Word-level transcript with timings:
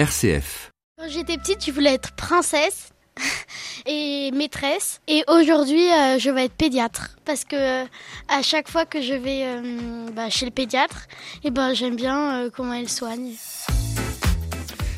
RCF. 0.00 0.70
Quand 0.98 1.10
j'étais 1.10 1.36
petite, 1.36 1.62
je 1.62 1.72
voulais 1.72 1.92
être 1.92 2.12
princesse 2.12 2.88
et 3.86 4.30
maîtresse. 4.32 5.02
Et 5.06 5.24
aujourd'hui, 5.28 5.92
euh, 5.92 6.18
je 6.18 6.30
vais 6.30 6.46
être 6.46 6.54
pédiatre 6.54 7.18
parce 7.26 7.44
que 7.44 7.82
euh, 7.82 7.84
à 8.28 8.40
chaque 8.40 8.70
fois 8.70 8.86
que 8.86 9.02
je 9.02 9.12
vais 9.12 9.42
euh, 9.44 10.08
bah, 10.12 10.30
chez 10.30 10.46
le 10.46 10.52
pédiatre, 10.52 11.06
et 11.44 11.50
ben 11.50 11.74
j'aime 11.74 11.96
bien 11.96 12.48
comment 12.56 12.72
elle 12.72 12.88
soigne. 12.88 13.34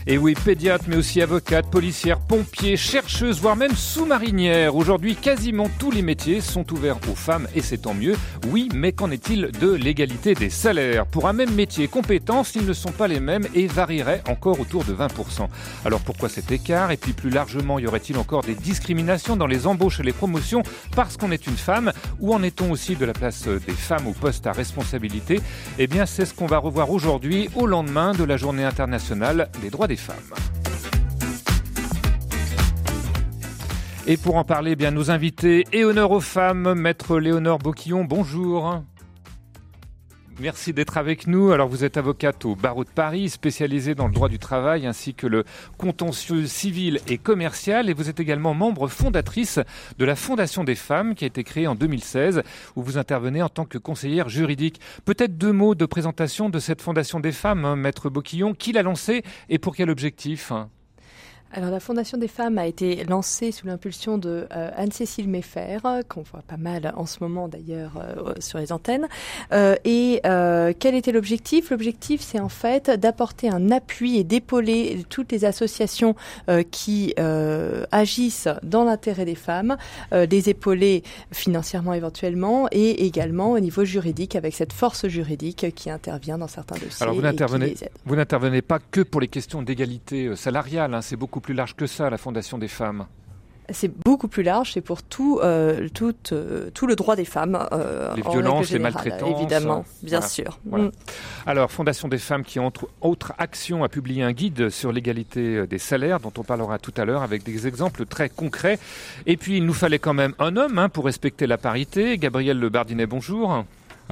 Et 0.09 0.19
oui, 0.19 0.35
pédiatre, 0.35 0.87
mais 0.89 0.97
aussi 0.97 1.23
avocate, 1.23 1.71
policière, 1.71 2.19
pompier, 2.19 2.77
chercheuse, 2.77 3.41
voire 3.41 3.55
même 3.55 3.77
sous-marinière. 3.77 4.75
Aujourd'hui, 4.75 5.15
quasiment 5.15 5.71
tous 5.79 5.93
les 5.93 6.03
métiers 6.03 6.41
sont 6.41 6.71
ouverts 6.73 6.99
aux 7.09 7.15
femmes 7.15 7.47
et 7.55 7.63
c'est 7.63 7.79
tant 7.79 7.95
mieux. 7.95 8.17
Oui, 8.49 8.69
mais 8.75 8.91
qu'en 8.91 9.13
est-il 9.13 9.53
de 9.61 9.71
l'égalité 9.73 10.35
des 10.35 10.51
salaires? 10.51 11.07
Pour 11.07 11.29
un 11.29 11.33
même 11.33 11.55
métier, 11.55 11.87
compétences, 11.87 12.57
ils 12.57 12.67
ne 12.67 12.73
sont 12.73 12.91
pas 12.91 13.07
les 13.07 13.21
mêmes 13.21 13.47
et 13.55 13.69
varieraient 13.69 14.23
encore 14.29 14.59
autour 14.59 14.83
de 14.83 14.93
20%. 14.93 15.47
Alors 15.85 16.01
pourquoi 16.01 16.29
cet 16.29 16.51
écart? 16.51 16.91
Et 16.91 16.97
puis 16.97 17.13
plus 17.13 17.31
largement, 17.31 17.79
y 17.79 17.87
aurait-il 17.87 18.19
encore 18.19 18.43
des 18.43 18.57
discriminations 18.57 19.37
dans 19.37 19.47
les 19.47 19.69
embauches 19.69 20.01
et 20.01 20.03
les 20.03 20.13
promotions 20.13 20.65
parce 20.97 21.17
qu'on 21.17 21.31
est 21.31 21.47
une 21.47 21.57
femme? 21.57 21.93
Où 22.19 22.35
en 22.35 22.43
est-on 22.43 22.73
aussi 22.73 22.97
de 22.97 23.05
la 23.05 23.13
place 23.13 23.47
des 23.47 23.73
femmes 23.73 24.09
au 24.09 24.13
poste 24.13 24.49
à 24.49 24.53
responsabilité? 24.53 25.41
Eh 25.79 25.87
bien, 25.87 26.07
c'est 26.07 26.27
ce 26.27 26.35
qu'on 26.35 26.47
va 26.47 26.59
revoir 26.59 26.91
aujourd'hui 26.91 27.49
au 27.55 27.69
lendemain 27.69 28.15
de 28.15 28.25
la 28.25 28.37
journée 28.37 28.65
internationale 28.65 29.49
des 29.63 29.71
droits 29.71 29.87
des 29.87 29.92
femmes. 29.97 30.17
Et 34.07 34.17
pour 34.17 34.37
en 34.37 34.45
parler, 34.45 34.73
eh 34.73 34.77
bien 34.77 34.91
nos 34.91 35.11
invités 35.11 35.65
et 35.73 35.85
honneur 35.85 36.11
aux 36.11 36.21
femmes, 36.21 36.75
maître 36.75 37.19
Léonore 37.19 37.59
Boquillon, 37.59 38.05
bonjour. 38.05 38.83
Merci 40.41 40.73
d'être 40.73 40.97
avec 40.97 41.27
nous. 41.27 41.53
Alors 41.53 41.69
vous 41.69 41.85
êtes 41.85 41.99
avocate 41.99 42.45
au 42.47 42.57
barreau 42.57 42.85
de 42.85 42.89
Paris, 42.89 43.29
spécialisée 43.29 43.95
dans 43.95 44.07
le 44.07 44.15
droit 44.15 44.29
du 44.29 44.39
travail 44.39 44.87
ainsi 44.87 45.15
que 45.15 45.27
le 45.27 45.45
contentieux 45.77 46.47
civil 46.47 47.01
et 47.07 47.19
commercial 47.19 47.91
et 47.91 47.93
vous 47.93 48.09
êtes 48.09 48.19
également 48.19 48.55
membre 48.55 48.89
fondatrice 48.89 49.61
de 49.99 50.05
la 50.05 50.17
Fondation 50.17 50.65
des 50.65 50.75
femmes 50.75 51.15
qui 51.15 51.25
a 51.25 51.27
été 51.27 51.45
créée 51.45 51.67
en 51.67 51.75
2016 51.75 52.43
où 52.77 52.83
vous 52.83 52.99
intervenez 52.99 53.43
en 53.43 53.51
tant 53.51 53.67
que 53.67 53.79
conseillère 53.79 54.31
juridique. 54.31 54.81
Peut-être 55.05 55.37
deux 55.37 55.53
mots 55.53 55.75
de 55.75 55.87
présentation 55.87 56.49
de 56.49 56.59
cette 56.59 56.81
Fondation 56.81 57.21
des 57.21 57.33
femmes, 57.33 57.65
hein, 57.65 57.77
maître 57.77 58.09
Boquillon, 58.09 58.55
qui 58.55 58.73
l'a 58.73 58.83
lancée 58.83 59.23
et 59.51 59.59
pour 59.59 59.77
quel 59.77 59.91
objectif 59.91 60.51
alors 61.55 61.71
la 61.71 61.81
Fondation 61.81 62.17
des 62.17 62.29
femmes 62.29 62.57
a 62.57 62.67
été 62.67 63.05
lancée 63.05 63.53
sous 63.53 63.67
l'impulsion 63.67 64.17
de 64.17 64.47
euh, 64.57 64.71
Anne-Cécile 64.75 65.29
Meffer, 65.29 65.79
qu'on 66.09 66.23
voit 66.23 66.43
pas 66.47 66.57
mal 66.57 66.95
en 66.97 67.05
ce 67.05 67.19
moment 67.21 67.47
d'ailleurs 67.47 67.93
euh, 67.99 68.33
sur 68.39 68.59
les 68.59 68.73
antennes. 68.73 69.07
Euh, 69.53 69.77
et 69.85 70.21
quel 70.23 70.95
était 70.95 71.13
l'objectif? 71.13 71.71
L'objectif 71.71 72.21
c'est 72.23 72.41
en 72.41 72.49
fait 72.49 72.91
d'apporter 72.91 73.51
un 73.51 73.71
appui 73.71 74.17
et 74.17 74.25
d'épauler 74.25 75.05
toutes 75.09 75.33
les 75.33 75.45
associations 75.45 76.15
qui 76.71 77.15
agissent 77.19 78.49
dans 78.63 78.85
l'intérêt 78.85 79.25
des 79.25 79.35
femmes, 79.35 79.77
les 80.13 80.49
épauler 80.49 81.03
financièrement 81.33 81.93
éventuellement 81.93 82.69
et 82.71 83.05
également 83.05 83.53
au 83.53 83.61
niveau 83.61 83.85
juridique 83.85 84.37
avec 84.37 84.55
cette 84.55 84.73
force 84.73 85.07
juridique 85.09 85.75
qui 85.75 85.91
intervient 85.91 86.39
dans 86.39 86.49
certains 86.49 86.77
dossiers. 86.77 87.03
Alors 87.03 87.15
vous 87.15 88.17
n'intervenez, 88.17 88.63
pas 88.63 88.79
que 88.79 89.01
pour 89.01 89.21
les 89.21 89.29
questions 89.29 89.63
d'égalité 89.63 90.35
salariale, 90.37 90.95
hein, 90.95 91.03
c'est 91.03 91.17
beaucoup 91.17 91.42
plus 91.43 91.55
large 91.55 91.75
que 91.77 91.87
ça, 91.87 92.09
la 92.09 92.17
Fondation 92.19 92.57
des 92.57 92.69
femmes. 92.69 93.07
C'est 93.71 93.93
beaucoup 94.05 94.27
plus 94.29 94.43
large, 94.43 94.73
c'est 94.73 94.81
pour 94.81 95.03
tout, 95.03 95.39
euh, 95.43 95.89
tout, 95.95 96.15
euh, 96.33 96.69
tout 96.75 96.87
le 96.87 96.97
droit 96.97 97.15
des 97.17 97.25
femmes. 97.25 97.57
euh, 97.73 98.13
Les 98.17 98.23
en 98.27 98.31
violences, 98.33 98.71
les 98.71 98.79
maltraitances, 98.81 99.39
Évidemment, 99.39 99.85
bien 100.03 100.19
voilà, 100.19 100.27
sûr. 100.29 100.59
voilà. 100.67 100.85
Mm. 100.87 100.93
Alors, 101.47 101.71
Fondation 101.71 102.09
des 102.09 102.19
femmes 102.19 102.43
qui, 102.43 102.59
entre 102.59 102.89
autres 103.01 103.33
actions, 103.39 103.85
a 103.85 103.89
publié 103.89 104.25
un 104.25 104.33
guide 104.33 104.69
sur 104.69 104.91
l'égalité 104.93 105.57
euh, 105.59 105.67
des 105.67 105.79
salaires 105.79 106.19
dont 106.21 106.33
on 106.37 106.43
parlera 106.43 106.79
tout 106.79 106.93
à 106.97 107.05
l'heure 107.05 107.23
avec 107.23 107.45
des 107.45 107.67
exemples 107.67 108.05
très 108.05 108.29
concrets. 108.29 108.79
Et 109.27 109.37
puis, 109.37 109.59
il 109.59 109.65
nous 109.65 109.75
fallait 109.75 110.01
quand 110.01 110.13
même 110.15 110.35
un 110.41 110.57
homme 110.57 110.79
hein, 110.79 110.89
pour 110.89 111.05
respecter 111.07 111.47
la 111.47 111.57
parité. 111.57 112.19
Gabriel 112.19 112.59
Le 112.59 112.69
Bardinet, 112.69 113.07
bonjour. 113.07 113.65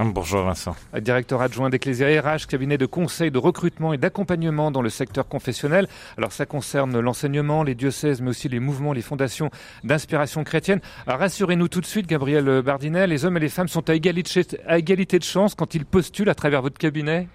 Bonjour 0.02 0.44
Vincent. 0.44 0.74
Directeur 0.98 1.42
adjoint 1.42 1.68
d'Ecclésia 1.68 2.22
RH, 2.22 2.46
cabinet 2.48 2.78
de 2.78 2.86
conseil, 2.86 3.30
de 3.30 3.36
recrutement 3.36 3.92
et 3.92 3.98
d'accompagnement 3.98 4.70
dans 4.70 4.80
le 4.80 4.88
secteur 4.88 5.28
confessionnel. 5.28 5.88
Alors 6.16 6.32
ça 6.32 6.46
concerne 6.46 6.98
l'enseignement, 6.98 7.62
les 7.62 7.74
diocèses, 7.74 8.22
mais 8.22 8.30
aussi 8.30 8.48
les 8.48 8.60
mouvements, 8.60 8.94
les 8.94 9.02
fondations 9.02 9.50
d'inspiration 9.84 10.42
chrétienne. 10.42 10.80
Rassurez-nous 11.06 11.68
tout 11.68 11.82
de 11.82 11.86
suite, 11.86 12.06
Gabriel 12.06 12.62
Bardinet, 12.62 13.06
les 13.08 13.26
hommes 13.26 13.36
et 13.36 13.40
les 13.40 13.50
femmes 13.50 13.68
sont 13.68 13.90
à 13.90 13.94
égalité, 13.94 14.42
à 14.66 14.78
égalité 14.78 15.18
de 15.18 15.24
chance 15.24 15.54
quand 15.54 15.74
ils 15.74 15.84
postulent 15.84 16.30
à 16.30 16.34
travers 16.34 16.62
votre 16.62 16.78
cabinet 16.78 17.28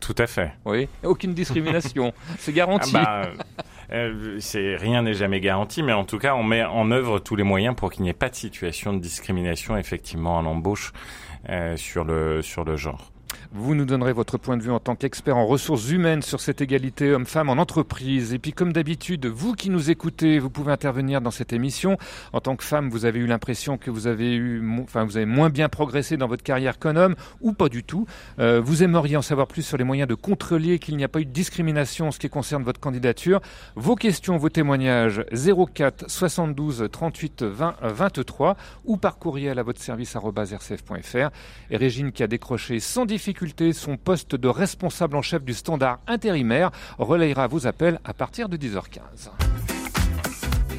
Tout 0.00 0.16
à 0.18 0.26
fait. 0.26 0.52
Oui, 0.64 0.88
aucune 1.04 1.32
discrimination, 1.32 2.12
c'est 2.38 2.52
garanti. 2.52 2.90
Ah 2.96 3.22
bah, 3.22 3.62
euh, 3.92 4.36
c'est 4.40 4.76
rien 4.76 5.02
n'est 5.02 5.14
jamais 5.14 5.40
garanti, 5.40 5.82
mais 5.82 5.92
en 5.92 6.04
tout 6.04 6.18
cas, 6.18 6.34
on 6.34 6.42
met 6.42 6.64
en 6.64 6.90
œuvre 6.90 7.18
tous 7.18 7.36
les 7.36 7.42
moyens 7.42 7.74
pour 7.76 7.90
qu'il 7.90 8.02
n'y 8.02 8.08
ait 8.08 8.14
pas 8.14 8.28
de 8.28 8.36
situation 8.36 8.92
de 8.92 8.98
discrimination 8.98 9.76
effectivement 9.76 10.36
en 10.36 10.46
embauche 10.46 10.92
euh, 10.92 11.29
sur 11.76 12.04
le 12.04 12.42
sur 12.42 12.64
le 12.64 12.76
genre. 12.76 13.12
Vous 13.52 13.74
nous 13.74 13.84
donnerez 13.84 14.12
votre 14.12 14.38
point 14.38 14.56
de 14.56 14.62
vue 14.62 14.70
en 14.70 14.78
tant 14.78 14.94
qu'expert 14.94 15.36
en 15.36 15.44
ressources 15.44 15.90
humaines 15.90 16.22
sur 16.22 16.40
cette 16.40 16.60
égalité 16.60 17.10
homme-femme 17.10 17.48
en 17.48 17.54
entreprise. 17.54 18.32
Et 18.32 18.38
puis, 18.38 18.52
comme 18.52 18.72
d'habitude, 18.72 19.26
vous 19.26 19.54
qui 19.54 19.70
nous 19.70 19.90
écoutez, 19.90 20.38
vous 20.38 20.50
pouvez 20.50 20.70
intervenir 20.70 21.20
dans 21.20 21.32
cette 21.32 21.52
émission. 21.52 21.98
En 22.32 22.38
tant 22.40 22.54
que 22.54 22.62
femme, 22.62 22.90
vous 22.90 23.06
avez 23.06 23.18
eu 23.18 23.26
l'impression 23.26 23.76
que 23.76 23.90
vous 23.90 24.06
avez 24.06 24.36
eu, 24.36 24.62
enfin, 24.84 25.02
vous 25.04 25.16
avez 25.16 25.26
moins 25.26 25.50
bien 25.50 25.68
progressé 25.68 26.16
dans 26.16 26.28
votre 26.28 26.44
carrière 26.44 26.78
qu'un 26.78 26.94
homme, 26.94 27.16
ou 27.40 27.52
pas 27.52 27.68
du 27.68 27.82
tout. 27.82 28.06
Euh, 28.38 28.60
vous 28.60 28.84
aimeriez 28.84 29.16
en 29.16 29.22
savoir 29.22 29.48
plus 29.48 29.62
sur 29.62 29.76
les 29.76 29.82
moyens 29.82 30.08
de 30.08 30.14
contrôler 30.14 30.78
qu'il 30.78 30.96
n'y 30.96 31.02
a 31.02 31.08
pas 31.08 31.20
eu 31.20 31.26
de 31.26 31.32
discrimination 31.32 32.06
en 32.06 32.10
ce 32.12 32.20
qui 32.20 32.28
concerne 32.28 32.62
votre 32.62 32.78
candidature. 32.78 33.40
Vos 33.74 33.96
questions, 33.96 34.36
vos 34.36 34.48
témoignages 34.48 35.24
04 35.32 36.08
72 36.08 36.86
38 36.92 37.42
20 37.42 37.74
23 37.82 38.56
ou 38.84 38.96
par 38.96 39.18
courriel 39.18 39.58
à 39.58 39.64
votre 39.64 39.80
service 39.80 40.14
rcf.fr. 40.14 41.30
Et 41.72 41.76
Régine, 41.76 42.12
qui 42.12 42.22
a 42.22 42.28
décroché 42.28 42.78
sans 42.78 43.06
difficulté 43.06 43.39
son 43.72 43.96
poste 43.96 44.34
de 44.36 44.48
responsable 44.48 45.16
en 45.16 45.22
chef 45.22 45.42
du 45.42 45.54
standard 45.54 45.98
intérimaire, 46.06 46.70
relayera 46.98 47.46
vos 47.46 47.66
appels 47.66 47.98
à 48.04 48.12
partir 48.12 48.48
de 48.48 48.56
10h15. 48.56 49.30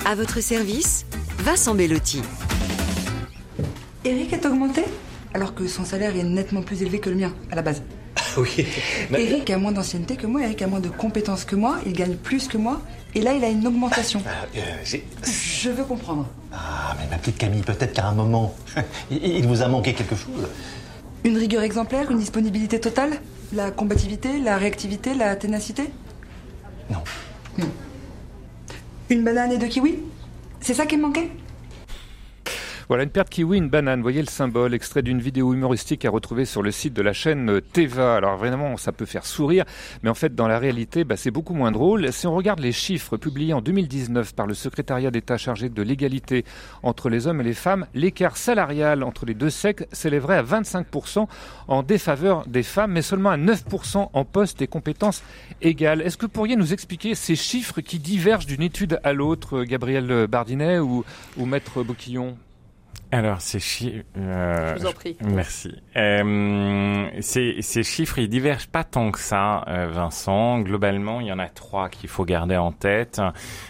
À 0.06 0.16
votre 0.16 0.40
service, 0.42 1.06
Vincent 1.40 1.76
Bellotti. 1.76 2.22
Eric 4.06 4.34
est 4.34 4.46
augmenté? 4.46 4.84
Alors 5.34 5.54
que 5.56 5.68
son 5.68 5.86
salaire 5.86 6.16
est 6.16 6.24
nettement 6.24 6.62
plus 6.62 6.82
élevé 6.82 7.00
que 7.00 7.10
le 7.10 7.16
mien 7.16 7.34
à 7.52 7.56
la 7.56 7.62
base. 7.62 7.82
Oui. 8.38 8.66
Eric 9.14 9.50
a 9.50 9.58
moins 9.58 9.74
d'ancienneté 9.74 10.16
que 10.16 10.26
moi, 10.26 10.42
Eric 10.44 10.62
a 10.62 10.68
moins 10.68 10.80
de 10.80 10.88
compétences 10.88 11.44
que 11.44 11.56
moi, 11.58 11.80
il 11.86 11.92
gagne 11.92 12.16
plus 12.16 12.48
que 12.48 12.58
moi, 12.58 12.82
et 13.14 13.20
là 13.22 13.34
il 13.34 13.44
a 13.44 13.50
une 13.50 13.68
augmentation. 13.68 14.24
Euh, 14.56 14.60
j'ai- 14.86 15.06
Je 15.62 15.70
veux 15.70 15.84
comprendre. 15.84 16.28
Ah, 16.54 16.96
mais 16.98 17.08
ma 17.10 17.18
petite 17.18 17.38
Camille, 17.38 17.62
peut-être 17.62 17.92
qu'à 17.92 18.08
un 18.08 18.14
moment, 18.14 18.56
il, 19.12 19.18
il 19.22 19.48
vous 19.48 19.62
a 19.62 19.68
manqué 19.68 19.94
quelque 19.94 20.16
chose. 20.16 20.48
Une 21.24 21.38
rigueur 21.38 21.62
exemplaire, 21.62 22.10
une 22.12 22.18
disponibilité 22.18 22.80
totale, 22.80 23.12
la 23.54 23.70
combativité, 23.70 24.40
la 24.40 24.58
réactivité, 24.58 25.14
la 25.14 25.36
ténacité? 25.36 25.84
Non. 26.90 27.68
Une 29.10 29.24
banane 29.24 29.52
et 29.52 29.58
deux 29.58 29.68
kiwis? 29.68 30.00
C'est 30.62 30.74
ça 30.74 30.86
qui 30.86 30.98
me 30.98 31.04
manquait? 31.04 31.30
Voilà, 32.92 33.06
une 33.06 33.10
paire 33.10 33.24
de 33.24 33.30
kiwi, 33.30 33.58
une 33.58 33.70
banane. 33.70 34.02
Voyez 34.02 34.20
le 34.20 34.28
symbole, 34.28 34.74
extrait 34.74 35.02
d'une 35.02 35.22
vidéo 35.22 35.54
humoristique 35.54 36.04
à 36.04 36.10
retrouver 36.10 36.44
sur 36.44 36.62
le 36.62 36.72
site 36.72 36.94
de 36.94 37.02
la 37.02 37.14
chaîne 37.14 37.50
euh, 37.50 37.62
Teva. 37.62 38.18
Alors 38.18 38.36
vraiment, 38.36 38.76
ça 38.76 38.92
peut 38.92 39.06
faire 39.06 39.26
sourire, 39.26 39.64
mais 40.04 40.10
en 40.10 40.14
fait, 40.14 40.36
dans 40.36 40.50
la 40.50 40.60
réalité, 40.60 41.06
bah, 41.06 41.16
c'est 41.16 41.32
beaucoup 41.32 41.54
moins 41.54 41.72
drôle. 41.72 42.12
Si 42.12 42.28
on 42.28 42.36
regarde 42.36 42.60
les 42.60 42.74
chiffres 42.74 43.16
publiés 43.16 43.54
en 43.54 43.62
2019 43.62 44.36
par 44.36 44.46
le 44.46 44.54
secrétariat 44.54 45.10
d'État 45.10 45.38
chargé 45.38 45.70
de 45.70 45.82
l'égalité 45.82 46.44
entre 46.84 47.08
les 47.08 47.28
hommes 47.28 47.40
et 47.40 47.46
les 47.46 47.54
femmes, 47.54 47.88
l'écart 47.94 48.36
salarial 48.36 49.04
entre 49.04 49.26
les 49.26 49.36
deux 49.36 49.50
sexes 49.50 49.86
s'élèverait 49.94 50.36
à 50.36 50.44
25% 50.44 51.28
en 51.70 51.84
défaveur 51.84 52.46
des 52.46 52.62
femmes, 52.62 52.92
mais 52.92 53.02
seulement 53.02 53.30
à 53.30 53.38
9% 53.38 54.10
en 54.12 54.26
postes 54.26 54.62
et 54.62 54.68
compétences 54.68 55.24
égales. 55.62 56.02
Est-ce 56.02 56.18
que 56.18 56.26
vous 56.26 56.34
pourriez 56.34 56.58
nous 56.58 56.74
expliquer 56.74 57.16
ces 57.16 57.38
chiffres 57.38 57.80
qui 57.80 58.00
divergent 58.00 58.48
d'une 58.48 58.64
étude 58.64 59.00
à 59.06 59.14
l'autre, 59.14 59.60
euh, 59.60 59.64
Gabriel 59.64 60.28
Bardinet 60.28 60.80
ou, 60.80 61.06
ou 61.38 61.46
Maître 61.46 61.84
Bouquillon? 61.84 62.36
Alors, 63.12 63.42
ces 63.42 63.60
chiffres... 63.60 64.06
Je 64.16 64.80
vous 64.80 64.88
en 64.88 64.94
prie. 64.94 65.18
Merci. 65.22 65.76
Euh, 65.98 67.10
ces, 67.20 67.62
ces 67.62 67.84
chiffres, 67.84 68.20
ils 68.20 68.30
divergent 68.30 68.68
pas 68.68 68.86
tant 68.86 69.12
que 69.12 69.20
ça, 69.20 69.66
euh, 69.68 69.88
Vincent. 69.88 70.60
Globalement, 70.60 71.20
il 71.20 71.28
y 71.28 71.32
en 71.34 71.40
a 71.40 71.50
trois 71.50 71.90
qu'il 71.90 72.10
faut 72.10 72.24
garder 72.24 72.56
en 72.56 72.72
tête. 72.72 73.22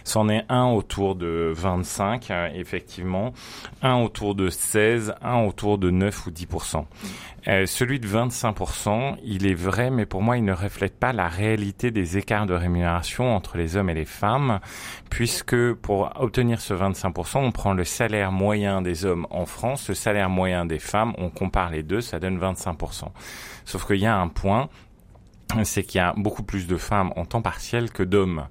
C'en 0.03 0.29
est 0.29 0.45
un 0.49 0.65
autour 0.65 1.15
de 1.15 1.51
25, 1.55 2.29
euh, 2.29 2.49
effectivement, 2.53 3.33
un 3.81 3.95
autour 3.95 4.35
de 4.35 4.49
16, 4.49 5.15
un 5.23 5.43
autour 5.45 5.79
de 5.79 5.89
9 5.89 6.27
ou 6.27 6.31
10 6.31 6.47
Euh, 7.47 7.65
celui 7.65 7.99
de 7.99 8.07
25%, 8.07 9.17
il 9.23 9.47
est 9.47 9.55
vrai, 9.55 9.89
mais 9.89 10.05
pour 10.05 10.21
moi, 10.21 10.37
il 10.37 10.45
ne 10.45 10.53
reflète 10.53 10.97
pas 10.97 11.11
la 11.11 11.27
réalité 11.27 11.89
des 11.89 12.17
écarts 12.17 12.45
de 12.45 12.53
rémunération 12.53 13.35
entre 13.35 13.57
les 13.57 13.77
hommes 13.77 13.89
et 13.89 13.95
les 13.95 14.05
femmes, 14.05 14.59
puisque 15.09 15.73
pour 15.73 16.11
obtenir 16.19 16.61
ce 16.61 16.75
25%, 16.75 17.39
on 17.39 17.51
prend 17.51 17.73
le 17.73 17.83
salaire 17.83 18.31
moyen 18.31 18.83
des 18.83 19.05
hommes 19.05 19.25
en 19.31 19.47
France, 19.47 19.89
le 19.89 19.95
salaire 19.95 20.29
moyen 20.29 20.65
des 20.65 20.79
femmes, 20.79 21.13
on 21.17 21.29
compare 21.29 21.71
les 21.71 21.81
deux, 21.81 22.01
ça 22.01 22.19
donne 22.19 22.37
25%. 22.39 23.05
Sauf 23.65 23.87
qu'il 23.87 23.97
y 23.97 24.05
a 24.05 24.15
un 24.15 24.27
point, 24.27 24.69
c'est 25.63 25.83
qu'il 25.83 25.99
y 25.99 26.03
a 26.03 26.13
beaucoup 26.17 26.43
plus 26.43 26.67
de 26.67 26.77
femmes 26.77 27.11
en 27.15 27.25
temps 27.25 27.41
partiel 27.41 27.91
que 27.91 28.03
d'hommes. 28.03 28.47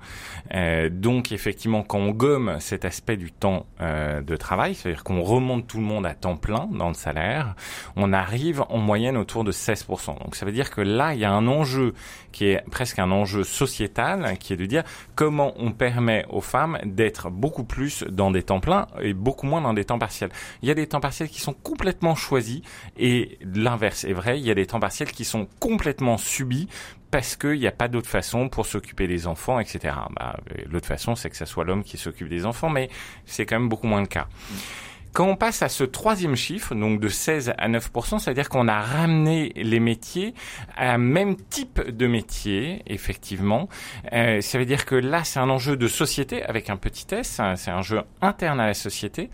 Euh, 0.55 0.89
donc 0.91 1.33
effectivement, 1.33 1.83
quand 1.83 1.99
on 1.99 2.11
gomme 2.11 2.57
cet 2.61 2.85
aspect 2.85 3.17
du 3.17 3.33
temps 3.33 3.67
euh, 3.81 4.21
de 4.21 4.37
travail, 4.37 4.75
c'est-à-dire 4.75 5.05
qu'on 5.05 5.23
remonte 5.23 5.67
tout 5.67 5.79
le 5.79 5.85
monde 5.85 6.07
à 6.07 6.15
temps 6.15 6.37
plein 6.37 6.69
dans 6.73 6.89
le 6.89 6.95
salaire, 6.95 7.55
on 7.97 8.13
arrive 8.13 8.65
en 8.69 8.79
moyenne 8.79 9.17
autour 9.17 9.45
de 9.45 9.53
16%. 9.53 10.19
Donc 10.23 10.35
ça 10.35 10.47
veut 10.47 10.53
dire 10.53 10.71
que 10.71 10.81
là, 10.81 11.15
il 11.15 11.21
y 11.21 11.25
a 11.25 11.33
un 11.33 11.47
enjeu 11.47 11.95
qui 12.33 12.47
est 12.47 12.63
presque 12.71 12.99
un 12.99 13.11
enjeu 13.11 13.45
sociétal, 13.45 14.39
qui 14.39 14.53
est 14.53 14.57
de 14.57 14.67
dire 14.67 14.85
comment 15.15 15.53
on 15.57 15.73
permet 15.73 16.25
aux 16.29 16.41
femmes 16.41 16.79
d'être 16.85 17.31
beaucoup 17.31 17.65
plus 17.65 18.05
dans 18.05 18.31
des 18.31 18.43
temps 18.43 18.61
pleins 18.61 18.87
et 19.01 19.15
beaucoup 19.15 19.47
moins 19.47 19.61
dans 19.61 19.75
des 19.75 19.85
temps 19.85 19.99
partiels. 19.99 20.31
Il 20.63 20.69
y 20.69 20.73
a 20.73 20.75
des 20.75 20.87
temps 20.87 21.01
partiels 21.01 21.29
qui 21.29 21.41
sont 21.41 21.55
complètement 21.55 22.15
choisis 22.15 22.63
et 22.97 23.39
l'inverse 23.43 24.05
est 24.05 24.13
vrai, 24.13 24.39
il 24.39 24.47
y 24.47 24.51
a 24.51 24.55
des 24.55 24.67
temps 24.67 24.81
partiels 24.81 25.11
qui 25.13 25.25
sont 25.25 25.49
complètement 25.59 26.17
subis 26.17 26.69
parce 27.11 27.37
qu'il 27.37 27.59
n'y 27.59 27.67
a 27.67 27.73
pas 27.73 27.89
d'autre 27.89 28.09
façon 28.09 28.49
pour 28.49 28.67
s'occuper 28.67 29.07
des 29.07 29.27
enfants, 29.27 29.59
etc. 29.59 29.95
Bah, 30.15 30.37
L'autre 30.67 30.87
façon, 30.87 31.17
c'est 31.17 31.29
que 31.31 31.37
ce 31.37 31.45
soit 31.45 31.65
l'homme 31.65 31.83
qui 31.83 31.97
s'occupe 31.97 32.29
des 32.29 32.47
enfants, 32.47 32.69
mais 32.69 32.89
c'est 33.25 33.47
quand 33.47 33.59
même 33.59 33.69
beaucoup 33.69 33.89
moins 33.89 34.01
le 34.01 34.07
cas. 34.07 34.29
Quand 35.13 35.27
on 35.27 35.37
passe 35.37 35.63
à 35.63 35.69
ce 35.69 35.85
troisième 35.85 36.37
chiffre, 36.37 36.75
donc 36.75 37.01
de 37.01 37.09
16 37.09 37.53
à 37.59 37.69
9% 37.69 38.19
c'est-à-dire 38.19 38.49
qu'on 38.49 38.69
a 38.69 38.81
ramené 38.81 39.53
les 39.57 39.81
métiers 39.81 40.35
à 40.77 40.93
un 40.93 40.99
même 40.99 41.37
type 41.37 41.81
de 41.81 42.07
métier, 42.07 42.83
effectivement. 42.87 43.69
Euh, 44.13 44.41
ça 44.41 44.59
veut 44.59 44.65
dire 44.65 44.85
que 44.85 44.95
là, 44.95 45.25
c'est 45.25 45.41
un 45.41 45.51
enjeu 45.51 45.77
de 45.77 45.89
société 45.89 46.43
avec 46.45 46.71
un 46.71 46.77
petit 46.77 47.07
s, 47.13 47.41
hein, 47.41 47.57
c'est 47.57 47.71
un 47.71 47.83
jeu 47.83 48.03
interne 48.23 48.61
à 48.61 48.67
la 48.67 48.75
société, 48.75 49.31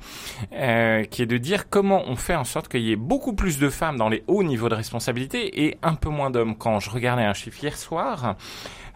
euh, 0.52 1.04
qui 1.04 1.22
est 1.22 1.26
de 1.26 1.36
dire 1.36 1.68
comment 1.68 2.02
on 2.06 2.16
fait 2.16 2.36
en 2.36 2.44
sorte 2.44 2.68
qu'il 2.68 2.82
y 2.82 2.92
ait 2.92 2.96
beaucoup 2.96 3.34
plus 3.34 3.58
de 3.58 3.68
femmes 3.68 3.96
dans 3.96 4.08
les 4.08 4.24
hauts 4.26 4.42
niveaux 4.42 4.68
de 4.68 4.74
responsabilité 4.74 5.66
et 5.66 5.78
un 5.82 5.94
peu 5.94 6.08
moins 6.08 6.30
d'hommes. 6.30 6.56
Quand 6.56 6.80
je 6.80 6.90
regardais 6.90 7.24
un 7.24 7.34
chiffre 7.34 7.62
hier 7.62 7.76
soir, 7.76 8.36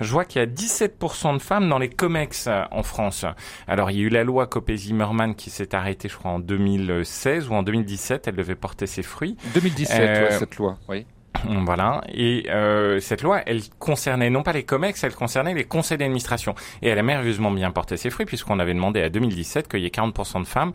je 0.01 0.13
vois 0.13 0.25
qu'il 0.25 0.41
y 0.41 0.43
a 0.43 0.47
17% 0.47 1.35
de 1.35 1.43
femmes 1.43 1.69
dans 1.69 1.79
les 1.79 1.91
COMEX 1.91 2.47
euh, 2.47 2.63
en 2.71 2.83
France. 2.83 3.25
Alors, 3.69 3.91
il 3.91 3.99
y 3.99 4.01
a 4.01 4.05
eu 4.05 4.09
la 4.09 4.25
loi 4.25 4.47
Copé-Zimmermann 4.47 5.35
qui 5.35 5.51
s'est 5.51 5.75
arrêtée, 5.75 6.09
je 6.09 6.17
crois, 6.17 6.33
en 6.33 6.41
2016 6.41 7.49
ou 7.49 7.55
en 7.55 7.63
2017. 7.63 8.29
Elle 8.29 8.37
devait 8.37 8.55
porter 8.55 8.87
ses 8.87 9.03
fruits. 9.03 9.37
2017, 9.55 10.01
euh, 10.01 10.39
cette 10.39 10.57
loi, 10.57 10.79
oui. 10.89 11.07
Voilà. 11.65 12.03
Et 12.13 12.47
euh, 12.51 13.01
cette 13.01 13.23
loi, 13.23 13.43
elle 13.47 13.63
concernait 13.79 14.31
non 14.31 14.43
pas 14.43 14.53
les 14.53 14.65
COMEX, 14.65 15.05
elle 15.05 15.15
concernait 15.15 15.55
les 15.55 15.65
conseils 15.65 15.99
d'administration. 15.99 16.55
Et 16.83 16.89
elle 16.89 16.99
a 16.99 17.03
merveilleusement 17.03 17.51
bien 17.51 17.71
porté 17.71 17.97
ses 17.97 18.11
fruits, 18.11 18.27
puisqu'on 18.27 18.59
avait 18.59 18.75
demandé 18.75 19.01
à 19.03 19.09
2017 19.09 19.69
qu'il 19.69 19.81
y 19.81 19.87
ait 19.87 19.91
40% 19.91 20.41
de 20.41 20.47
femmes 20.47 20.73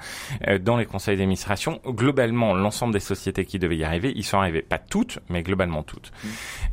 euh, 0.48 0.58
dans 0.58 0.78
les 0.78 0.86
conseils 0.86 1.18
d'administration. 1.18 1.80
Globalement, 1.86 2.54
l'ensemble 2.54 2.94
des 2.94 3.00
sociétés 3.00 3.46
qui 3.46 3.60
devaient 3.60 3.78
y 3.78 3.84
arriver, 3.84 4.14
ils 4.16 4.24
sont 4.24 4.40
arrivés. 4.40 4.62
Pas 4.62 4.78
toutes, 4.78 5.20
mais 5.30 5.44
globalement 5.44 5.84
toutes. 5.84 6.12
Mmh. 6.12 6.28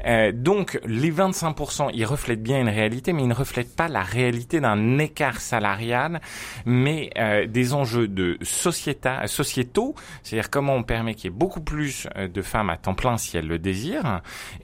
Euh, 0.06 0.32
donc, 0.32 0.80
les 0.84 1.12
25%, 1.12 1.90
ils 1.92 2.04
reflètent 2.04 2.42
bien 2.42 2.60
une 2.60 2.68
réalité, 2.68 3.12
mais 3.12 3.22
ils 3.22 3.28
ne 3.28 3.34
reflètent 3.34 3.74
pas 3.74 3.88
la 3.88 4.02
réalité 4.02 4.60
d'un 4.60 4.98
écart 4.98 5.40
salarial, 5.40 6.20
mais 6.66 7.10
euh, 7.18 7.46
des 7.46 7.74
enjeux 7.74 8.08
de 8.08 8.38
sociéta, 8.42 9.26
sociétaux, 9.26 9.94
c'est-à-dire 10.22 10.50
comment 10.50 10.74
on 10.74 10.82
permet 10.82 11.14
qu'il 11.14 11.30
y 11.30 11.34
ait 11.34 11.36
beaucoup 11.36 11.60
plus 11.60 12.08
euh, 12.16 12.28
de 12.28 12.42
femmes 12.42 12.70
à 12.70 12.76
temps 12.76 12.94
plein 12.94 13.16
si 13.16 13.36
elles 13.36 13.46
le 13.46 13.58
désirent 13.58 13.71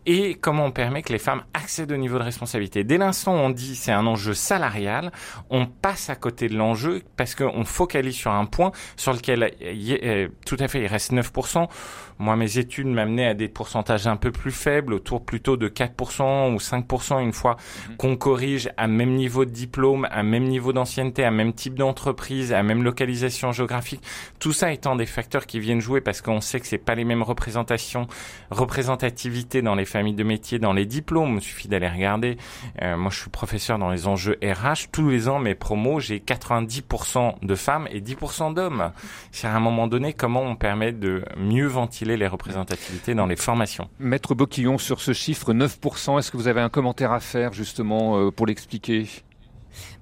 et 0.06 0.34
comment 0.34 0.66
on 0.66 0.70
permet 0.70 1.02
que 1.02 1.12
les 1.12 1.18
femmes 1.18 1.42
accèdent 1.54 1.92
au 1.92 1.96
niveau 1.96 2.18
de 2.18 2.24
responsabilité? 2.24 2.84
Dès 2.84 2.98
l'instant 2.98 3.34
où 3.34 3.38
on 3.38 3.50
dit 3.50 3.76
c'est 3.76 3.92
un 3.92 4.06
enjeu 4.06 4.34
salarial, 4.34 5.12
on 5.50 5.66
passe 5.66 6.10
à 6.10 6.16
côté 6.16 6.48
de 6.48 6.56
l'enjeu 6.56 7.02
parce 7.16 7.34
qu'on 7.34 7.64
focalise 7.64 8.14
sur 8.14 8.32
un 8.32 8.46
point 8.46 8.72
sur 8.96 9.12
lequel 9.12 9.50
euh, 9.62 10.28
tout 10.46 10.56
à 10.60 10.68
fait 10.68 10.82
il 10.82 10.86
reste 10.86 11.12
9%. 11.12 11.68
Moi, 12.18 12.36
mes 12.36 12.58
études 12.58 12.86
m'amenaient 12.86 13.28
à 13.28 13.34
des 13.34 13.48
pourcentages 13.48 14.06
un 14.06 14.16
peu 14.16 14.32
plus 14.32 14.50
faibles, 14.50 14.92
autour 14.92 15.24
plutôt 15.24 15.56
de 15.56 15.68
4% 15.68 16.52
ou 16.52 16.56
5% 16.56 17.22
une 17.22 17.32
fois 17.32 17.56
mhm. 17.88 17.96
qu'on 17.96 18.16
corrige 18.16 18.70
à 18.76 18.86
même 18.86 19.14
niveau 19.14 19.44
de 19.44 19.50
diplôme, 19.50 20.06
à 20.10 20.22
même 20.22 20.44
niveau 20.44 20.72
d'ancienneté, 20.72 21.24
à 21.24 21.30
même 21.30 21.52
type 21.52 21.74
d'entreprise, 21.74 22.52
à 22.52 22.62
même 22.62 22.82
localisation 22.82 23.52
géographique. 23.52 24.02
Tout 24.38 24.52
ça 24.52 24.72
étant 24.72 24.96
des 24.96 25.06
facteurs 25.06 25.46
qui 25.46 25.60
viennent 25.60 25.80
jouer 25.80 26.00
parce 26.00 26.20
qu'on 26.20 26.40
sait 26.40 26.60
que 26.60 26.66
c'est 26.66 26.78
pas 26.78 26.94
les 26.94 27.04
mêmes 27.04 27.22
représentations, 27.22 28.06
représentativité 28.50 29.62
dans 29.62 29.74
les 29.74 29.84
familles 29.84 30.14
de 30.14 30.24
métiers, 30.24 30.58
dans 30.58 30.72
les 30.72 30.86
diplômes. 30.86 31.36
Il 31.36 31.42
suffit 31.42 31.68
d'aller 31.68 31.88
regarder. 31.88 32.36
Euh, 32.82 32.96
moi, 32.96 33.10
je 33.10 33.20
suis 33.20 33.30
professeur 33.30 33.78
dans 33.78 33.90
les 33.90 34.06
enjeux 34.06 34.38
RH. 34.42 34.90
Tous 34.90 35.08
les 35.08 35.28
ans, 35.28 35.38
mes 35.38 35.54
promos, 35.54 36.00
j'ai 36.00 36.18
90% 36.18 37.36
de 37.42 37.54
femmes 37.54 37.88
et 37.90 38.00
10% 38.00 38.54
d'hommes. 38.54 38.92
C'est 39.30 39.46
à 39.46 39.54
un 39.54 39.60
moment 39.60 39.86
donné 39.86 40.12
comment 40.12 40.42
on 40.42 40.56
permet 40.56 40.92
de 40.92 41.24
mieux 41.36 41.66
ventiler 41.66 42.07
les 42.16 42.26
représentativités 42.26 43.14
dans 43.14 43.26
les 43.26 43.36
formations. 43.36 43.88
Maître 43.98 44.34
Boquillon, 44.34 44.78
sur 44.78 45.00
ce 45.00 45.12
chiffre 45.12 45.52
9%, 45.52 46.18
est-ce 46.18 46.30
que 46.30 46.36
vous 46.36 46.48
avez 46.48 46.60
un 46.60 46.68
commentaire 46.68 47.12
à 47.12 47.20
faire 47.20 47.52
justement 47.52 48.18
euh, 48.18 48.30
pour 48.30 48.46
l'expliquer? 48.46 49.06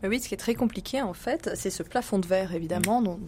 Oui, 0.05 0.21
ce 0.21 0.29
qui 0.29 0.35
est 0.35 0.39
très 0.39 0.55
compliqué 0.55 1.03
en 1.03 1.15
fait, 1.15 1.51
c'est 1.55 1.71
ce 1.71 1.83
plafond 1.83 2.19
de 2.19 2.27
verre 2.27 2.55
évidemment, 2.55 3.03
dont, 3.03 3.19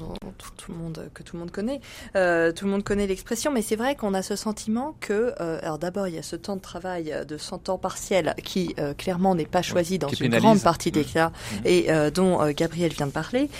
tout, 0.57 0.73
le 0.73 0.79
monde 0.79 1.11
que 1.15 1.23
tout 1.23 1.37
le 1.37 1.41
monde 1.41 1.51
connaît. 1.51 1.81
Euh, 2.17 2.53
tout 2.53 2.65
le 2.65 2.71
monde 2.71 2.85
connaît 2.85 3.07
l'expression, 3.07 3.53
mais 3.53 3.63
c'est 3.63 3.77
vrai 3.77 3.97
qu'on 3.97 4.15
a 4.15 4.23
ce 4.23 4.37
sentiment 4.37 4.97
que, 5.01 5.35
euh, 5.41 5.59
alors 5.63 5.79
d'abord 5.79 6.09
il 6.09 6.15
y 6.15 6.19
a 6.19 6.23
ce 6.23 6.37
temps 6.37 6.57
de 6.57 6.61
travail 6.61 7.15
de 7.27 7.39
100 7.39 7.69
ans 7.69 7.79
partiel 7.79 8.35
qui 8.45 8.75
euh, 8.79 8.95
clairement 8.95 9.35
n'est 9.35 9.47
pas 9.47 9.63
choisi 9.63 9.99
dans 9.99 10.09
une 10.09 10.37
grande 10.39 10.63
partie 10.63 10.91
des 10.91 11.05
cas 11.05 11.29
mmh. 11.31 11.57
et 11.65 11.89
dont 12.15 12.47
Gabriel 12.53 12.93
vient 12.93 13.07
de 13.07 13.13
parler, 13.13 13.51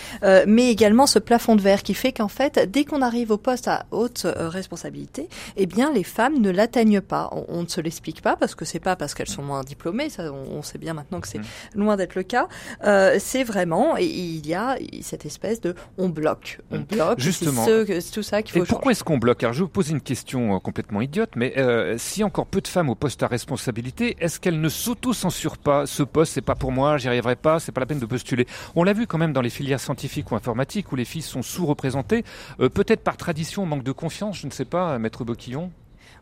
mais 0.47 0.71
également 0.71 1.07
ce 1.07 1.19
plafond 1.19 1.57
de 1.57 1.63
verre 1.63 1.83
qui 1.83 1.95
fait 1.95 2.13
qu'en 2.13 2.29
fait, 2.29 2.59
dès 2.71 2.85
qu'on 2.85 3.03
arrive 3.03 3.31
au 3.31 3.39
poste 3.39 3.69
à 3.69 3.87
haute 3.91 4.27
responsabilité, 4.37 5.29
eh 5.57 5.67
bien 5.67 5.93
les 5.93 6.05
femmes 6.05 6.41
ne 6.41 6.51
l'atteignent 6.51 7.01
pas. 7.01 7.31
On, 7.49 7.63
ne 7.63 7.67
se 7.67 7.81
l'explique 7.81 8.23
pas 8.23 8.37
parce 8.37 8.55
que 8.55 8.65
c'est 8.65 8.81
pas 8.81 8.97
parce 8.97 9.15
qu'elles 9.15 9.29
sont 9.29 9.43
moins 9.43 9.63
diplômées, 9.63 10.11
ça 10.11 10.33
on, 10.33 10.63
sait 10.63 10.79
bien 10.79 10.95
maintenant 10.95 11.21
que 11.21 11.29
c'est 11.29 11.39
mmh. 11.39 11.45
loin 11.75 11.97
d'être 11.97 12.15
le 12.15 12.23
cas. 12.23 12.49
Euh, 12.85 13.17
c'est 13.19 13.45
vraiment, 13.45 13.97
il 13.97 14.47
y 14.47 14.55
a 14.55 14.77
cette 15.03 15.27
espèce 15.27 15.61
de 15.61 15.75
on 15.97 16.09
bloque, 16.09 16.61
on 16.71 16.81
bloque. 16.81 17.21
Justement. 17.21 17.65
C'est 17.65 18.11
tout 18.13 18.23
ça 18.23 18.43
qu'il 18.43 18.59
faut. 18.59 18.65
Et 18.65 18.67
pourquoi 18.67 18.93
est-ce 18.93 19.05
qu'on 19.05 19.19
bloque 19.19 19.43
Alors 19.43 19.55
je 19.55 19.63
vous 19.63 19.69
poser 19.69 19.93
une 19.93 20.01
question 20.01 20.57
euh, 20.57 20.59
complètement 20.59 21.01
idiote, 21.01 21.31
mais 21.37 21.55
euh, 21.59 21.97
si 21.99 22.25
encore 22.25 22.47
peu 22.47 22.61
de 22.61 22.69
femmes 22.69 22.89
au 22.89 22.95
poste 22.95 23.23
à 23.23 23.27
responsabilité, 23.27 24.17
est-ce 24.21 24.41
qu'elles 24.41 24.61
ne 24.61 24.69
s'auto-censurent 24.69 25.59
pas 25.59 25.87
Ce 25.87 26.03
poste, 26.03 26.35
c'est 26.35 26.41
pas 26.41 26.55
pour 26.55 26.73
moi, 26.73 26.97
j'y 26.97 27.09
arriverai 27.09 27.37
pas, 27.37 27.61
c'est 27.61 27.73
pas 27.73 27.81
la 27.81 27.87
peine 27.87 27.99
de 27.99 28.07
postuler? 28.07 28.47
On 28.75 28.85
l'a 28.85 28.93
vu 28.93 29.07
quand 29.07 29.19
même 29.19 29.33
dans 29.33 29.43
les 29.43 29.51
filières 29.51 29.81
scientifiques 29.81 30.31
ou 30.33 30.37
informatiques 30.37 30.93
où 30.93 30.97
les 30.97 31.05
filles 31.05 31.23
sont 31.23 31.43
sous-représentées, 31.43 32.25
peut-être 32.59 33.03
par 33.03 33.17
tradition, 33.17 33.67
manque 33.67 33.83
de 33.85 33.93
confiance, 33.93 34.39
je 34.39 34.47
ne 34.47 34.53
sais 34.53 34.65
pas, 34.65 34.99
maître 34.99 35.25
Boquillon? 35.25 35.71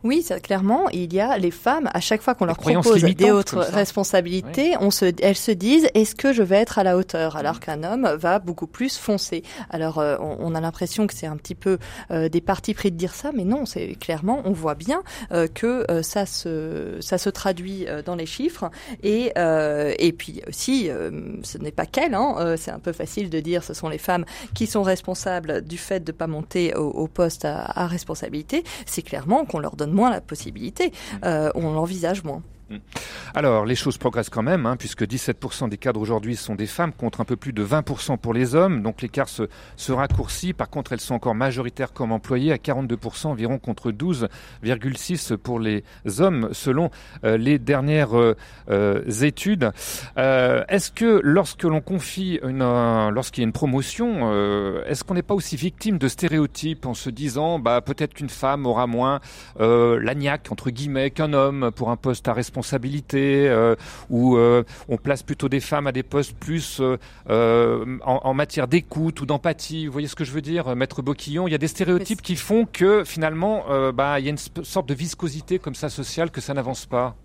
Oui, 0.06 0.22
ça, 0.22 0.38
clairement, 0.38 0.88
il 0.90 1.12
y 1.12 1.18
a 1.18 1.36
les 1.36 1.50
femmes, 1.50 1.90
à 1.92 1.98
chaque 1.98 2.22
fois 2.22 2.36
qu'on 2.36 2.44
leur 2.44 2.58
propose 2.58 3.02
des 3.02 3.30
autres 3.32 3.58
responsabilités, 3.58 4.76
on 4.78 4.92
se, 4.92 5.06
elles 5.20 5.36
se 5.36 5.50
disent, 5.50 5.88
est-ce 5.94 6.14
que 6.14 6.32
je 6.32 6.44
vais 6.44 6.58
être 6.58 6.78
à 6.78 6.84
la 6.84 6.96
hauteur? 6.96 7.34
Alors 7.34 7.58
qu'un 7.58 7.82
homme 7.82 8.08
va 8.16 8.38
beaucoup 8.38 8.68
plus 8.68 8.96
foncer. 8.98 9.42
Alors, 9.68 9.98
euh, 9.98 10.16
on, 10.20 10.54
a 10.54 10.60
l'impression 10.60 11.08
que 11.08 11.14
c'est 11.14 11.26
un 11.26 11.36
petit 11.36 11.56
peu 11.56 11.78
euh, 12.12 12.28
des 12.28 12.40
partis 12.40 12.72
pris 12.72 12.92
de 12.92 12.96
dire 12.96 13.14
ça, 13.14 13.32
mais 13.34 13.42
non, 13.42 13.66
c'est 13.66 13.96
clairement, 13.96 14.42
on 14.44 14.52
voit 14.52 14.76
bien 14.76 15.02
euh, 15.32 15.48
que 15.48 15.84
ça, 16.02 16.24
se, 16.24 16.98
ça 17.00 17.18
se 17.18 17.28
traduit 17.28 17.86
dans 18.04 18.14
les 18.14 18.26
chiffres. 18.26 18.70
Et, 19.02 19.32
et 19.36 20.12
puis 20.12 20.40
aussi, 20.46 20.88
ce 21.42 21.58
n'est 21.58 21.72
pas 21.72 21.86
qu'elles, 21.86 22.14
hein, 22.14 22.54
c'est 22.56 22.70
un 22.70 22.78
peu 22.78 22.92
facile 22.92 23.28
de 23.28 23.40
dire 23.40 23.64
ce 23.64 23.74
sont 23.74 23.88
les 23.88 23.98
femmes 23.98 24.24
qui 24.54 24.68
sont 24.68 24.84
responsables 24.84 25.62
du 25.62 25.78
fait 25.78 25.98
de 25.98 26.12
ne 26.12 26.16
pas 26.16 26.28
monter 26.28 26.74
au, 26.76 27.08
poste 27.08 27.44
à, 27.44 27.64
à 27.64 27.86
responsabilité. 27.88 28.62
C'est 28.86 29.02
clairement 29.02 29.44
qu'on 29.44 29.58
leur 29.58 29.74
donne 29.74 29.95
moins 29.96 30.10
la 30.10 30.20
possibilité, 30.20 30.92
euh, 31.24 31.50
on 31.54 31.72
l'envisage 31.72 32.22
moins. 32.22 32.42
Mm. 32.68 32.76
Alors, 33.34 33.64
les 33.64 33.74
choses 33.74 33.98
progressent 33.98 34.30
quand 34.30 34.42
même, 34.42 34.66
hein, 34.66 34.76
puisque 34.76 35.04
17% 35.04 35.68
des 35.68 35.76
cadres 35.76 36.00
aujourd'hui 36.00 36.36
sont 36.36 36.54
des 36.54 36.66
femmes, 36.66 36.92
contre 36.92 37.20
un 37.20 37.24
peu 37.24 37.36
plus 37.36 37.52
de 37.52 37.64
20% 37.64 38.18
pour 38.18 38.34
les 38.34 38.54
hommes. 38.54 38.82
Donc 38.82 39.02
l'écart 39.02 39.28
se, 39.28 39.92
raccourcit. 39.92 40.52
Par 40.52 40.68
contre, 40.68 40.92
elles 40.92 41.00
sont 41.00 41.14
encore 41.14 41.34
majoritaires 41.34 41.92
comme 41.92 42.12
employées, 42.12 42.52
à 42.52 42.56
42% 42.56 43.28
environ, 43.28 43.58
contre 43.58 43.92
12,6% 43.92 45.36
pour 45.36 45.60
les 45.60 45.84
hommes, 46.18 46.48
selon 46.52 46.90
euh, 47.24 47.36
les 47.36 47.58
dernières 47.58 48.18
euh, 48.18 48.36
euh, 48.70 49.02
études. 49.22 49.70
est-ce 50.16 50.90
que 50.90 51.20
lorsque 51.22 51.64
l'on 51.64 51.80
confie, 51.80 52.40
une, 52.42 52.58
lorsqu'il 53.10 53.42
y 53.42 53.44
a 53.44 53.48
une 53.48 53.52
promotion, 53.52 54.32
est-ce 54.84 55.04
qu'on 55.04 55.14
n'est 55.14 55.22
pas 55.22 55.34
aussi 55.34 55.56
victime 55.56 55.98
de 55.98 56.08
stéréotypes 56.08 56.86
en 56.86 56.94
se 56.94 57.10
disant, 57.10 57.58
bah, 57.58 57.80
peut-être 57.80 58.14
qu'une 58.14 58.28
femme 58.28 58.66
aura 58.66 58.86
moins 58.86 59.20
l'agnac, 59.58 60.50
entre 60.50 60.70
guillemets, 60.70 61.10
qu'un 61.10 61.32
homme 61.32 61.70
pour 61.70 61.90
un 61.90 61.96
poste 61.96 62.28
à 62.28 62.32
responsabilité 62.32 62.55
responsabilité, 62.56 63.48
euh, 63.48 63.74
où 64.08 64.36
euh, 64.36 64.62
on 64.88 64.96
place 64.96 65.22
plutôt 65.22 65.48
des 65.48 65.60
femmes 65.60 65.86
à 65.86 65.92
des 65.92 66.02
postes 66.02 66.34
plus 66.34 66.80
euh, 66.80 67.98
en, 68.02 68.34
matière 68.34 68.66
d'écoute 68.66 69.20
ou 69.20 69.26
d'empathie. 69.26 69.86
Vous 69.86 69.92
voyez 69.92 70.08
ce 70.08 70.14
que 70.14 70.24
je 70.24 70.32
veux 70.32 70.40
dire, 70.40 70.74
Maître 70.74 71.02
Boquillon? 71.02 71.46
Il 71.46 71.52
y 71.52 71.54
a 71.54 71.58
des 71.58 71.68
stéréotypes 71.68 72.22
qui 72.22 72.36
font 72.36 72.66
que 72.70 73.04
finalement, 73.04 73.64
bah, 73.92 74.18
il 74.20 74.24
y 74.24 74.28
a 74.28 74.30
une 74.30 74.64
sorte 74.64 74.88
de 74.88 74.94
viscosité 74.94 75.58
comme 75.58 75.74
ça 75.74 75.88
sociale 75.88 76.30
que 76.30 76.40
ça 76.40 76.54
n'avance 76.54 76.86
pas. 76.86 77.16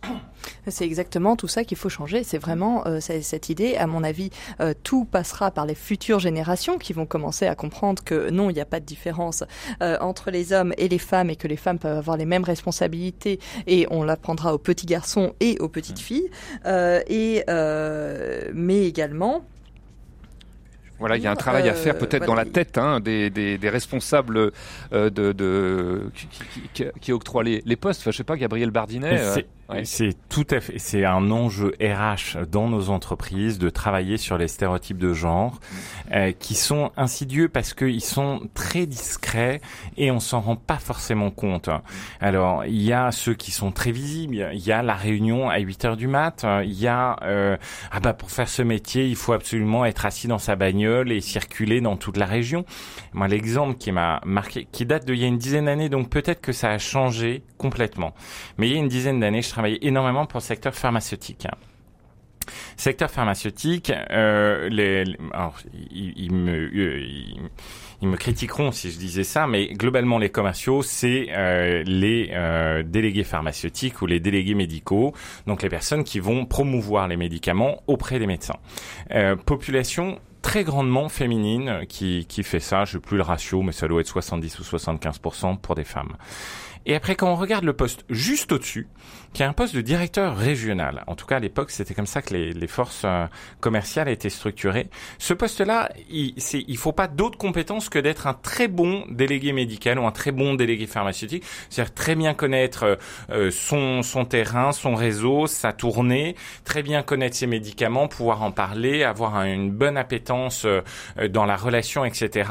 C'est 0.67 0.86
exactement 0.86 1.36
tout 1.36 1.48
ça 1.48 1.63
qu'il 1.63 1.77
faut 1.77 1.89
changer. 1.89 2.24
C'est 2.24 2.38
vraiment 2.38 2.86
euh, 2.88 3.00
cette 3.00 3.50
idée. 3.50 3.75
À 3.75 3.88
mon 3.88 4.03
avis, 4.03 4.29
euh, 4.60 4.74
tout 4.83 5.05
passera 5.05 5.51
par 5.51 5.65
les 5.65 5.75
futures 5.75 6.19
générations 6.19 6.77
qui 6.77 6.93
vont 6.93 7.05
commencer 7.05 7.48
à 7.48 7.55
comprendre 7.55 8.03
que 8.03 8.29
non, 8.29 8.50
il 8.50 8.53
n'y 8.53 8.62
a 8.62 8.65
pas 8.65 8.79
de 8.79 8.86
différence 8.86 9.43
euh, 9.81 9.98
entre 10.01 10.31
les 10.31 10.53
hommes 10.53 10.74
et 10.77 10.88
les 10.88 10.98
femmes 10.98 11.29
et 11.29 11.36
que 11.36 11.48
les 11.48 11.57
femmes 11.57 11.79
peuvent 11.79 11.98
avoir 11.98 12.17
les 12.17 12.25
mêmes 12.25 12.43
responsabilités 12.43 13.39
et 13.67 13.88
on 13.91 14.03
l'apprendra 14.03 14.53
aux 14.53 14.57
petits 14.57 14.86
garçons 14.86 15.33
et 15.39 15.57
aux 15.60 15.69
petites 15.69 16.00
filles. 16.00 16.29
et 16.65 17.43
mais 18.53 18.86
également 18.86 19.43
voilà, 21.01 21.17
il 21.17 21.24
y 21.24 21.27
a 21.27 21.31
un 21.31 21.36
travail 21.36 21.67
à 21.67 21.74
faire 21.74 21.98
peut-être 21.98 22.27
dans 22.27 22.36
la 22.36 22.45
tête 22.45 22.77
hein, 22.77 23.00
des, 23.00 23.31
des, 23.31 23.57
des, 23.57 23.69
responsables 23.69 24.51
euh, 24.93 25.10
de, 25.10 25.31
de 25.31 26.12
qui, 26.13 26.27
qui, 26.75 26.86
qui, 27.01 27.12
octroient 27.12 27.43
les, 27.43 27.63
les 27.65 27.75
postes. 27.75 28.01
Enfin, 28.01 28.12
je 28.12 28.17
sais 28.17 28.24
pas, 28.24 28.38
Gabriel 28.38 28.69
Bardinet. 28.69 29.19
Euh, 29.74 29.82
c'est 29.84 30.16
tout 30.30 30.48
à 30.50 30.60
fait, 30.60 30.80
c'est 30.80 31.06
un 31.06 31.32
enjeu 31.32 31.74
RH 31.82 32.46
dans 32.50 32.68
nos 32.68 32.90
entreprises 32.90 33.60
de 33.60 33.70
travailler 33.70 34.18
sur 34.18 34.38
les 34.38 34.48
stéréotypes 34.48 34.98
de 34.98 35.13
genre 35.13 35.54
mm. 35.54 36.13
euh, 36.13 36.32
qui 36.38 36.56
sont 36.56 36.92
insidieux 36.98 37.50
parce 37.50 37.74
qu'ils 37.74 38.04
sont 38.04 38.42
très 38.54 38.86
discrets 38.86 39.62
et 39.98 40.12
on 40.12 40.20
s'en 40.20 40.42
rend 40.42 40.56
pas 40.56 40.78
forcément 40.78 41.32
compte. 41.32 41.70
Alors 42.20 42.66
il 42.66 42.82
y 42.82 42.94
a 42.94 43.12
ceux 43.12 43.34
qui 43.34 43.51
sont 43.51 43.72
très 43.72 43.92
visibles, 43.92 44.50
il 44.54 44.66
y 44.66 44.72
a 44.72 44.84
la 44.84 44.96
réunion 44.96 45.50
à 45.50 45.60
8 45.60 45.86
heures 45.86 45.98
du 45.98 46.08
mat, 46.08 46.46
il 46.63 46.74
y 46.74 46.88
a 46.88 47.18
euh, 47.24 47.58
ah 47.92 48.00
bah 48.00 48.13
pour 48.13 48.32
faire 48.32 48.50
ce 48.50 48.62
métier 48.62 49.08
il 49.08 49.16
faut 49.16 49.34
absolument 49.34 49.86
être 49.86 50.06
assis 50.06 50.28
dans 50.28 50.40
sa 50.40 50.56
bagnole 50.56 51.12
et 51.12 51.22
circuler 51.22 51.82
dans 51.82 51.98
toute 51.98 52.18
la 52.18 52.25
région. 52.25 52.66
Moi 53.13 53.28
l'exemple 53.28 53.78
qui 53.78 53.92
m'a 53.92 54.22
marqué, 54.25 54.68
qui 54.72 54.86
date 54.86 55.06
d'il 55.06 55.18
y 55.18 55.24
a 55.24 55.28
une 55.28 55.38
dizaine 55.38 55.66
d'années 55.66 55.90
donc 55.90 56.10
peut-être 56.10 56.42
que 56.42 56.51
ça 56.51 56.72
a 56.72 56.78
changé 56.78 57.44
complètement, 57.58 58.13
mais 58.58 58.68
il 58.68 58.74
y 58.74 58.75
a 58.75 58.80
une 58.80 58.88
dizaine 58.88 59.20
d'années 59.20 59.42
je 59.42 59.50
travaillé 59.62 59.86
énormément 59.86 60.25
pour 60.25 60.39
le 60.39 60.44
secteur 60.44 60.74
pharmaceutique. 60.74 61.48
Secteur 62.75 63.12
pharmaceutique, 63.12 63.91
euh, 64.10 64.68
les, 64.70 65.03
alors, 65.34 65.60
ils, 65.94 66.34
me, 66.34 66.68
ils, 68.01 68.08
me 68.08 68.18
critiqueront 68.18 68.72
si 68.72 68.89
je 68.89 68.98
disais 68.98 69.24
ça, 69.24 69.46
mais 69.46 69.68
globalement 69.68 70.18
les 70.18 70.30
commerciaux, 70.30 70.82
c'est 70.82 71.27
euh, 71.30 71.84
les 71.86 72.32
euh, 72.34 72.82
délégués 72.82 73.24
pharmaceutiques 73.24 74.01
ou 74.01 74.08
les 74.08 74.20
délégués 74.20 74.56
médicaux, 74.56 75.13
donc 75.46 75.62
les 75.62 75.70
personnes 75.70 76.03
qui 76.03 76.20
vont 76.20 76.46
promouvoir 76.46 77.08
les 77.08 77.18
médicaments 77.18 77.84
auprès 77.86 78.18
des 78.18 78.25
médecins. 78.25 78.58
Population 79.46 80.18
très 80.41 80.63
grandement 80.63 81.10
féminine 81.10 81.86
qui, 81.88 82.25
qui 82.27 82.43
fait 82.43 82.60
ça, 82.60 82.86
je 82.86 82.93
sais 82.93 83.00
plus 83.00 83.17
le 83.17 83.24
ratio, 83.24 83.62
mais 83.62 83.71
ça 83.71 83.88
doit 83.88 84.01
être 84.01 84.07
70 84.07 84.60
ou 84.60 84.63
75% 84.63 85.57
pour 85.57 85.75
des 85.75 85.83
femmes. 85.83 86.15
Et 86.86 86.95
après, 86.95 87.15
quand 87.15 87.31
on 87.31 87.36
regarde 87.36 87.63
le 87.63 87.74
poste 87.74 88.05
juste 88.10 88.51
au-dessus, 88.51 88.88
qui 89.33 89.43
est 89.43 89.45
un 89.45 89.53
poste 89.53 89.75
de 89.75 89.81
directeur 89.81 90.36
régional, 90.36 91.03
en 91.05 91.15
tout 91.15 91.27
cas 91.27 91.36
à 91.38 91.39
l'époque, 91.39 91.69
c'était 91.69 91.93
comme 91.93 92.07
ça 92.07 92.21
que 92.24 92.33
les, 92.33 92.53
les 92.53 92.67
forces 92.67 93.03
euh, 93.05 93.27
commerciales 93.60 94.10
étaient 94.10 94.31
structurées. 94.31 94.89
Ce 95.19 95.33
poste-là, 95.33 95.89
il 96.10 96.33
ne 96.36 96.77
faut 96.77 96.91
pas 96.91 97.07
d'autres 97.07 97.38
compétences 97.38 97.88
que 97.88 98.00
d'être 98.00 98.25
un 98.25 98.33
très 98.33 98.67
bon 98.67 99.05
délégué 99.10 99.53
médical 99.53 100.00
ou 100.00 100.07
un 100.07 100.12
très 100.12 100.31
bon 100.31 100.55
délégué 100.55 100.88
pharmaceutique, 100.88 101.43
c'est-à-dire 101.69 101.93
très 101.93 102.15
bien 102.15 102.33
connaître 102.33 102.83
euh, 102.83 102.95
euh, 103.29 103.51
son, 103.51 104.01
son 104.01 104.25
terrain, 104.25 104.71
son 104.71 104.95
réseau, 104.95 105.45
sa 105.45 105.74
tournée, 105.74 106.36
très 106.65 106.81
bien 106.81 107.03
connaître 107.03 107.36
ses 107.36 107.48
médicaments, 107.48 108.07
pouvoir 108.07 108.41
en 108.41 108.51
parler, 108.51 109.03
avoir 109.03 109.43
une 109.43 109.71
bonne 109.71 109.98
appétence 109.98 110.31
dans 111.30 111.46
la 111.46 111.56
relation, 111.56 112.06
etc. 112.06 112.50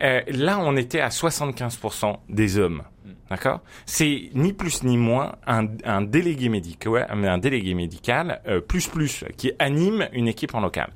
là, 0.00 0.58
on 0.60 0.76
était 0.76 1.00
à 1.00 1.08
75% 1.08 2.16
des 2.28 2.58
hommes. 2.58 2.82
D'accord? 3.30 3.60
C'est 3.86 4.30
ni 4.34 4.52
plus 4.52 4.82
ni 4.82 4.96
moins 4.98 5.36
un, 5.46 5.66
un 5.84 6.02
délégué 6.02 6.48
médical, 6.48 7.06
un 7.10 7.38
délégué 7.38 7.74
médical 7.74 8.40
euh, 8.46 8.60
plus 8.60 8.86
plus 8.86 9.24
qui 9.36 9.52
anime 9.58 10.08
une 10.12 10.28
équipe 10.28 10.54
en 10.54 10.60
local. 10.60 10.92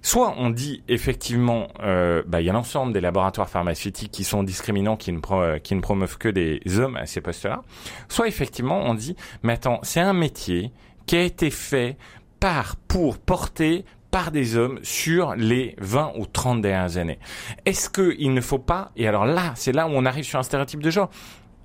Soit 0.00 0.34
on 0.38 0.50
dit 0.50 0.82
effectivement, 0.88 1.68
euh, 1.80 2.22
bah, 2.26 2.40
il 2.40 2.46
y 2.46 2.50
a 2.50 2.52
l'ensemble 2.52 2.92
des 2.92 3.00
laboratoires 3.00 3.48
pharmaceutiques 3.48 4.10
qui 4.10 4.24
sont 4.24 4.42
discriminants, 4.42 4.96
qui 4.96 5.12
ne, 5.12 5.58
qui 5.58 5.74
ne 5.74 5.80
promeuvent 5.80 6.18
que 6.18 6.28
des 6.28 6.60
hommes 6.78 6.96
à 6.96 7.06
ces 7.06 7.20
postes-là. 7.20 7.62
Soit 8.08 8.28
effectivement 8.28 8.80
on 8.84 8.94
dit, 8.94 9.14
mais 9.42 9.52
attends, 9.52 9.78
c'est 9.82 10.00
un 10.00 10.14
métier 10.14 10.72
qui 11.06 11.16
a 11.16 11.22
été 11.22 11.50
fait 11.50 11.96
par, 12.40 12.76
pour 12.88 13.18
porter 13.18 13.84
par 14.12 14.30
des 14.30 14.56
hommes 14.56 14.78
sur 14.84 15.34
les 15.34 15.74
20 15.78 16.12
ou 16.18 16.26
30 16.26 16.60
dernières 16.60 16.98
années. 16.98 17.18
Est-ce 17.64 17.90
qu'il 17.90 18.32
ne 18.32 18.40
faut 18.40 18.58
pas, 18.60 18.92
et 18.94 19.08
alors 19.08 19.24
là, 19.24 19.52
c'est 19.56 19.72
là 19.72 19.88
où 19.88 19.90
on 19.92 20.04
arrive 20.04 20.24
sur 20.24 20.38
un 20.38 20.44
stéréotype 20.44 20.82
de 20.82 20.90
genre, 20.90 21.10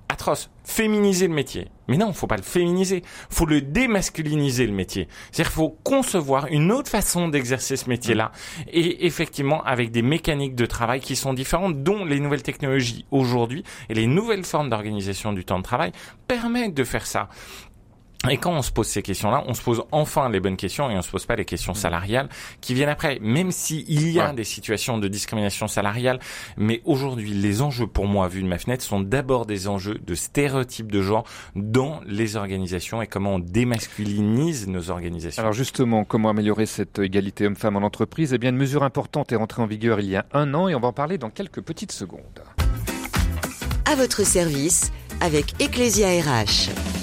atroce. 0.08 0.50
Féminiser 0.64 1.28
le 1.28 1.34
métier. 1.34 1.68
Mais 1.86 1.96
non, 1.96 2.12
faut 2.12 2.26
pas 2.26 2.36
le 2.36 2.42
féminiser. 2.42 3.02
Faut 3.30 3.46
le 3.46 3.60
démasculiniser 3.60 4.66
le 4.66 4.72
métier. 4.72 5.08
C'est-à-dire 5.30 5.52
faut 5.52 5.78
concevoir 5.84 6.46
une 6.48 6.72
autre 6.72 6.90
façon 6.90 7.28
d'exercer 7.28 7.76
ce 7.76 7.88
métier-là. 7.88 8.32
Et 8.72 9.06
effectivement, 9.06 9.62
avec 9.64 9.90
des 9.90 10.02
mécaniques 10.02 10.54
de 10.54 10.66
travail 10.66 11.00
qui 11.00 11.16
sont 11.16 11.34
différentes, 11.34 11.82
dont 11.82 12.04
les 12.04 12.20
nouvelles 12.20 12.42
technologies 12.42 13.06
aujourd'hui 13.10 13.62
et 13.88 13.94
les 13.94 14.06
nouvelles 14.06 14.44
formes 14.44 14.70
d'organisation 14.70 15.32
du 15.32 15.44
temps 15.44 15.58
de 15.58 15.64
travail 15.64 15.92
permettent 16.26 16.74
de 16.74 16.84
faire 16.84 17.06
ça. 17.06 17.28
Et 18.28 18.36
quand 18.36 18.52
on 18.52 18.62
se 18.62 18.72
pose 18.72 18.88
ces 18.88 19.00
questions-là, 19.00 19.44
on 19.46 19.54
se 19.54 19.62
pose 19.62 19.84
enfin 19.92 20.28
les 20.28 20.40
bonnes 20.40 20.56
questions 20.56 20.90
et 20.90 20.96
on 20.96 21.02
se 21.02 21.10
pose 21.10 21.24
pas 21.24 21.36
les 21.36 21.44
questions 21.44 21.72
mm. 21.72 21.76
salariales 21.76 22.28
qui 22.60 22.74
viennent 22.74 22.88
après. 22.88 23.18
Même 23.20 23.52
s'il 23.52 24.12
y 24.12 24.18
a 24.18 24.32
des 24.32 24.44
situations 24.44 24.98
de 24.98 25.06
discrimination 25.06 25.68
salariale, 25.68 26.18
mais 26.56 26.82
aujourd'hui, 26.84 27.30
les 27.30 27.62
enjeux 27.62 27.86
pour 27.86 28.06
moi, 28.06 28.26
vu 28.26 28.42
de 28.42 28.48
ma 28.48 28.58
fenêtre, 28.58 28.82
sont 28.82 29.00
d'abord 29.00 29.46
des 29.46 29.68
enjeux 29.68 29.98
de 30.04 30.14
stéréotypes 30.16 30.90
de 30.90 31.00
genre 31.00 31.24
dans 31.54 32.00
les 32.06 32.34
organisations 32.34 33.00
et 33.00 33.06
comment 33.06 33.36
on 33.36 33.38
démasculinise 33.38 34.66
nos 34.66 34.90
organisations. 34.90 35.40
Alors 35.40 35.52
justement, 35.52 36.04
comment 36.04 36.30
améliorer 36.30 36.66
cette 36.66 36.98
égalité 36.98 37.46
homme-femme 37.46 37.76
en 37.76 37.82
entreprise? 37.82 38.32
Eh 38.32 38.38
bien, 38.38 38.50
une 38.50 38.56
mesure 38.56 38.82
importante 38.82 39.30
est 39.30 39.36
rentrée 39.36 39.62
en 39.62 39.66
vigueur 39.66 40.00
il 40.00 40.06
y 40.06 40.16
a 40.16 40.26
un 40.32 40.54
an 40.54 40.66
et 40.66 40.74
on 40.74 40.80
va 40.80 40.88
en 40.88 40.92
parler 40.92 41.18
dans 41.18 41.30
quelques 41.30 41.60
petites 41.60 41.92
secondes. 41.92 42.42
À 43.84 43.94
votre 43.94 44.26
service 44.26 44.90
avec 45.20 45.60
Ecclesia 45.60 46.08
RH. 46.08 46.97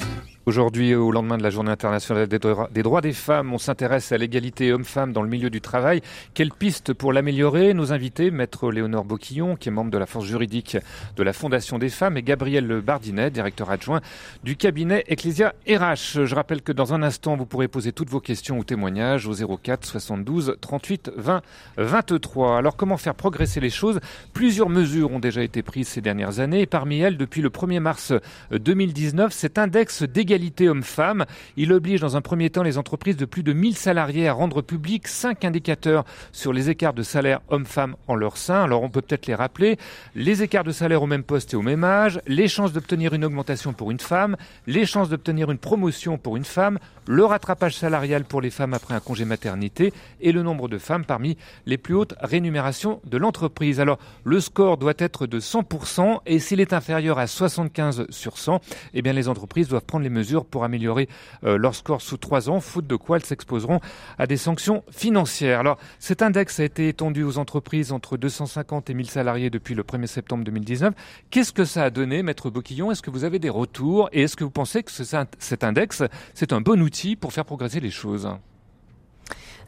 Aujourd'hui, 0.48 0.94
au 0.94 1.12
lendemain 1.12 1.40
de 1.40 1.44
la 1.44 1.50
Journée 1.50 1.72
internationale 1.72 2.28
des 2.28 2.84
droits 2.84 3.02
des 3.02 3.14
femmes, 3.14 3.52
on 3.52 3.58
s'intéresse 3.58 4.12
à 4.12 4.18
l'égalité 4.20 4.72
homme-femme 4.72 5.12
dans 5.12 5.24
le 5.24 5.28
milieu 5.28 5.50
du 5.50 5.60
travail. 5.60 6.02
Quelle 6.36 6.52
piste 6.52 6.94
pour 6.94 7.14
l'améliorer? 7.14 7.74
Nos 7.74 7.92
invités, 7.92 8.30
maître 8.30 8.72
Léonore 8.72 9.06
Boquillon, 9.06 9.56
qui 9.56 9.70
est 9.70 9.72
membre 9.72 9.90
de 9.90 9.98
la 9.98 10.06
force 10.06 10.28
juridique 10.28 10.78
de 11.16 11.24
la 11.24 11.34
Fondation 11.34 11.80
des 11.80 11.90
femmes, 11.90 12.16
et 12.18 12.22
Gabriel 12.22 12.80
Bardinet, 12.82 13.32
directeur 13.32 13.72
adjoint 13.72 14.02
du 14.44 14.56
cabinet 14.56 15.04
Ecclesia 15.08 15.56
RH. 15.68 16.26
Je 16.26 16.36
rappelle 16.36 16.62
que 16.62 16.72
dans 16.72 16.94
un 16.94 17.02
instant, 17.02 17.36
vous 17.36 17.48
pourrez 17.48 17.68
poser 17.68 17.92
toutes 17.92 18.12
vos 18.12 18.22
questions 18.22 18.60
ou 18.60 18.64
témoignages 18.64 19.26
au 19.26 19.34
04 19.34 19.84
72 19.84 20.58
38 20.62 21.12
20 21.18 21.42
23. 21.78 22.60
Alors, 22.60 22.76
comment 22.76 22.98
faire 22.98 23.16
progresser 23.16 23.60
les 23.60 23.72
choses? 23.72 24.00
Plusieurs 24.34 24.70
mesures 24.70 25.12
ont 25.12 25.20
déjà 25.20 25.42
été 25.42 25.64
prises 25.64 25.88
ces 25.88 26.02
dernières 26.02 26.40
années. 26.40 26.68
Parmi 26.68 27.00
elles, 27.00 27.18
depuis 27.18 27.42
le 27.42 27.50
1er 27.50 27.80
mars 27.80 28.14
2019, 28.52 29.34
cet 29.34 29.58
index 29.58 30.04
d'égalité 30.04 30.35
égalité 30.36 30.68
homme-femme. 30.68 31.26
Il 31.56 31.72
oblige 31.72 32.02
dans 32.02 32.18
un 32.18 32.22
premier 32.22 32.50
temps 32.50 32.62
les 32.62 32.78
entreprises 32.78 33.16
de 33.16 33.24
plus 33.26 33.42
de 33.42 33.54
1000 33.54 33.78
salariés 33.78 34.28
à 34.28 34.34
rendre 34.34 34.62
public 34.62 35.08
cinq 35.08 35.46
indicateurs 35.46 36.04
sur 36.34 36.52
les 36.52 36.70
écarts 36.70 36.94
de 36.94 37.04
salaire 37.04 37.40
homme-femme 37.48 37.96
en 38.08 38.16
leur 38.16 38.36
sein. 38.36 38.64
Alors 38.64 38.84
on 38.84 38.90
peut 38.90 39.02
peut-être 39.02 39.28
les 39.28 39.36
rappeler. 39.36 39.78
Les 40.14 40.44
écarts 40.44 40.66
de 40.66 40.74
salaire 40.74 41.02
au 41.02 41.08
même 41.08 41.24
poste 41.24 41.54
et 41.54 41.56
au 41.56 41.62
même 41.62 41.86
âge, 41.86 42.20
les 42.28 42.50
chances 42.50 42.74
d'obtenir 42.74 43.14
une 43.14 43.24
augmentation 43.24 43.72
pour 43.72 43.92
une 43.92 44.00
femme, 44.00 44.36
les 44.68 44.86
chances 44.86 45.08
d'obtenir 45.08 45.52
une 45.52 45.58
promotion 45.58 46.18
pour 46.18 46.36
une 46.36 46.44
femme, 46.44 46.80
le 47.08 47.24
rattrapage 47.24 47.78
salarial 47.78 48.26
pour 48.26 48.42
les 48.42 48.50
femmes 48.50 48.74
après 48.74 48.94
un 48.94 49.00
congé 49.00 49.24
maternité 49.24 49.94
et 50.20 50.34
le 50.34 50.44
nombre 50.44 50.68
de 50.68 50.78
femmes 50.78 51.06
parmi 51.06 51.38
les 51.66 51.78
plus 51.78 51.96
hautes 51.96 52.16
rémunérations 52.20 53.00
de 53.06 53.18
l'entreprise. 53.18 53.80
Alors 53.80 54.00
le 54.26 54.42
score 54.42 54.78
doit 54.78 54.94
être 54.98 55.28
de 55.28 55.40
100% 55.40 56.20
et 56.26 56.40
s'il 56.40 56.60
est 56.60 56.74
inférieur 56.74 57.20
à 57.20 57.28
75 57.28 58.08
sur 58.10 58.38
100, 58.38 58.60
eh 58.94 59.02
bien 59.02 59.14
les 59.14 59.30
entreprises 59.30 59.70
doivent 59.70 59.86
prendre 59.86 60.04
les 60.04 60.10
mesures 60.10 60.25
pour 60.46 60.64
améliorer 60.64 61.08
euh, 61.44 61.58
leur 61.58 61.76
score 61.76 62.02
sous 62.02 62.18
trois 62.18 62.50
ans, 62.50 62.60
faute 62.60 62.88
de 62.88 62.96
quoi 62.96 63.18
elles 63.18 63.26
s'exposeront 63.26 63.80
à 64.18 64.28
des 64.28 64.38
sanctions 64.38 64.84
financières. 64.92 65.60
Alors, 65.60 65.78
cet 66.00 66.22
index 66.22 66.60
a 66.60 66.64
été 66.64 66.88
étendu 66.88 67.24
aux 67.24 67.38
entreprises 67.38 67.92
entre 67.92 68.18
250 68.18 68.90
et 68.90 68.94
1000 68.94 69.10
salariés 69.10 69.50
depuis 69.50 69.76
le 69.76 69.84
1er 69.84 70.08
septembre 70.08 70.44
2019. 70.44 70.94
Qu'est-ce 71.30 71.54
que 71.54 71.66
ça 71.66 71.84
a 71.84 71.90
donné, 71.90 72.24
Maître 72.24 72.50
Boquillon? 72.50 72.92
Est-ce 72.92 73.02
que 73.02 73.12
vous 73.12 73.24
avez 73.24 73.40
des 73.40 73.50
retours? 73.50 74.10
Et 74.12 74.24
est-ce 74.24 74.36
que 74.36 74.44
vous 74.44 74.52
pensez 74.52 74.84
que 74.84 74.92
cet 74.92 75.64
index, 75.64 76.04
c'est 76.34 76.54
un 76.54 76.62
bon 76.62 76.82
outil 76.82 77.16
pour 77.16 77.34
faire 77.34 77.46
progresser 77.46 77.80
les 77.80 77.92
choses? 77.92 78.28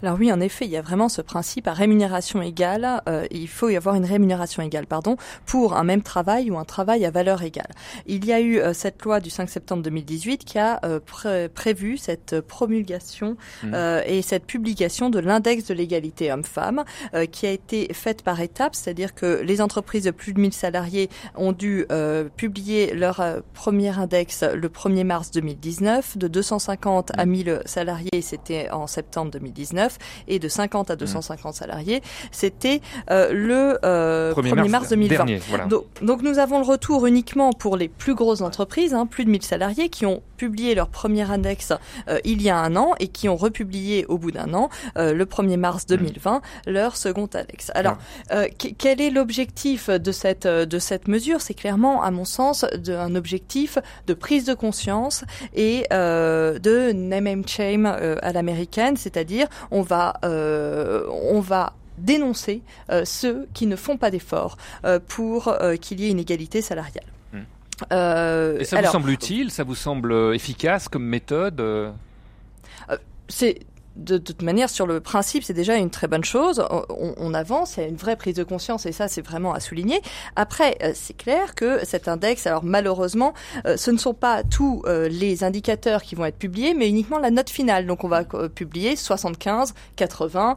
Alors 0.04 0.18
oui, 0.20 0.32
en 0.32 0.39
effet, 0.39 0.66
il 0.66 0.72
y 0.72 0.77
a 0.77 0.82
vraiment 0.82 1.10
ce 1.10 1.22
principe 1.22 1.68
à 1.68 1.74
rémunération 1.74 2.42
égale. 2.42 3.01
Euh, 3.10 3.25
il 3.32 3.48
faut 3.48 3.70
y 3.70 3.75
avoir 3.75 3.96
une 3.96 4.06
rémunération 4.06 4.62
égale, 4.62 4.86
pardon, 4.86 5.18
pour 5.48 5.75
un 5.75 5.84
même 5.84 6.04
travail 6.04 6.51
ou 6.51 6.58
un 6.60 6.66
travail 6.66 7.04
à 7.04 7.10
valeur 7.10 7.42
égale. 7.42 7.72
Il 8.06 8.24
y 8.25 8.32
a 8.32 8.39
eu 8.39 8.60
euh, 8.60 8.74
cette 8.74 9.01
loi 9.01 9.20
du 9.20 9.32
5 9.32 9.50
septembre 9.50 9.82
2018 9.82 10.46
qui 10.46 10.60
a 10.60 10.80
euh, 10.86 11.00
prévu 11.50 11.98
cette 11.98 12.42
promulgation 12.42 13.38
mmh. 13.63 13.75
et 14.06 14.22
cette 14.22 14.46
publication 14.46 15.10
de 15.10 15.20
l'index 15.20 15.66
de 15.66 15.74
l'égalité 15.74 16.32
homme-femme 16.32 16.84
qui 17.32 17.46
a 17.46 17.51
été 17.51 17.92
faite 17.94 18.22
par 18.22 18.39
étapes, 18.42 18.75
c'est-à-dire 18.75 19.13
que 19.13 19.42
les 19.44 19.62
entreprises 19.62 20.04
de 20.04 20.12
plus 20.12 20.34
de 20.34 20.39
1000 20.39 20.54
salariés 20.54 21.10
ont 21.36 21.51
dû 21.51 21.86
publier 22.36 22.94
leur 22.94 23.22
premier 23.54 23.98
index 23.98 24.44
le 24.44 24.70
1er 24.70 25.04
mars 25.04 25.32
2019. 25.32 26.18
De 26.18 26.27
250 26.27 27.12
à 27.18 27.25
1000 27.25 27.62
salariés, 27.66 28.22
c'était 28.22 28.70
en 28.72 28.88
septembre 28.88 29.32
2019 29.32 29.87
et 30.27 30.39
de 30.39 30.48
50 30.48 30.91
à 30.91 30.96
250 30.96 31.53
mmh. 31.53 31.58
salariés, 31.58 32.01
c'était 32.32 32.82
euh, 33.12 33.32
le 33.32 33.77
1er, 33.82 34.60
euh, 34.60 34.67
mars, 34.67 34.89
2020. 34.89 35.67
donc, 36.01 36.22
nous 36.22 36.39
avons 36.39 36.60
le 36.60 36.65
retour 36.65 37.06
uniquement 37.06 37.53
pour 37.53 37.77
les 37.77 37.88
plus 37.88 38.15
grosses 38.15 38.41
entreprises, 38.41 38.94
hein, 38.94 39.06
plus 39.06 39.25
de 39.25 39.29
1000 39.29 39.44
salariés, 39.44 39.89
qui 39.89 40.06
ont 40.06 40.22
publié 40.38 40.75
leur 40.75 40.89
premier 40.89 41.29
index 41.29 41.74
euh, 42.08 42.20
il 42.24 42.41
y 42.41 42.50
a 42.50 42.58
un 42.58 42.75
an 42.75 42.94
et 43.00 43.08
qui 43.08 43.27
ont 43.27 43.36
republié 43.36 44.06
au 44.08 44.17
bout 44.17 44.32
d'un 44.32 44.53
an, 44.53 44.70
le 44.96 45.24
1er 45.25 45.58
mars 45.58 45.86
2020, 45.86 46.38
mmh. 46.38 46.72
leur 46.72 46.96
second 46.96 47.29
index. 47.34 47.72
Alors, 47.75 47.98
quel 48.77 49.01
est 49.01 49.10
l'objectif 49.10 49.89
de 49.89 50.12
cette, 50.12 50.48
de 50.48 50.79
cette 50.79 51.08
mesure? 51.08 51.41
C'est 51.41 51.53
clairement, 51.53 52.01
à 52.03 52.12
mon 52.12 52.25
sens, 52.25 52.65
de, 52.75 52.94
un 52.94 53.15
objectif 53.15 53.77
de 54.06 54.13
prise 54.13 54.46
de 54.46 54.53
conscience 54.53 55.24
et 55.56 55.86
de 55.91 56.91
name 56.91 57.27
and 57.27 57.48
shame 57.48 57.86
à 57.86 58.32
l'américaine, 58.32 58.98
c'est-à-dire 58.98 59.48
on 59.72 59.76
va 59.81 60.19
euh, 60.24 61.05
on 61.10 61.39
va 61.39 61.74
dénoncer 61.98 62.62
euh, 62.91 63.05
ceux 63.05 63.48
qui 63.53 63.65
ne 63.65 63.75
font 63.75 63.98
pas 63.98 64.12
d'efforts 64.12 64.57
euh, 64.86 65.00
pour 65.00 65.55
qu'il 65.81 66.00
y 66.00 66.05
ait 66.05 66.12
une 66.12 66.19
égalité 66.19 66.62
salariale. 66.62 67.05
Hmm. 67.34 67.43
Et 68.60 68.63
ça 68.65 68.81
vous 68.81 68.91
semble 68.91 69.10
utile? 69.10 69.51
Ça 69.51 69.63
vous 69.63 69.75
semble 69.75 70.13
efficace 70.34 70.88
comme 70.88 71.05
méthode? 71.05 71.63
C'est 73.29 73.60
de, 73.98 74.18
toute 74.18 74.42
manière, 74.42 74.70
sur 74.70 74.88
le 74.88 75.00
principe, 75.00 75.44
c'est 75.44 75.54
déjà 75.54 75.75
une 75.75 75.89
très 75.89 76.08
bonne 76.08 76.24
chose. 76.24 76.63
On, 76.89 77.34
avance, 77.34 77.77
il 77.77 77.82
y 77.82 77.84
a 77.84 77.89
une 77.89 77.96
vraie 77.96 78.16
prise 78.16 78.36
de 78.36 78.44
conscience 78.44 78.86
et 78.86 78.92
ça, 78.92 79.08
c'est 79.08 79.22
vraiment 79.22 79.54
à 79.54 79.60
souligner. 79.60 80.01
Après, 80.36 80.77
euh, 80.84 80.92
c'est 80.96 81.16
clair 81.16 81.56
que 81.56 81.86
cet 81.86 82.08
index, 82.08 82.48
alors 82.48 82.63
malheureusement, 82.63 83.34
euh, 83.66 83.75
ce 83.77 83.92
ne 83.92 83.98
sont 83.98 84.13
pas 84.13 84.44
tous 84.44 84.82
euh, 84.86 85.10
les 85.10 85.44
indicateurs 85.44 86.04
qui 86.04 86.16
vont 86.16 86.25
être 86.25 86.38
publiés, 86.38 86.74
mais 86.74 86.88
uniquement 86.88 87.20
la 87.20 87.32
note 87.32 87.50
finale. 87.50 87.86
Donc, 87.86 88.04
on 88.04 88.08
va 88.08 88.24
publier 88.24 88.96
75, 88.96 89.74
80, 89.96 90.56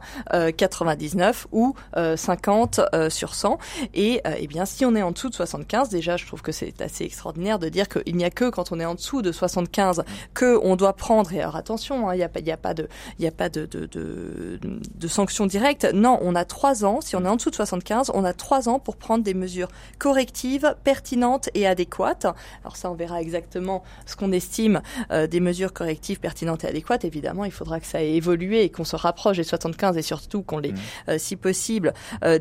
99 0.55 1.47
ou 1.51 1.75
50 2.15 2.81
sur 3.09 3.35
100. 3.35 3.57
Et 3.93 4.21
eh 4.37 4.47
bien, 4.47 4.65
si 4.65 4.85
on 4.85 4.95
est 4.95 5.01
en 5.01 5.11
dessous 5.11 5.29
de 5.29 5.35
75, 5.35 5.89
déjà, 5.89 6.17
je 6.17 6.25
trouve 6.25 6.41
que 6.41 6.51
c'est 6.51 6.81
assez 6.81 7.03
extraordinaire 7.03 7.59
de 7.59 7.69
dire 7.69 7.87
qu'il 7.89 8.15
n'y 8.15 8.23
a 8.23 8.29
que 8.29 8.49
quand 8.49 8.71
on 8.71 8.79
est 8.79 8.85
en 8.85 8.95
dessous 8.95 9.21
de 9.21 9.31
75 9.31 10.03
que 10.33 10.59
on 10.63 10.75
doit 10.75 10.93
prendre. 10.93 11.33
Et 11.33 11.41
alors, 11.41 11.55
attention, 11.55 12.09
hein, 12.09 12.15
il 12.15 12.17
n'y 12.17 12.23
a 12.23 12.53
a 12.53 12.57
pas 12.57 12.73
de, 12.73 12.87
a 13.33 13.37
pas 13.37 13.49
de, 13.49 13.65
de, 13.65 13.85
de, 13.85 14.59
de 14.61 15.07
sanctions 15.07 15.45
directes. 15.45 15.87
Non, 15.93 16.19
on 16.21 16.35
a 16.35 16.45
trois 16.45 16.85
ans, 16.85 17.01
si 17.01 17.15
on 17.15 17.25
est 17.25 17.27
en 17.27 17.35
dessous 17.35 17.49
de 17.49 17.55
75, 17.55 18.11
on 18.13 18.23
a 18.23 18.33
trois 18.33 18.69
ans 18.69 18.79
pour 18.79 18.97
prendre 18.97 19.23
des 19.23 19.33
mesures 19.33 19.69
correctives, 19.97 20.75
pertinentes 20.83 21.49
et 21.53 21.67
adéquates. 21.67 22.25
Alors 22.63 22.77
ça, 22.77 22.91
on 22.91 22.95
verra 22.95 23.21
exactement 23.21 23.83
ce 24.05 24.15
qu'on 24.15 24.31
estime 24.31 24.81
euh, 25.11 25.27
des 25.27 25.39
mesures 25.39 25.73
correctives, 25.73 26.19
pertinentes 26.19 26.63
et 26.63 26.67
adéquates. 26.67 27.05
Évidemment, 27.05 27.45
il 27.45 27.51
faudra 27.51 27.79
que 27.79 27.85
ça 27.85 28.03
ait 28.03 28.13
évolué 28.13 28.63
et 28.63 28.69
qu'on 28.69 28.83
se 28.83 28.95
rapproche 28.95 29.37
des 29.37 29.43
75 29.43 29.97
et 29.97 30.01
surtout 30.01 30.41
qu'on 30.41 30.59
les, 30.59 30.71
mmh. 30.71 30.77
euh, 31.09 31.17
si 31.17 31.35
possible, 31.35 31.93
euh, 32.23 32.39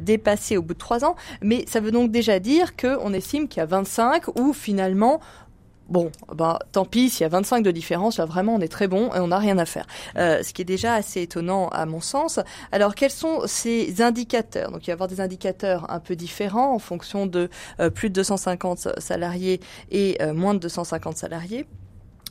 au 0.56 0.62
bout 0.62 0.74
de 0.74 0.78
trois 0.78 1.04
ans. 1.04 1.16
Mais 1.42 1.64
ça 1.66 1.80
veut 1.80 1.90
donc 1.90 2.10
déjà 2.10 2.38
dire 2.38 2.76
qu'on 2.76 3.12
estime 3.12 3.48
qu'il 3.48 3.60
y 3.60 3.62
a 3.62 3.66
25 3.66 4.28
ou 4.38 4.52
finalement 4.52 5.20
bon, 5.90 6.10
bah 6.34 6.58
tant 6.72 6.84
pis, 6.84 7.10
s'il 7.10 7.22
y 7.22 7.24
a 7.24 7.28
25 7.28 7.62
de 7.62 7.70
différence, 7.70 8.18
là 8.18 8.24
vraiment 8.24 8.54
on 8.54 8.60
est 8.60 8.68
très 8.68 8.88
bon 8.88 9.12
et 9.12 9.18
on 9.18 9.28
n'a 9.28 9.38
rien 9.38 9.58
à 9.58 9.66
faire. 9.66 9.86
Euh, 10.16 10.42
ce 10.42 10.52
qui 10.52 10.62
est 10.62 10.64
déjà 10.64 10.94
assez 10.94 11.22
étonnant 11.22 11.68
à 11.68 11.84
mon 11.86 12.00
sens. 12.00 12.40
Alors 12.72 12.94
quels 12.94 13.10
sont 13.10 13.42
ces 13.46 14.00
indicateurs? 14.00 14.70
Donc 14.70 14.82
il 14.82 14.86
va 14.86 14.92
y 14.92 14.92
avoir 14.92 15.08
des 15.08 15.20
indicateurs 15.20 15.90
un 15.90 16.00
peu 16.00 16.16
différents 16.16 16.74
en 16.74 16.78
fonction 16.78 17.26
de 17.26 17.50
euh, 17.80 17.90
plus 17.90 18.08
de 18.08 18.14
250 18.14 19.00
salariés 19.00 19.60
et 19.90 20.16
euh, 20.22 20.32
moins 20.32 20.54
de 20.54 20.60
250 20.60 21.16
salariés. 21.16 21.66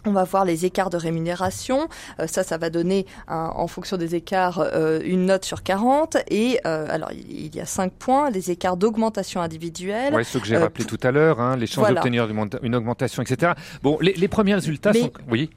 On 0.05 0.11
va 0.11 0.23
voir 0.23 0.45
les 0.45 0.65
écarts 0.65 0.89
de 0.89 0.97
rémunération. 0.97 1.87
Euh, 2.19 2.27
ça, 2.27 2.43
ça 2.43 2.57
va 2.57 2.69
donner, 2.69 3.05
en 3.27 3.67
fonction 3.67 3.97
des 3.97 4.15
écarts, 4.15 4.59
euh, 4.59 5.01
une 5.03 5.25
note 5.25 5.45
sur 5.45 5.63
40. 5.63 6.17
Et 6.29 6.59
euh, 6.65 6.87
alors, 6.89 7.11
il 7.11 7.53
y 7.55 7.59
a 7.59 7.65
5 7.65 7.91
points. 7.91 8.29
Les 8.29 8.51
écarts 8.51 8.77
d'augmentation 8.77 9.41
individuelle. 9.41 10.13
Oui, 10.13 10.23
ce 10.23 10.37
que 10.37 10.45
j'ai 10.45 10.57
rappelé 10.57 10.85
tout 10.85 10.99
à 11.03 11.11
l'heure, 11.11 11.39
hein, 11.39 11.57
les 11.57 11.67
chances 11.67 11.89
d'obtenir 11.89 12.27
une 12.63 12.75
augmentation, 12.75 13.21
etc. 13.23 13.53
Bon, 13.83 13.97
les, 14.01 14.13
les 14.13 14.27
premiers 14.27 14.55
résultats 14.55 14.93
sont... 14.93 15.11
Oui 15.29 15.49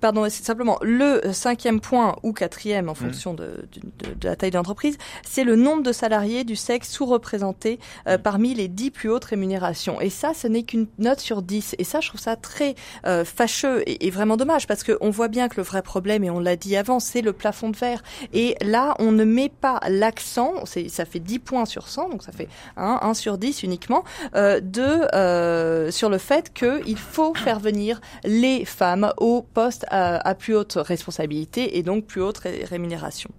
Pardon, 0.00 0.24
c'est 0.28 0.44
simplement 0.44 0.78
le 0.82 1.20
cinquième 1.32 1.80
point 1.80 2.16
ou 2.22 2.32
quatrième 2.32 2.88
en 2.88 2.92
mmh. 2.92 2.96
fonction 2.96 3.34
de, 3.34 3.66
de, 3.72 4.14
de, 4.14 4.28
la 4.28 4.36
taille 4.36 4.50
de 4.50 4.56
l'entreprise, 4.56 4.96
c'est 5.24 5.44
le 5.44 5.56
nombre 5.56 5.82
de 5.82 5.92
salariés 5.92 6.44
du 6.44 6.56
sexe 6.56 6.90
sous-représenté 6.90 7.78
euh, 8.06 8.16
mmh. 8.16 8.22
parmi 8.22 8.54
les 8.54 8.68
dix 8.68 8.90
plus 8.90 9.10
hautes 9.10 9.24
rémunérations. 9.24 10.00
Et 10.00 10.10
ça, 10.10 10.32
ce 10.34 10.46
n'est 10.46 10.62
qu'une 10.62 10.86
note 10.98 11.20
sur 11.20 11.42
dix. 11.42 11.74
Et 11.78 11.84
ça, 11.84 12.00
je 12.00 12.08
trouve 12.08 12.20
ça 12.20 12.36
très 12.36 12.74
euh, 13.06 13.24
fâcheux 13.24 13.82
et, 13.88 14.06
et, 14.06 14.10
vraiment 14.10 14.36
dommage 14.36 14.66
parce 14.66 14.84
qu'on 14.84 15.10
voit 15.10 15.28
bien 15.28 15.48
que 15.48 15.56
le 15.56 15.62
vrai 15.62 15.82
problème, 15.82 16.24
et 16.24 16.30
on 16.30 16.40
l'a 16.40 16.56
dit 16.56 16.76
avant, 16.76 17.00
c'est 17.00 17.22
le 17.22 17.32
plafond 17.32 17.70
de 17.70 17.76
verre. 17.76 18.02
Et 18.32 18.56
là, 18.62 18.94
on 18.98 19.12
ne 19.12 19.24
met 19.24 19.48
pas 19.48 19.80
l'accent, 19.88 20.64
ça 20.64 21.04
fait 21.04 21.20
10 21.20 21.38
points 21.40 21.64
sur 21.64 21.88
100, 21.88 22.10
donc 22.10 22.22
ça 22.22 22.32
fait 22.32 22.48
1, 22.76 23.00
1 23.02 23.14
sur 23.14 23.38
10 23.38 23.62
uniquement, 23.62 24.04
euh, 24.34 24.60
de, 24.60 24.82
euh, 25.14 25.90
sur 25.90 26.08
le 26.08 26.18
fait 26.18 26.52
qu'il 26.52 26.98
faut 26.98 27.34
faire 27.34 27.60
venir 27.60 28.00
les 28.24 28.64
femmes 28.64 29.12
au 29.18 29.42
poste 29.42 29.73
à, 29.88 30.34
plus 30.34 30.54
haute 30.54 30.74
responsabilité 30.74 31.78
et 31.78 31.82
donc 31.82 32.06
plus 32.06 32.22
haute 32.22 32.38
rémunération. 32.38 33.30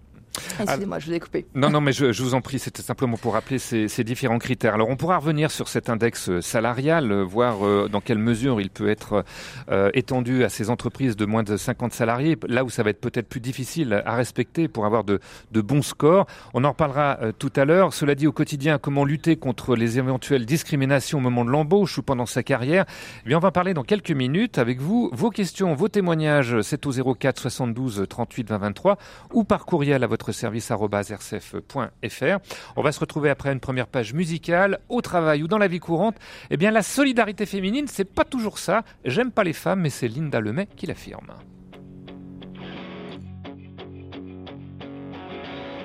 Excusez-moi, 0.59 0.99
je 0.99 1.07
vous 1.07 1.13
ai 1.13 1.19
coupé. 1.19 1.45
Non, 1.55 1.69
non, 1.69 1.81
mais 1.81 1.91
je, 1.91 2.11
je 2.11 2.23
vous 2.23 2.33
en 2.33 2.41
prie, 2.41 2.59
c'était 2.59 2.81
simplement 2.81 3.17
pour 3.17 3.33
rappeler 3.33 3.59
ces, 3.59 3.87
ces, 3.87 4.03
différents 4.03 4.39
critères. 4.39 4.73
Alors, 4.73 4.89
on 4.89 4.95
pourra 4.95 5.17
revenir 5.17 5.51
sur 5.51 5.67
cet 5.67 5.89
index 5.89 6.29
euh, 6.29 6.41
salarial, 6.41 7.11
euh, 7.11 7.23
voir 7.23 7.65
euh, 7.65 7.89
dans 7.91 8.01
quelle 8.01 8.17
mesure 8.17 8.61
il 8.61 8.69
peut 8.69 8.89
être 8.89 9.23
euh, 9.69 9.89
étendu 9.93 10.43
à 10.43 10.49
ces 10.49 10.69
entreprises 10.69 11.15
de 11.15 11.25
moins 11.25 11.43
de 11.43 11.57
50 11.57 11.93
salariés, 11.93 12.37
là 12.47 12.63
où 12.63 12.69
ça 12.69 12.83
va 12.83 12.89
être 12.89 13.01
peut-être 13.01 13.27
plus 13.27 13.39
difficile 13.39 14.01
à 14.05 14.15
respecter 14.15 14.67
pour 14.67 14.85
avoir 14.85 15.03
de, 15.03 15.19
de 15.51 15.61
bons 15.61 15.81
scores. 15.81 16.25
On 16.53 16.63
en 16.63 16.69
reparlera 16.69 17.19
tout 17.39 17.51
à 17.55 17.65
l'heure. 17.65 17.93
Cela 17.93 18.15
dit, 18.15 18.27
au 18.27 18.31
quotidien, 18.31 18.77
comment 18.77 19.05
lutter 19.05 19.35
contre 19.35 19.75
les 19.75 19.97
éventuelles 19.97 20.45
discriminations 20.45 21.19
au 21.19 21.21
moment 21.21 21.45
de 21.45 21.49
l'embauche 21.51 21.97
ou 21.97 22.03
pendant 22.03 22.25
sa 22.25 22.43
carrière? 22.43 22.85
Eh 23.25 23.29
bien, 23.29 23.37
on 23.37 23.41
va 23.41 23.51
parler 23.51 23.73
dans 23.73 23.83
quelques 23.83 24.11
minutes 24.11 24.57
avec 24.57 24.79
vous. 24.79 25.09
Vos 25.13 25.29
questions, 25.29 25.73
vos 25.73 25.87
témoignages, 25.87 26.61
c'est 26.61 26.85
au 26.85 27.15
04 27.15 27.39
72 27.39 28.05
38 28.07 28.49
20 28.49 28.57
23 28.57 28.97
ou 29.33 29.43
par 29.43 29.65
courriel 29.65 30.03
à 30.03 30.07
votre 30.07 30.24
service.rcf.fr. 30.31 32.37
On 32.75 32.81
va 32.81 32.91
se 32.91 32.99
retrouver 32.99 33.29
après 33.29 33.51
une 33.51 33.59
première 33.59 33.87
page 33.87 34.13
musicale, 34.13 34.79
au 34.89 35.01
travail 35.01 35.43
ou 35.43 35.47
dans 35.47 35.57
la 35.57 35.67
vie 35.67 35.79
courante. 35.79 36.15
Eh 36.49 36.57
bien, 36.57 36.71
la 36.71 36.83
solidarité 36.83 37.45
féminine, 37.45 37.87
c'est 37.87 38.05
pas 38.05 38.25
toujours 38.25 38.59
ça. 38.59 38.83
J'aime 39.03 39.31
pas 39.31 39.43
les 39.43 39.53
femmes, 39.53 39.81
mais 39.81 39.89
c'est 39.89 40.07
Linda 40.07 40.39
Lemay 40.39 40.67
qui 40.75 40.85
l'affirme. 40.85 41.33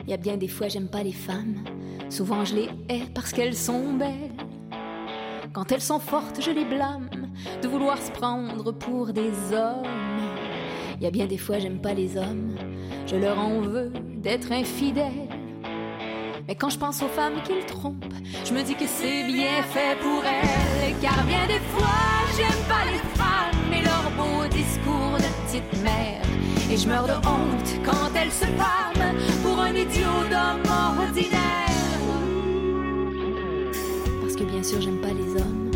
Il 0.05 0.11
y 0.11 0.15
a 0.15 0.17
bien 0.17 0.37
des 0.37 0.49
fois, 0.49 0.69
j'aime 0.69 0.89
pas 0.89 1.03
les 1.03 1.13
femmes. 1.13 1.65
Souvent, 2.09 2.45
je 2.45 2.57
les 2.57 2.69
hais 2.89 3.05
parce 3.15 3.33
qu'elles 3.33 3.55
sont 3.55 3.93
belles. 3.93 4.33
Quand 5.53 5.71
elles 5.73 5.81
sont 5.81 6.01
fortes, 6.01 6.41
je 6.41 6.51
les 6.51 6.65
blâme 6.65 7.09
de 7.63 7.69
vouloir 7.69 7.99
se 7.99 8.11
prendre 8.11 8.73
pour 8.73 9.13
des 9.13 9.31
hommes. 9.53 10.40
Y 11.01 11.07
a 11.07 11.11
bien 11.11 11.27
des 11.27 11.39
fois, 11.39 11.59
j'aime 11.59 11.81
pas 11.81 11.95
les 11.95 12.19
hommes. 12.19 12.57
Je 13.07 13.17
leur 13.17 13.39
en 13.39 13.61
veux 13.63 13.91
d'être 14.19 14.53
infidèles. 14.53 15.29
Mais 16.47 16.55
quand 16.55 16.69
je 16.69 16.79
pense 16.79 17.03
aux 17.03 17.09
femmes 17.09 17.43
qu'ils 17.43 17.65
trompent, 17.65 18.13
je 18.45 18.53
me 18.53 18.63
dis 18.63 18.75
que 18.75 18.87
c'est 18.87 19.25
bien 19.25 19.63
fait 19.63 19.97
pour 20.03 20.23
elles. 20.23 20.95
Car 21.01 21.25
bien 21.25 21.47
des 21.47 21.61
fois, 21.71 21.89
j'aime 22.37 22.65
pas 22.69 22.85
les 22.85 22.99
femmes 23.19 23.73
et 23.73 23.83
leurs 23.83 24.11
beaux 24.15 24.47
discours 24.49 25.17
de 25.17 25.47
petite 25.47 25.83
mère. 25.83 26.21
Et 26.71 26.77
je 26.77 26.87
meurs 26.87 27.07
de 27.07 27.15
honte 27.27 27.83
quand 27.83 28.15
elles 28.15 28.31
se 28.31 28.45
pâment 28.45 29.15
pour 29.43 29.59
un 29.59 29.75
idiot 29.75 30.29
d'homme 30.29 30.71
ordinaire. 30.99 31.41
Parce 34.21 34.37
que 34.37 34.45
bien 34.45 34.63
sûr, 34.63 34.83
j'aime 34.83 35.01
pas 35.01 35.15
les 35.15 35.41
hommes 35.41 35.71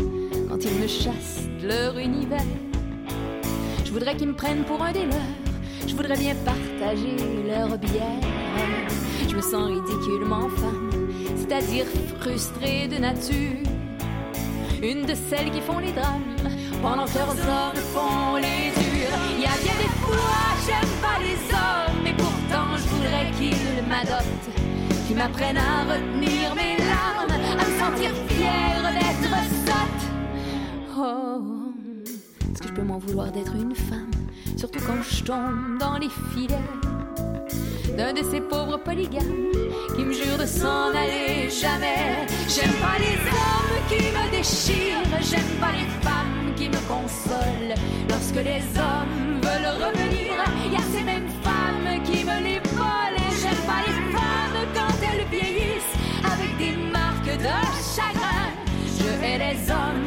quand 0.47 0.63
ils 0.63 0.79
me 0.79 0.87
chassent 0.87 1.49
de 1.63 1.67
leur 1.67 1.97
univers. 1.97 2.74
Je 3.95 3.99
voudrais 4.01 4.17
qu'ils 4.17 4.27
me 4.27 4.33
prennent 4.33 4.65
pour 4.65 4.83
un 4.83 4.91
des 4.91 5.05
leurs 5.05 5.87
je 5.87 5.95
voudrais 5.95 6.17
bien 6.17 6.35
partager 6.43 7.15
leur 7.47 7.77
bière. 7.77 8.19
Je 9.25 9.33
me 9.33 9.41
sens 9.41 9.67
ridiculement 9.67 10.49
femme, 10.49 10.91
c'est-à-dire 11.37 11.85
frustrée 12.19 12.89
de 12.89 12.97
nature. 12.97 13.63
Une 14.83 15.05
de 15.05 15.15
celles 15.15 15.49
qui 15.49 15.61
font 15.61 15.79
les 15.79 15.93
drames 15.93 16.35
pendant 16.81 17.05
que 17.05 17.17
leurs 17.17 17.29
hommes 17.29 17.81
font 17.93 18.35
les 18.35 18.73
durs. 18.75 19.15
Il 19.31 19.39
y 19.39 19.45
a 19.45 19.55
bien 19.63 19.75
des 19.79 19.93
fois, 20.03 20.43
j'aime 20.67 20.93
pas 21.01 21.17
les 21.23 21.37
hommes, 21.55 22.03
mais 22.03 22.13
pourtant 22.17 22.75
je 22.75 22.89
voudrais 22.89 23.31
qu'ils 23.37 23.81
qui 25.07 25.13
m'apprennent 25.13 25.57
à 25.57 25.83
retenir 25.85 26.53
mes 26.53 26.75
larmes, 26.83 27.31
à 27.31 27.63
me 27.63 27.79
sentir 27.79 28.11
fière 28.27 28.91
d'être 28.91 29.31
sotte. 29.65 30.97
Oh, 30.97 31.64
peux 32.75 32.83
m'en 32.83 32.97
vouloir 32.97 33.31
d'être 33.31 33.55
une 33.55 33.73
femme, 33.73 34.11
surtout 34.57 34.79
quand 34.85 35.01
je 35.01 35.23
tombe 35.23 35.77
dans 35.79 35.97
les 35.97 36.09
filets 36.33 36.67
d'un 37.97 38.11
de 38.11 38.21
ces 38.29 38.41
pauvres 38.41 38.77
polygames 38.77 39.53
qui 39.95 40.03
me 40.03 40.11
jurent 40.11 40.37
de 40.37 40.45
s'en 40.45 40.89
aller 40.89 41.49
jamais. 41.49 42.27
J'aime 42.49 42.75
pas 42.83 42.97
les 42.99 43.17
hommes 43.31 43.79
qui 43.87 44.03
me 44.17 44.29
déchirent, 44.29 45.21
j'aime 45.21 45.53
pas 45.61 45.71
les 45.71 45.87
femmes 46.03 46.53
qui 46.57 46.67
me 46.67 46.81
consolent. 46.91 47.75
Lorsque 48.09 48.43
les 48.43 48.63
hommes 48.75 49.39
veulent 49.41 49.73
revenir, 49.85 50.33
y 50.69 50.75
a 50.75 50.85
ces 50.93 51.03
mêmes 51.03 51.29
femmes 51.43 52.03
qui 52.03 52.25
me 52.25 52.43
les 52.43 52.59
volent. 52.75 53.29
J'aime 53.41 53.63
pas 53.65 53.81
les 53.87 53.99
femmes 54.11 54.67
quand 54.75 54.95
elles 55.01 55.25
vieillissent 55.31 55.95
avec 56.25 56.57
des 56.57 56.75
marques 56.91 57.37
de 57.37 57.55
chagrin. 57.95 58.51
Je 58.99 59.25
hais 59.25 59.37
les 59.37 59.71
hommes 59.71 60.04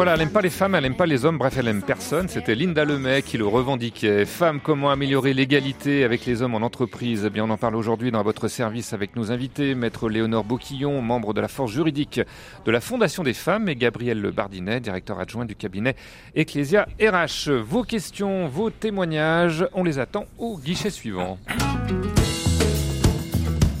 Voilà, 0.00 0.14
elle 0.14 0.22
aime 0.22 0.30
pas 0.30 0.40
les 0.40 0.48
femmes, 0.48 0.74
elle 0.74 0.86
aime 0.86 0.96
pas 0.96 1.04
les 1.04 1.26
hommes, 1.26 1.36
bref, 1.36 1.56
elle 1.58 1.68
aime 1.68 1.82
personne. 1.82 2.26
C'était 2.26 2.54
Linda 2.54 2.86
Lemay 2.86 3.20
qui 3.20 3.36
le 3.36 3.46
revendiquait. 3.46 4.24
Femme, 4.24 4.58
comment 4.58 4.90
améliorer 4.90 5.34
l'égalité 5.34 6.04
avec 6.04 6.24
les 6.24 6.40
hommes 6.40 6.54
en 6.54 6.62
entreprise? 6.62 7.24
Eh 7.26 7.28
bien, 7.28 7.44
on 7.44 7.50
en 7.50 7.58
parle 7.58 7.76
aujourd'hui 7.76 8.10
dans 8.10 8.22
votre 8.22 8.48
service 8.48 8.94
avec 8.94 9.14
nos 9.14 9.30
invités, 9.30 9.74
Maître 9.74 10.08
Léonore 10.08 10.44
Boquillon, 10.44 11.02
membre 11.02 11.34
de 11.34 11.42
la 11.42 11.48
force 11.48 11.72
juridique 11.72 12.18
de 12.64 12.70
la 12.70 12.80
Fondation 12.80 13.22
des 13.24 13.34
femmes, 13.34 13.68
et 13.68 13.76
Gabriel 13.76 14.18
Le 14.22 14.30
Bardinet, 14.30 14.80
directeur 14.80 15.20
adjoint 15.20 15.44
du 15.44 15.54
cabinet 15.54 15.94
Ecclesia 16.34 16.86
RH. 16.98 17.50
Vos 17.50 17.82
questions, 17.82 18.48
vos 18.48 18.70
témoignages, 18.70 19.66
on 19.74 19.84
les 19.84 19.98
attend 19.98 20.24
au 20.38 20.56
guichet 20.56 20.88
suivant. 20.88 21.36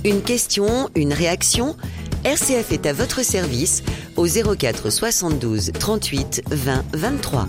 Une 0.04 0.20
question, 0.20 0.90
une 0.94 1.14
réaction 1.14 1.76
RCF 2.24 2.72
est 2.72 2.84
à 2.84 2.92
votre 2.92 3.24
service 3.24 3.82
au 4.16 4.26
04 4.26 4.90
72 4.90 5.72
38 5.72 6.42
20 6.50 6.84
23. 6.92 7.48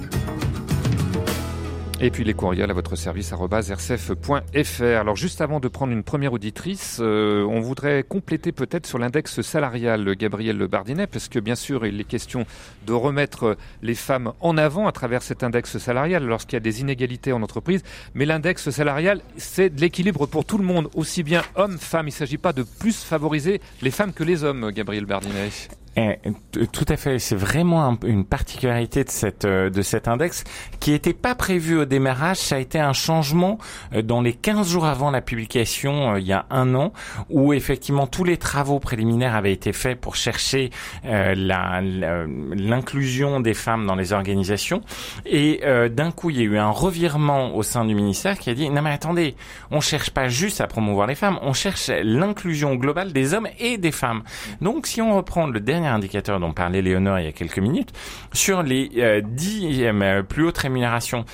Et 2.03 2.09
puis 2.09 2.23
les 2.23 2.33
courriels 2.33 2.71
à 2.71 2.73
votre 2.73 2.95
service 2.95 3.31
rcf.fr. 3.31 4.83
Alors 4.83 5.15
juste 5.15 5.39
avant 5.39 5.59
de 5.59 5.67
prendre 5.67 5.93
une 5.93 6.01
première 6.01 6.33
auditrice, 6.33 6.97
euh, 6.99 7.45
on 7.45 7.59
voudrait 7.59 8.01
compléter 8.01 8.51
peut-être 8.51 8.87
sur 8.87 8.97
l'index 8.97 9.41
salarial 9.41 10.15
Gabriel 10.15 10.57
Bardinet, 10.65 11.05
parce 11.05 11.29
que 11.29 11.37
bien 11.37 11.53
sûr 11.53 11.85
il 11.85 12.01
est 12.01 12.03
question 12.03 12.47
de 12.87 12.93
remettre 12.93 13.55
les 13.83 13.93
femmes 13.93 14.33
en 14.39 14.57
avant 14.57 14.87
à 14.87 14.91
travers 14.91 15.21
cet 15.21 15.43
index 15.43 15.77
salarial 15.77 16.25
lorsqu'il 16.25 16.55
y 16.55 16.57
a 16.57 16.61
des 16.61 16.81
inégalités 16.81 17.33
en 17.33 17.43
entreprise. 17.43 17.83
Mais 18.15 18.25
l'index 18.25 18.71
salarial, 18.71 19.21
c'est 19.37 19.69
de 19.69 19.79
l'équilibre 19.79 20.25
pour 20.25 20.43
tout 20.43 20.57
le 20.57 20.65
monde, 20.65 20.89
aussi 20.95 21.21
bien 21.21 21.43
hommes, 21.53 21.77
femmes. 21.77 22.07
Il 22.07 22.13
ne 22.13 22.15
s'agit 22.15 22.39
pas 22.39 22.51
de 22.51 22.63
plus 22.63 23.03
favoriser 23.03 23.61
les 23.83 23.91
femmes 23.91 24.13
que 24.13 24.23
les 24.23 24.43
hommes, 24.43 24.71
Gabriel 24.71 25.05
Bardinet. 25.05 25.51
Eh, 25.97 26.17
t- 26.53 26.67
tout 26.67 26.85
à 26.87 26.95
fait, 26.95 27.19
c'est 27.19 27.35
vraiment 27.35 27.83
un- 27.85 27.97
une 28.05 28.23
particularité 28.23 29.03
de 29.03 29.09
cette 29.09 29.43
euh, 29.43 29.69
de 29.69 29.81
cet 29.81 30.07
index 30.07 30.45
qui 30.79 30.91
n'était 30.91 31.11
pas 31.13 31.35
prévu 31.35 31.77
au 31.77 31.83
démarrage. 31.83 32.37
Ça 32.37 32.55
a 32.55 32.59
été 32.59 32.79
un 32.79 32.93
changement 32.93 33.57
euh, 33.93 34.01
dans 34.01 34.21
les 34.21 34.31
15 34.31 34.69
jours 34.69 34.85
avant 34.85 35.11
la 35.11 35.19
publication, 35.19 36.13
euh, 36.13 36.19
il 36.21 36.25
y 36.25 36.31
a 36.31 36.45
un 36.49 36.75
an, 36.75 36.93
où 37.29 37.51
effectivement 37.51 38.07
tous 38.07 38.23
les 38.23 38.37
travaux 38.37 38.79
préliminaires 38.79 39.35
avaient 39.35 39.51
été 39.51 39.73
faits 39.73 39.99
pour 39.99 40.15
chercher 40.15 40.69
euh, 41.05 41.35
la- 41.35 41.81
la- 41.81 42.25
l'inclusion 42.25 43.41
des 43.41 43.53
femmes 43.53 43.85
dans 43.85 43.95
les 43.95 44.13
organisations. 44.13 44.81
Et 45.25 45.59
euh, 45.65 45.89
d'un 45.89 46.11
coup, 46.11 46.29
il 46.29 46.37
y 46.37 46.39
a 46.39 46.43
eu 46.43 46.57
un 46.57 46.69
revirement 46.69 47.53
au 47.55 47.63
sein 47.63 47.83
du 47.83 47.95
ministère 47.95 48.39
qui 48.39 48.49
a 48.49 48.53
dit 48.53 48.69
non 48.69 48.81
mais 48.81 48.91
attendez, 48.91 49.35
on 49.71 49.81
cherche 49.81 50.11
pas 50.11 50.29
juste 50.29 50.61
à 50.61 50.67
promouvoir 50.67 51.05
les 51.07 51.15
femmes, 51.15 51.37
on 51.41 51.51
cherche 51.51 51.89
l'inclusion 52.01 52.75
globale 52.75 53.11
des 53.11 53.33
hommes 53.33 53.49
et 53.59 53.77
des 53.77 53.91
femmes. 53.91 54.23
Donc, 54.61 54.87
si 54.87 55.01
on 55.01 55.17
reprend 55.17 55.47
le 55.47 55.59
dernier 55.59 55.80
indicateur 55.87 56.39
dont 56.39 56.53
parlait 56.53 56.81
Léonore 56.81 57.19
il 57.19 57.25
y 57.25 57.29
a 57.29 57.31
quelques 57.31 57.59
minutes, 57.59 57.91
sur 58.33 58.63
les 58.63 58.89
euh, 58.97 59.21
10 59.23 59.83
euh, 59.85 60.23
plus 60.23 60.45
hautes 60.47 60.57
rémunérations, 60.59 61.25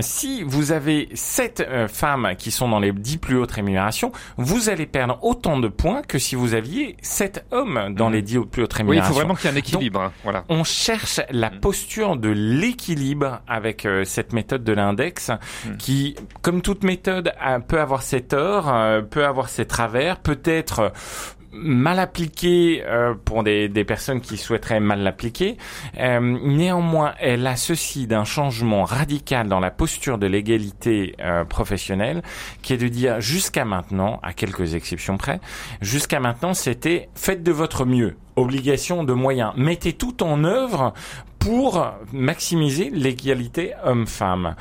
si 0.00 0.42
vous 0.42 0.72
avez 0.72 1.08
7 1.12 1.66
femmes 1.88 2.34
qui 2.38 2.50
sont 2.50 2.68
dans 2.68 2.78
les 2.78 2.92
10 2.92 3.18
plus 3.18 3.36
hautes 3.36 3.50
rémunérations, 3.52 4.10
vous 4.38 4.70
allez 4.70 4.86
perdre 4.86 5.18
autant 5.22 5.58
de 5.58 5.68
points 5.68 6.00
que 6.02 6.18
si 6.18 6.34
vous 6.34 6.54
aviez 6.54 6.96
7 7.02 7.44
hommes 7.50 7.92
dans 7.94 8.06
Mhm. 8.06 8.12
les 8.14 8.22
10 8.22 8.38
plus 8.46 8.62
hautes 8.62 8.72
Oui, 8.72 8.76
il 8.76 8.76
rémunérations. 8.78 9.12
faut 9.12 9.18
vraiment 9.18 9.34
qu'il 9.34 9.50
y 9.50 9.52
ait 9.52 9.56
un 9.56 9.58
équilibre. 9.58 10.00
hein, 10.00 10.12
voilà. 10.22 10.44
On 10.48 10.64
cherche 10.64 11.20
la 11.30 11.50
Mm. 11.50 11.60
posture 11.60 12.16
de 12.16 12.30
l'équilibre 12.30 13.40
avec 13.46 13.84
euh, 13.84 14.04
cette 14.04 14.32
méthode 14.32 14.64
de 14.64 14.72
l'index 14.72 15.30
Mm. 15.66 15.76
qui, 15.78 16.14
comme 16.40 16.62
toute 16.62 16.84
méthode, 16.84 17.32
a- 17.38 17.60
peut 17.60 17.80
avoir 17.80 18.00
ses 18.02 18.22
torts, 18.22 18.72
euh, 18.72 19.02
peut 19.02 19.26
avoir 19.26 19.50
ses 19.50 19.66
travers, 19.66 20.20
peut 20.20 20.40
être 20.44 20.78
euh, 20.78 20.88
mal 21.52 21.98
appliquée 21.98 22.82
euh, 22.86 23.14
pour 23.24 23.42
des, 23.42 23.68
des 23.68 23.84
personnes 23.84 24.20
qui 24.20 24.36
souhaiteraient 24.36 24.80
mal 24.80 25.00
l'appliquer. 25.00 25.56
Euh, 25.98 26.20
néanmoins, 26.20 27.14
elle 27.20 27.46
a 27.46 27.56
ceci 27.56 28.06
d'un 28.06 28.24
changement 28.24 28.84
radical 28.84 29.48
dans 29.48 29.60
la 29.60 29.70
posture 29.70 30.18
de 30.18 30.26
l'égalité 30.26 31.14
euh, 31.20 31.44
professionnelle, 31.44 32.22
qui 32.62 32.72
est 32.72 32.78
de 32.78 32.88
dire 32.88 33.20
jusqu'à 33.20 33.64
maintenant, 33.64 34.18
à 34.22 34.32
quelques 34.32 34.74
exceptions 34.74 35.16
près, 35.16 35.40
jusqu'à 35.80 36.20
maintenant, 36.20 36.54
c'était 36.54 37.08
faites 37.14 37.42
de 37.42 37.52
votre 37.52 37.84
mieux. 37.84 38.16
Obligation 38.34 39.04
de 39.04 39.12
moyens. 39.12 39.52
Mettez 39.56 39.92
tout 39.92 40.22
en 40.22 40.44
œuvre 40.44 40.94
pour 41.44 41.84
maximiser 42.12 42.90
l'égalité 42.90 43.72
homme-femme. 43.84 44.54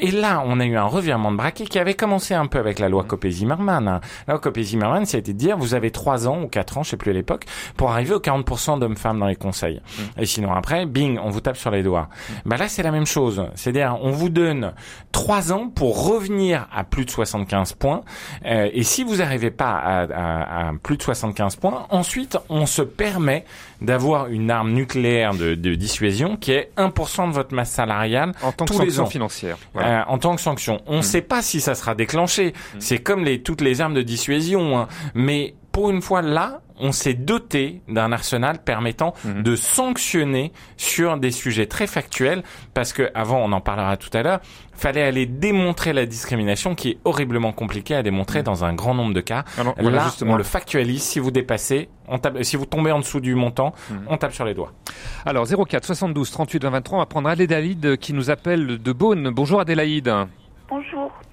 Et 0.00 0.10
là, 0.10 0.42
on 0.46 0.58
a 0.58 0.64
eu 0.64 0.76
un 0.76 0.84
revirement 0.86 1.30
de 1.30 1.36
braquet 1.36 1.64
qui 1.64 1.78
avait 1.78 1.94
commencé 1.94 2.34
un 2.34 2.46
peu 2.46 2.58
avec 2.58 2.80
la 2.80 2.88
loi 2.88 3.04
Copé-Zimmermann. 3.04 3.86
hein. 3.86 4.00
La 4.26 4.34
loi 4.34 4.40
Copé-Zimmermann, 4.40 5.06
c'était 5.06 5.32
de 5.32 5.38
dire, 5.38 5.56
vous 5.56 5.74
avez 5.74 5.92
trois 5.92 6.26
ans 6.26 6.42
ou 6.42 6.48
quatre 6.48 6.76
ans, 6.78 6.82
je 6.82 6.90
sais 6.90 6.96
plus 6.96 7.10
à 7.12 7.14
l'époque, 7.14 7.44
pour 7.76 7.92
arriver 7.92 8.14
aux 8.14 8.20
40% 8.20 8.80
d'hommes-femmes 8.80 9.20
dans 9.20 9.26
les 9.26 9.36
conseils. 9.36 9.80
Et 10.18 10.26
sinon 10.26 10.52
après, 10.52 10.86
bing, 10.86 11.18
on 11.22 11.30
vous 11.30 11.40
tape 11.40 11.56
sur 11.56 11.70
les 11.70 11.82
doigts. 11.84 12.08
Bah 12.44 12.56
là, 12.56 12.66
c'est 12.68 12.82
la 12.82 12.90
même 12.90 13.06
chose. 13.06 13.46
C'est-à-dire, 13.54 13.96
on 14.02 14.10
vous 14.10 14.28
donne 14.28 14.72
trois 15.12 15.52
ans 15.52 15.68
pour 15.68 16.08
revenir 16.08 16.66
à 16.74 16.82
plus 16.82 17.04
de 17.04 17.10
75 17.10 17.74
points. 17.74 18.02
Euh, 18.44 18.68
et 18.72 18.82
si 18.82 19.04
vous 19.04 19.16
n'arrivez 19.16 19.50
pas 19.52 19.72
à, 19.76 20.02
à- 20.02 20.68
à 20.68 20.72
plus 20.82 20.96
de 20.96 21.02
75 21.02 21.56
points, 21.56 21.86
ensuite, 21.90 22.38
on 22.48 22.66
se 22.66 22.82
permet 22.82 23.44
d'avoir 23.84 24.28
une 24.28 24.50
arme 24.50 24.72
nucléaire 24.72 25.34
de, 25.34 25.54
de 25.54 25.74
dissuasion 25.74 26.36
qui 26.36 26.52
est 26.52 26.70
1% 26.76 27.28
de 27.28 27.32
votre 27.34 27.54
masse 27.54 27.70
salariale 27.70 28.32
En 28.42 28.52
tant 28.52 28.64
que 28.64 28.72
tous 28.72 28.78
les 28.80 28.86
sanction 28.86 29.04
ans. 29.04 29.06
financière. 29.06 29.56
Voilà. 29.72 30.00
Euh, 30.00 30.04
en 30.08 30.18
tant 30.18 30.34
que 30.34 30.40
sanction. 30.40 30.80
On 30.86 30.98
ne 30.98 31.02
sait 31.02 31.22
pas 31.22 31.42
si 31.42 31.60
ça 31.60 31.74
sera 31.74 31.94
déclenché. 31.94 32.52
C'est 32.78 32.98
comme 32.98 33.24
les, 33.24 33.42
toutes 33.42 33.60
les 33.60 33.80
armes 33.80 33.94
de 33.94 34.02
dissuasion. 34.02 34.78
hein. 34.78 34.88
Mais 35.14 35.54
pour 35.74 35.90
une 35.90 36.00
fois 36.00 36.22
là, 36.22 36.60
on 36.80 36.92
s'est 36.92 37.14
doté 37.14 37.82
d'un 37.88 38.12
arsenal 38.12 38.58
permettant 38.64 39.12
Mhm. 39.24 39.42
de 39.42 39.56
sanctionner 39.56 40.52
sur 40.76 41.18
des 41.18 41.30
sujets 41.32 41.66
très 41.66 41.86
factuels, 41.88 42.42
parce 42.74 42.92
que 42.92 43.10
avant, 43.14 43.38
on 43.38 43.50
en 43.52 43.60
parlera 43.60 43.96
tout 43.96 44.08
à 44.12 44.22
l'heure, 44.22 44.40
fallait 44.72 45.02
aller 45.02 45.26
démontrer 45.26 45.92
la 45.92 46.06
discrimination, 46.06 46.74
qui 46.76 46.90
est 46.90 46.98
horriblement 47.04 47.52
compliquée 47.52 47.94
à 47.96 48.02
démontrer 48.04 48.42
dans 48.44 48.64
un 48.64 48.72
grand 48.72 48.94
nombre 48.94 49.14
de 49.14 49.20
cas. 49.20 49.44
Alors, 49.58 49.74
voilà, 49.80 49.98
là, 49.98 50.04
justement. 50.04 50.34
on 50.34 50.36
le 50.36 50.42
factualise. 50.44 51.02
Si 51.02 51.18
vous 51.18 51.30
dépassez, 51.32 51.88
on 52.08 52.18
tape, 52.18 52.42
si 52.42 52.56
vous 52.56 52.66
tombez 52.66 52.92
en 52.92 53.00
dessous 53.00 53.20
du 53.20 53.34
montant, 53.34 53.72
Mhm. 53.90 53.98
on 54.08 54.16
tape 54.16 54.32
sur 54.32 54.44
les 54.44 54.54
doigts. 54.54 54.72
Alors 55.26 55.46
04 55.46 55.84
72 55.84 56.30
38 56.30 56.62
20 56.62 56.70
23, 56.70 56.98
on 56.98 57.00
va 57.02 57.06
prendre 57.06 57.28
Adélaïde 57.28 57.96
qui 57.98 58.12
nous 58.12 58.30
appelle 58.30 58.78
de 58.80 58.92
Beaune. 58.92 59.30
Bonjour 59.30 59.58
Adélaïde. 59.60 60.12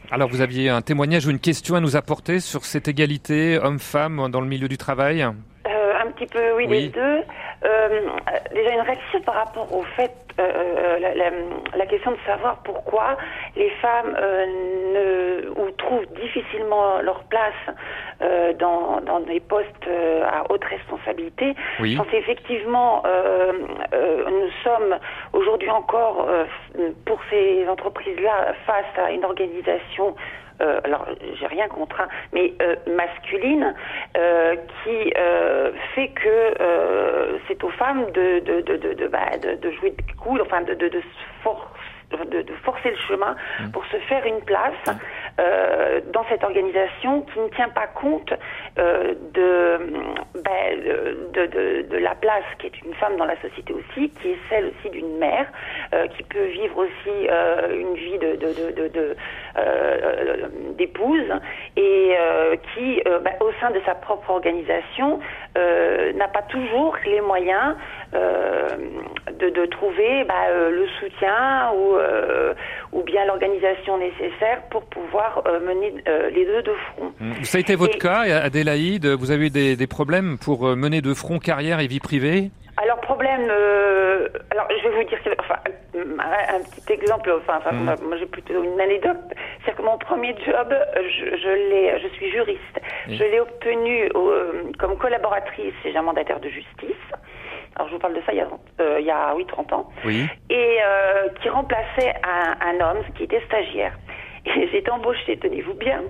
Alors 0.09 0.29
vous 0.29 0.41
aviez 0.41 0.69
un 0.69 0.81
témoignage 0.81 1.25
ou 1.25 1.31
une 1.31 1.39
question 1.39 1.75
à 1.75 1.79
nous 1.79 1.95
apporter 1.95 2.39
sur 2.39 2.65
cette 2.65 2.87
égalité 2.87 3.57
homme-femme 3.57 4.29
dans 4.29 4.41
le 4.41 4.47
milieu 4.47 4.67
du 4.67 4.77
travail? 4.77 5.25
Un 6.01 6.11
petit 6.11 6.27
peu, 6.27 6.53
oui, 6.53 6.65
Oui. 6.69 6.81
les 6.83 6.87
deux. 6.89 7.21
Euh, 7.65 8.01
déjà 8.53 8.71
une 8.71 8.81
réaction 8.81 9.21
par 9.21 9.35
rapport 9.35 9.71
au 9.73 9.83
fait, 9.95 10.11
euh, 10.39 10.99
la, 10.99 11.13
la- 11.15 11.29
la 11.75 11.85
question 11.85 12.11
de 12.11 12.17
savoir 12.25 12.57
pourquoi 12.63 13.17
les 13.55 13.69
femmes 13.81 14.15
euh, 14.19 14.45
ne, 14.95 15.49
ou 15.61 15.69
trouvent 15.71 16.07
difficilement 16.21 17.01
leur 17.01 17.23
place 17.25 17.53
euh, 18.21 18.53
dans, 18.53 19.01
dans 19.01 19.19
des 19.19 19.39
postes 19.39 19.87
euh, 19.87 20.23
à 20.25 20.49
haute 20.51 20.63
responsabilité. 20.65 21.53
Oui. 21.79 21.97
Effectivement, 22.13 23.03
euh, 23.05 23.51
euh, 23.93 24.25
nous 24.29 24.49
sommes 24.63 24.97
aujourd'hui 25.33 25.69
encore 25.69 26.27
euh, 26.29 26.45
pour 27.05 27.19
ces 27.29 27.67
entreprises-là 27.67 28.53
face 28.65 28.85
à 29.05 29.11
une 29.11 29.25
organisation 29.25 30.15
euh, 30.61 30.79
alors 30.83 31.05
j'ai 31.39 31.47
rien 31.47 31.67
contre, 31.67 31.99
hein, 32.01 32.07
mais 32.33 32.53
euh, 32.61 32.75
masculine, 32.87 33.73
euh, 34.17 34.55
qui 34.83 35.13
euh, 35.17 35.71
fait 35.95 36.09
que 36.09 36.61
euh, 36.61 37.37
c'est 37.47 37.63
aux 37.63 37.69
femmes 37.71 38.05
de 38.11 38.39
de 38.39 38.61
de 38.61 38.77
de, 38.77 38.93
de, 38.93 39.07
bah, 39.07 39.37
de, 39.41 39.55
de 39.55 39.71
jouer 39.71 39.91
de 39.91 40.13
coude, 40.21 40.41
enfin 40.41 40.61
de 40.61 40.73
de, 40.73 40.87
de 40.89 41.01
de, 42.29 42.41
de 42.41 42.53
forcer 42.63 42.89
le 42.91 42.97
chemin 43.07 43.35
pour 43.73 43.85
se 43.85 43.97
faire 43.97 44.25
une 44.25 44.41
place 44.41 44.73
euh, 45.39 46.01
dans 46.13 46.25
cette 46.29 46.43
organisation 46.43 47.21
qui 47.21 47.39
ne 47.39 47.47
tient 47.49 47.69
pas 47.69 47.87
compte 47.87 48.33
euh, 48.77 49.13
ben, 49.33 50.79
de, 51.33 51.45
de, 51.45 51.81
de, 51.87 51.97
la 51.97 52.15
place 52.15 52.43
qui 52.59 52.67
est 52.67 52.81
une 52.81 52.93
femme 52.95 53.15
dans 53.17 53.25
la 53.25 53.39
société 53.41 53.73
aussi, 53.73 54.09
qui 54.09 54.29
est 54.29 54.37
celle 54.49 54.65
aussi 54.65 54.89
d'une 54.89 55.17
mère, 55.17 55.47
euh, 55.93 56.07
qui 56.07 56.23
peut 56.23 56.45
vivre 56.45 56.77
aussi 56.77 57.27
euh, 57.29 57.79
une 57.79 57.93
vie 57.95 58.17
de, 58.17 58.35
d'épouse 60.77 61.31
et 61.77 62.15
qui, 62.73 63.01
ben, 63.05 63.33
au 63.39 63.51
sein 63.59 63.71
de 63.71 63.81
sa 63.85 63.95
propre 63.95 64.29
organisation, 64.29 65.19
n'a 65.55 66.27
pas 66.27 66.41
toujours 66.43 66.95
les 67.05 67.21
moyens 67.21 67.75
de, 68.13 69.49
de, 69.49 69.65
trouver 69.65 70.23
ben, 70.23 70.69
le 70.69 70.87
soutien 70.99 71.71
ou, 71.75 71.97
ou 72.97 73.03
bien 73.03 73.25
l'organisation 73.25 73.97
nécessaire 73.97 74.61
pour 74.69 74.83
pouvoir 74.85 75.43
mener 75.61 75.93
les 76.33 76.45
deux 76.45 76.61
de 76.61 76.73
front. 76.73 77.11
Ça 77.43 77.57
a 77.57 77.61
été 77.61 77.75
votre 77.75 77.97
cas, 77.97 78.21
Adélaïde? 78.43 79.05
Vous 79.05 79.31
avez 79.31 79.47
eu 79.47 79.49
des, 79.49 79.75
des 79.75 79.87
problèmes 79.87 80.37
pour 80.37 80.67
euh, 80.67 80.75
mener 80.75 81.01
de 81.01 81.13
front 81.13 81.39
carrière 81.39 81.79
et 81.79 81.87
vie 81.87 81.99
privée? 81.99 82.51
Alors 82.77 82.99
problème, 83.01 83.47
euh, 83.49 84.00
alors 84.49 84.67
je 84.69 84.87
vais 84.87 84.95
vous 84.95 85.03
dire, 85.09 85.19
enfin 85.39 85.55
un 85.95 86.59
petit 86.63 86.93
exemple, 86.93 87.31
enfin, 87.31 87.59
mmh. 87.71 87.95
moi 88.07 88.17
j'ai 88.17 88.25
plutôt 88.25 88.63
une 88.63 88.79
anecdote, 88.79 89.17
c'est 89.65 89.75
que 89.75 89.81
mon 89.81 89.97
premier 89.97 90.35
job, 90.45 90.73
je, 90.95 91.37
je 91.37 91.49
l'ai, 91.69 91.99
je 91.99 92.07
suis 92.15 92.31
juriste, 92.31 92.81
je 93.07 93.23
l'ai 93.23 93.39
obtenu 93.39 94.09
euh, 94.15 94.63
comme 94.79 94.97
collaboratrice 94.97 95.73
chez 95.83 95.95
un 95.95 96.01
mandataire 96.01 96.39
de 96.39 96.49
justice. 96.49 96.95
Alors 97.75 97.87
je 97.87 97.93
vous 97.93 97.99
parle 97.99 98.15
de 98.15 98.21
ça 98.25 98.33
il 98.33 98.37
y 98.37 98.41
a, 98.41 98.99
il 98.99 99.05
y 99.05 99.11
a 99.11 99.33
oui 99.35 99.45
30 99.45 99.73
ans, 99.73 99.89
oui. 100.05 100.27
et 100.49 100.77
qui 101.41 101.49
remplaçait 101.49 102.13
un, 102.23 102.55
un 102.67 102.89
homme 102.89 103.03
qui 103.15 103.23
était 103.23 103.41
stagiaire. 103.45 103.93
Et 104.45 104.67
j'ai 104.71 104.77
été 104.79 104.91
embauchée, 104.91 105.37
tenez-vous 105.37 105.75
bien, 105.75 106.01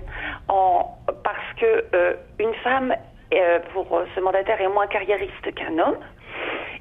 en, 0.48 0.98
parce 1.24 1.54
que 1.60 1.86
une 2.40 2.54
femme 2.64 2.96
euh, 3.34 3.60
pour 3.72 4.02
ce 4.14 4.20
mandataire 4.20 4.60
est 4.60 4.68
moins 4.68 4.88
carriériste 4.88 5.56
qu'un 5.56 5.78
homme 5.80 5.98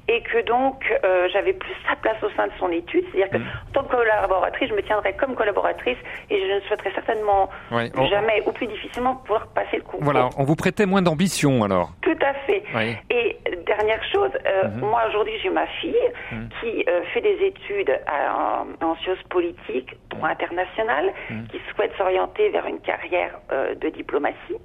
et 0.07 0.21
que 0.21 0.45
donc 0.45 0.83
euh, 1.03 1.27
j'avais 1.31 1.53
plus 1.53 1.73
sa 1.87 1.95
place 1.95 2.21
au 2.23 2.29
sein 2.35 2.47
de 2.47 2.51
son 2.59 2.69
étude, 2.69 3.05
c'est-à-dire 3.11 3.29
que 3.29 3.37
mm. 3.37 3.47
en 3.69 3.71
tant 3.73 3.83
que 3.83 3.95
collaboratrice, 3.95 4.69
je 4.69 4.73
me 4.73 4.81
tiendrais 4.81 5.13
comme 5.13 5.35
collaboratrice 5.35 5.97
et 6.29 6.39
je 6.39 6.53
ne 6.55 6.59
souhaiterais 6.61 6.91
certainement 6.93 7.49
jamais 7.71 8.43
ou 8.45 8.51
plus 8.51 8.67
difficilement 8.67 9.15
pouvoir 9.15 9.47
passer 9.47 9.77
le 9.77 9.83
concours. 9.83 10.03
Voilà, 10.03 10.29
on 10.37 10.43
vous 10.43 10.55
prêtait 10.55 10.85
moins 10.85 11.01
d'ambition 11.01 11.63
alors. 11.63 11.91
Tout 12.01 12.17
à 12.21 12.33
fait. 12.45 12.63
Et 13.09 13.37
dernière 13.65 14.03
chose, 14.11 14.31
euh, 14.45 14.63
mm-hmm. 14.63 14.79
moi 14.79 15.03
aujourd'hui 15.07 15.33
j'ai 15.41 15.49
ma 15.49 15.67
fille 15.67 15.95
mm. 16.31 16.47
qui 16.59 16.85
fait 17.13 17.21
des 17.21 17.45
études 17.45 17.99
en, 18.11 18.85
en, 18.85 18.95
sciences 18.97 19.23
politiques, 19.29 19.95
droit 20.09 20.29
international, 20.29 21.13
qui 21.51 21.59
souhaite 21.73 21.91
s'orienter 21.97 22.49
vers 22.49 22.65
une 22.65 22.79
carrière 22.79 23.39
de 23.49 23.89
diplomatie 23.89 24.57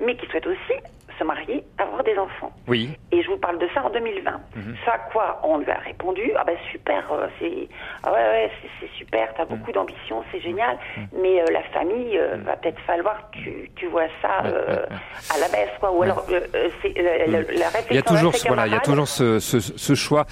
mais 0.00 0.16
qui 0.16 0.26
souhaite 0.26 0.46
aussi 0.46 0.74
se 1.18 1.24
marier, 1.24 1.64
avoir 1.78 2.02
des 2.04 2.16
enfants. 2.18 2.52
Oui. 2.66 2.90
Et 3.12 3.22
je 3.22 3.28
vous 3.28 3.36
parle 3.36 3.58
de 3.58 3.68
ça 3.74 3.84
en 3.84 3.90
2020. 3.90 4.30
Mhm. 4.56 4.76
Ça, 4.84 4.98
quoi 5.12 5.40
On 5.42 5.58
lui 5.58 5.70
a 5.70 5.78
répondu 5.78 6.32
Ah 6.36 6.44
ben 6.44 6.56
super, 6.70 7.04
euh, 7.12 7.26
c'est 7.38 7.68
ah 8.02 8.12
ouais, 8.12 8.18
ouais 8.18 8.50
c'est 8.80 8.90
super, 8.96 9.28
t'as 9.36 9.44
beaucoup 9.44 9.68
mhm. 9.68 9.74
d'ambition, 9.74 10.22
c'est 10.32 10.40
génial, 10.40 10.78
mhm. 10.96 11.06
mais 11.22 11.40
euh, 11.40 11.46
la 11.52 11.62
famille 11.62 12.18
euh, 12.18 12.36
va 12.44 12.56
peut-être 12.56 12.80
falloir 12.86 13.30
que 13.30 13.38
tu, 13.38 13.70
tu 13.76 13.86
vois 13.86 14.06
ça 14.22 14.38
à 14.38 15.38
la 15.38 15.48
baisse, 15.48 15.70
quoi. 15.80 15.92
Ou 15.92 16.02
alors 16.02 16.24
c'est 16.26 16.94
la, 16.96 17.38
réflexion. 17.38 17.86
Il 17.90 17.96
y 17.96 17.98
a 17.98 18.02
toujours, 18.02 18.32
voilà, 18.46 18.66
il 18.66 18.72
y 18.72 18.76
a 18.76 18.80
toujours 18.80 19.08
ce, 19.08 19.38
ce, 19.38 19.60
ce 19.60 19.94
choix. 19.94 20.26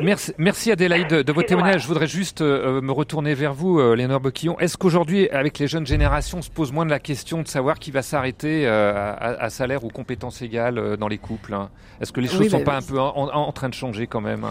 merci, 0.00 0.32
merci 0.38 0.72
Adélaïde 0.72 1.08
de, 1.08 1.22
de 1.22 1.32
votre 1.32 1.48
témoignage. 1.48 1.82
Je 1.82 1.88
voudrais 1.88 2.06
juste 2.06 2.40
me 2.40 2.92
retourner 2.92 3.34
vers 3.34 3.52
vous, 3.52 3.94
Léonore 3.94 4.20
Boquillon. 4.20 4.58
Est-ce 4.58 4.76
qu'aujourd'hui, 4.76 5.28
avec 5.30 5.58
les 5.58 5.66
jeunes 5.66 5.86
générations, 5.86 6.38
on 6.38 6.42
se 6.42 6.50
pose 6.50 6.72
moins 6.72 6.86
de 6.86 6.90
la 6.90 6.98
question 6.98 7.42
de 7.42 7.48
savoir 7.48 7.78
qui 7.78 7.90
va 7.90 8.02
s'arrêter 8.02 8.66
à, 8.72 9.42
à 9.42 9.50
salaire 9.50 9.84
ou 9.84 9.88
compétence 9.88 10.42
égale 10.42 10.78
euh, 10.78 10.96
dans 10.96 11.08
les 11.08 11.18
couples 11.18 11.54
hein. 11.54 11.70
Est-ce 12.00 12.12
que 12.12 12.20
les 12.20 12.28
choses 12.28 12.40
ne 12.40 12.48
sont 12.48 12.64
pas 12.64 12.76
un 12.76 12.82
peu 12.82 12.98
en, 12.98 13.52
train 13.52 13.68
de 13.68 13.74
changer 13.74 14.06
quand 14.06 14.20
même 14.20 14.46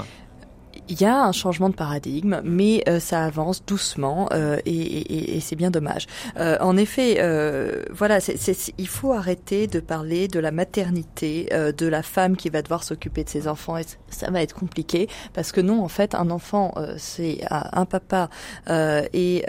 il 0.91 1.01
y 1.01 1.05
a 1.05 1.23
un 1.23 1.31
changement 1.31 1.69
de 1.69 1.73
paradigme, 1.75 2.41
mais 2.43 2.83
euh, 2.89 2.99
ça 2.99 3.23
avance 3.23 3.63
doucement 3.65 4.27
euh, 4.33 4.57
et, 4.65 4.71
et, 4.71 5.37
et 5.37 5.39
c'est 5.39 5.55
bien 5.55 5.71
dommage. 5.71 6.05
Euh, 6.37 6.57
en 6.59 6.75
effet, 6.75 7.15
euh, 7.19 7.85
voilà, 7.91 8.19
c 8.19 8.35
il 8.77 8.87
faut 8.87 9.13
arrêter 9.13 9.67
de 9.67 9.79
parler 9.79 10.27
de 10.27 10.39
la 10.39 10.51
maternité, 10.51 11.47
euh, 11.53 11.71
de 11.71 11.87
la 11.87 12.03
femme 12.03 12.35
qui 12.35 12.49
va 12.49 12.61
devoir 12.61 12.83
s'occuper 12.83 13.23
de 13.23 13.29
ses 13.29 13.47
enfants. 13.47 13.77
Et 13.77 13.85
ça 14.09 14.29
va 14.31 14.41
être 14.41 14.53
compliqué 14.53 15.07
parce 15.33 15.53
que 15.53 15.61
non, 15.61 15.81
en 15.81 15.87
fait, 15.87 16.13
un 16.13 16.29
enfant, 16.29 16.73
c'est 16.97 17.39
un 17.49 17.85
papa 17.85 18.29
et 18.69 19.45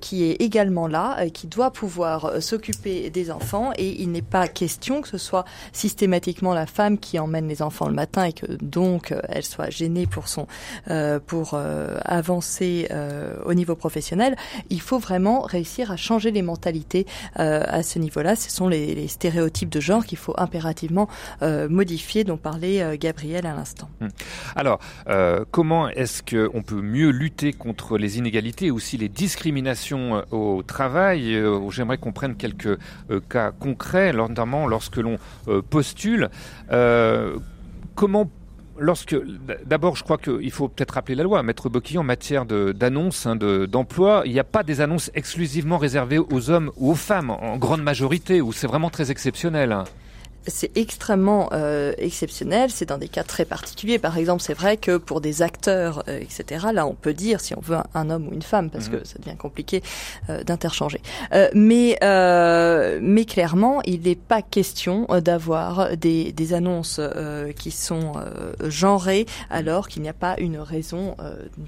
qui 0.00 0.24
est 0.24 0.42
également 0.42 0.88
là, 0.88 1.28
qui 1.30 1.46
doit 1.46 1.70
pouvoir 1.70 2.42
s'occuper 2.42 3.10
des 3.10 3.30
enfants 3.30 3.70
et 3.78 4.02
il 4.02 4.10
n'est 4.10 4.22
pas 4.22 4.48
question 4.48 5.00
que 5.00 5.08
ce 5.08 5.18
soit 5.18 5.44
systématiquement 5.72 6.54
la 6.54 6.66
femme 6.66 6.98
qui 6.98 7.18
emmène 7.20 7.46
les 7.46 7.62
enfants 7.62 7.86
le 7.86 7.94
matin 7.94 8.24
et 8.24 8.32
que 8.32 8.46
donc 8.60 9.14
elle 9.28 9.44
soit 9.44 9.70
gênée 9.70 10.06
pour 10.06 10.26
son 10.26 10.46
euh, 10.46 10.55
pour 11.26 11.54
euh, 11.54 11.98
avancer 12.04 12.88
euh, 12.90 13.36
au 13.44 13.54
niveau 13.54 13.76
professionnel, 13.76 14.36
il 14.70 14.80
faut 14.80 14.98
vraiment 14.98 15.40
réussir 15.42 15.90
à 15.90 15.96
changer 15.96 16.30
les 16.30 16.42
mentalités 16.42 17.06
à 17.34 17.82
ce 17.82 17.98
niveau-là. 17.98 18.36
Ce 18.36 18.50
sont 18.50 18.68
les, 18.68 19.08
stéréotypes 19.08 19.68
de 19.68 19.80
genre 19.80 20.04
qu'il 20.04 20.18
faut 20.18 20.34
impérativement 20.36 21.08
modifier, 21.42 22.24
dont 22.24 22.36
parlait 22.36 22.98
Gabriel 22.98 23.46
à 23.46 23.54
l'instant. 23.54 23.88
Hum. 24.00 24.08
Alors, 24.54 24.80
comment 25.50 25.88
est-ce 25.88 26.22
qu'on 26.22 26.62
peut 26.62 26.80
mieux 26.80 27.10
lutter 27.10 27.52
contre 27.52 27.98
les 27.98 28.18
inégalités 28.18 28.66
et 28.66 28.70
aussi 28.70 28.96
les 28.96 29.08
discriminations 29.08 30.24
au 30.30 30.62
travail? 30.62 31.38
J'aimerais 31.70 31.98
qu'on 31.98 32.12
prenne 32.12 32.36
quelques 32.36 32.78
cas 33.28 33.52
concrets, 33.52 34.12
notamment 34.12 34.66
lorsque 34.66 34.96
l'on 34.96 35.18
postule. 35.70 36.30
comment 37.94 38.30
lorsque, 38.78 39.16
d'abord, 39.64 39.96
je 39.96 40.04
crois 40.04 40.18
qu'il 40.18 40.50
faut 40.50 40.68
peut-être 40.68 40.92
rappeler 40.92 41.14
la 41.14 41.22
loi. 41.22 41.42
Maître 41.42 41.68
Boquillon, 41.68 42.00
en 42.00 42.04
matière 42.04 42.46
d'annonces, 42.46 43.26
hein, 43.26 43.36
d'emploi, 43.36 44.22
il 44.26 44.32
n'y 44.32 44.40
a 44.40 44.44
pas 44.44 44.62
des 44.62 44.80
annonces 44.80 45.10
exclusivement 45.14 45.78
réservées 45.78 46.18
aux 46.18 46.50
hommes 46.50 46.70
ou 46.76 46.90
aux 46.90 46.96
femmes, 46.96 47.30
en 47.30 47.56
grande 47.56 47.82
majorité, 47.82 48.40
où 48.40 48.52
c'est 48.52 48.66
vraiment 48.66 48.90
très 48.90 49.10
exceptionnel. 49.10 49.76
C'est 50.46 50.76
extrêmement 50.76 51.48
euh, 51.52 51.92
exceptionnel. 51.98 52.70
C'est 52.70 52.86
dans 52.86 52.98
des 52.98 53.08
cas 53.08 53.24
très 53.24 53.44
particuliers. 53.44 53.98
Par 53.98 54.16
exemple, 54.18 54.42
c'est 54.42 54.54
vrai 54.54 54.76
que 54.76 54.96
pour 54.96 55.20
des 55.20 55.42
acteurs, 55.42 56.02
euh, 56.08 56.18
etc., 56.20 56.66
là, 56.72 56.86
on 56.86 56.94
peut 56.94 57.14
dire 57.14 57.40
si 57.40 57.54
on 57.56 57.60
veut 57.60 57.76
un, 57.94 58.10
homme 58.10 58.28
ou 58.28 58.32
une 58.32 58.42
femme, 58.42 58.70
parce 58.70 58.88
mhm. 58.88 59.00
que 59.00 59.06
ça 59.06 59.18
devient 59.18 59.36
compliqué 59.36 59.82
euh, 60.30 60.44
d'interchanger. 60.44 61.00
mais 61.54 61.98
mais 63.00 63.24
clairement, 63.24 63.80
il 63.84 64.02
n'est 64.02 64.14
pas 64.14 64.42
question 64.42 65.06
d'avoir 65.22 65.96
des, 65.96 66.32
des 66.32 66.52
annonces 66.52 67.00
qui 67.58 67.70
sont 67.70 68.12
genrées 68.64 69.26
alors 69.50 69.88
qu'il 69.88 70.02
n'y 70.02 70.08
a 70.08 70.14
pas 70.14 70.36
une 70.38 70.58
raison 70.58 71.16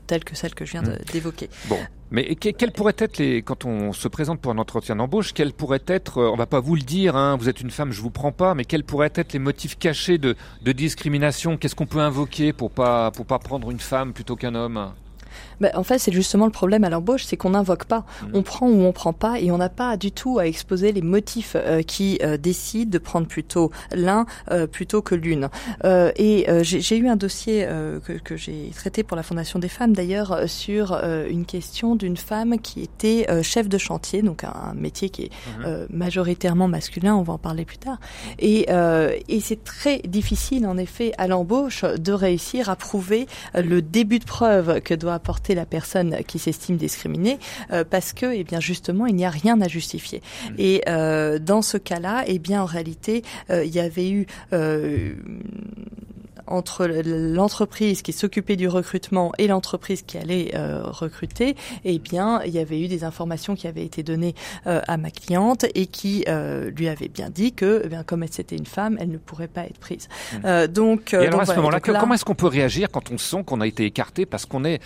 telle 0.07 0.25
que 0.25 0.37
celle 0.37 0.55
que 0.55 0.64
je 0.64 0.73
viens 0.73 0.83
mhm. 0.83 0.99
d'évoquer. 1.12 1.49
Bon. 1.67 1.79
Mais 2.11 2.35
quels 2.37 2.73
pourraient 2.73 2.97
être 2.97 3.18
les, 3.18 3.42
quand 3.42 3.66
on 3.66 3.92
se 3.92 4.09
présente 4.09 4.40
pour 4.40 4.51
un 4.51 4.59
entretien 4.59 4.97
d'embauche, 4.97 5.35
quels 5.35 5.53
pourraient 5.53 5.83
être, 5.87 6.18
euh, 6.18 6.31
on 6.31 6.37
va 6.37 6.47
pas 6.47 6.61
vous 6.61 6.75
le 6.75 6.81
dire, 6.81 7.16
hein, 7.16 7.37
vous 7.37 7.51
êtes 7.51 7.61
une 7.61 7.71
femme, 7.71 7.92
je 7.92 8.01
vous 8.01 8.11
prends 8.11 8.33
pas, 8.33 8.55
mais 8.55 8.64
quels 8.64 8.85
pourraient 8.85 9.12
être 9.14 9.35
les 9.35 9.38
motifs 9.38 9.79
cachés 9.79 10.16
de, 10.16 10.35
de 10.62 10.73
discrimination? 10.73 11.59
Qu'est-ce 11.59 11.75
qu'on 11.75 11.87
peut 11.87 12.01
invoquer 12.01 12.55
pour 12.55 12.71
pas, 12.71 13.11
pour 13.11 13.27
pas 13.27 13.38
prendre 13.38 13.71
une 13.71 13.81
femme 13.81 14.14
plutôt 14.14 14.37
qu'un 14.37 14.55
homme? 14.55 14.94
Bah, 15.61 15.70
en 15.74 15.83
fait, 15.83 15.98
c'est 15.98 16.12
justement 16.12 16.46
le 16.46 16.53
problème 16.53 16.85
à 16.85 16.90
l'embauche, 16.90 17.24
c'est 17.24 17.37
qu'on 17.37 17.51
n'invoque 17.51 17.85
pas. 17.85 18.05
Mmh. 18.22 18.27
On 18.35 18.42
prend 18.42 18.68
ou 18.68 18.83
on 18.83 18.92
prend 18.92 19.12
pas, 19.12 19.40
et 19.40 19.51
on 19.51 19.59
n'a 19.59 19.68
pas 19.68 19.96
du 19.96 20.12
tout 20.12 20.38
à 20.38 20.46
exposer 20.46 20.92
les 20.92 21.03
motifs 21.03 21.57
euh, 21.57 21.83
qui 21.83 22.18
euh, 22.22 22.37
décident 22.37 22.90
de 22.90 22.98
prendre 22.98 23.27
plutôt 23.27 23.70
l'un 23.92 24.27
euh, 24.51 24.66
plutôt 24.66 25.03
que 25.03 25.14
l'une. 25.14 25.48
et 25.85 26.46
j'ai 26.62 26.96
eu 26.96 27.09
un 27.09 27.16
dossier 27.16 27.66
que, 28.05 28.12
que 28.12 28.37
j'ai 28.37 28.70
traité 28.74 29.03
pour 29.03 29.16
la 29.16 29.22
Fondation 29.22 29.59
des 29.59 29.68
femmes, 29.68 29.92
d'ailleurs, 29.92 30.48
sur 30.48 30.92
une 30.92 31.44
question 31.44 31.96
d'une 31.96 32.16
femme 32.16 32.59
qui 32.59 32.83
était 32.83 33.27
chef 33.42 33.68
de 33.68 33.79
chantier, 33.79 34.22
donc 34.22 34.44
un, 34.44 34.74
métier 34.74 35.11
qui 35.11 35.24
est 35.24 35.31
mmh. 35.59 35.87
majoritairement 35.90 36.68
masculin. 36.68 37.16
On 37.16 37.22
va 37.22 37.35
en 37.35 37.38
parler 37.38 37.64
plus 37.64 37.79
tard. 37.79 37.98
Et, 38.38 38.66
et 39.29 39.40
c'est 39.40 39.64
très 39.64 39.98
difficile, 39.98 40.66
en 40.66 40.77
effet, 40.77 41.12
à 41.18 41.27
l'embauche 41.27 41.85
de 41.85 42.12
réussir 42.12 42.68
à 42.70 42.77
prouver 42.77 43.27
le 43.55 43.83
début 43.83 44.18
de 44.18 44.24
preuve 44.24 44.81
que 44.81 44.94
doit 44.94 45.18
apporter 45.29 45.55
la 45.55 45.67
personne 45.67 46.25
qui 46.27 46.38
s'estime 46.38 46.79
discriminée 46.79 47.38
euh, 47.71 47.85
parce 47.85 48.14
que, 48.14 48.33
eh 48.35 48.45
bien, 48.45 48.61
justement, 48.61 49.05
il 49.05 49.14
n'y 49.14 49.27
a 49.27 49.31
rien 49.31 49.61
à 49.61 49.69
justifier. 49.69 50.23
Mmh. 50.23 50.55
Et 50.57 50.83
euh, 50.88 51.38
dans 51.38 51.61
ce 51.61 51.77
cas-là, 51.77 52.25
eh 52.27 52.38
bien, 52.38 52.62
en 52.62 52.64
réalité, 52.64 53.23
euh, 53.51 53.62
il 53.62 53.75
y 53.75 53.79
avait 53.79 54.09
eu 54.09 54.27
entre 56.49 56.87
l'entreprise 56.87 58.03
qui 58.03 58.13
s'occupait 58.13 58.57
du 58.57 58.69
recrutement 58.69 59.33
et 59.39 59.47
l'entreprise 59.47 60.03
qui 60.03 60.19
allait 60.19 60.53
recruter, 60.55 61.57
eh 61.85 61.99
bien, 61.99 62.41
il 62.45 62.53
y 62.53 62.59
avait 62.59 62.81
eu 62.81 62.89
des 62.89 63.05
informations 63.05 63.55
qui 63.55 63.67
avaient 63.67 63.85
été 63.85 64.03
données 64.03 64.35
à 64.65 64.97
ma 64.97 65.11
cliente 65.11 65.67
et 65.75 65.87
qui 65.87 66.25
lui 66.77 66.89
avaient 66.89 67.09
bien 67.09 67.31
dit 67.31 67.53
que, 67.53 67.83
eh 67.85 67.89
bien, 67.89 68.03
comme 68.03 68.25
c'était 68.31 68.57
une 68.57 68.67
femme, 68.67 68.97
elle 69.01 69.11
ne 69.11 69.19
pourrait 69.19 69.49
pas 69.49 69.65
être 69.65 69.79
prise. 69.79 70.09
Mmh. 70.43 70.67
donc, 70.67 71.13
et 71.13 71.27
alors 71.27 71.41
à 71.41 71.47
ce 71.47 71.55
moment-là, 71.55 71.81
comment 71.81 72.15
est-ce 72.15 72.25
qu'on 72.25 72.35
peut 72.35 72.47
réagir 72.47 72.91
quand 72.91 73.11
on 73.11 73.19
sent 73.19 73.45
qu'on 73.45 73.61
a 73.61 73.67
été 73.67 73.85
écarté? 73.85 74.27
Parce 74.27 74.47
qu'on 74.47 74.65
est 74.65 74.81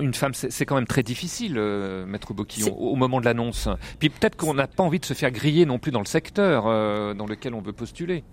une 0.00 0.14
femme 0.14 0.32
C'est 0.34 0.66
quand 0.66 0.76
même 0.76 0.86
très 0.86 1.02
difficile, 1.02 1.54
maître 2.06 2.34
Boquillon, 2.34 2.76
au 2.76 2.96
moment 2.96 3.20
de 3.20 3.24
l'annonce. 3.24 3.68
Puis 3.98 4.10
peut-être 4.10 4.36
qu'on 4.36 4.54
n'a 4.54 4.66
pas 4.66 4.82
envie 4.82 4.98
de 4.98 5.04
se 5.04 5.14
faire 5.14 5.30
griller 5.30 5.66
non 5.66 5.78
plus 5.78 5.92
dans 5.92 6.00
le 6.00 6.06
secteur 6.06 6.64
dans 7.14 7.26
lequel 7.26 7.54
on 7.54 7.60
veut 7.60 7.72
postuler. 7.72 8.24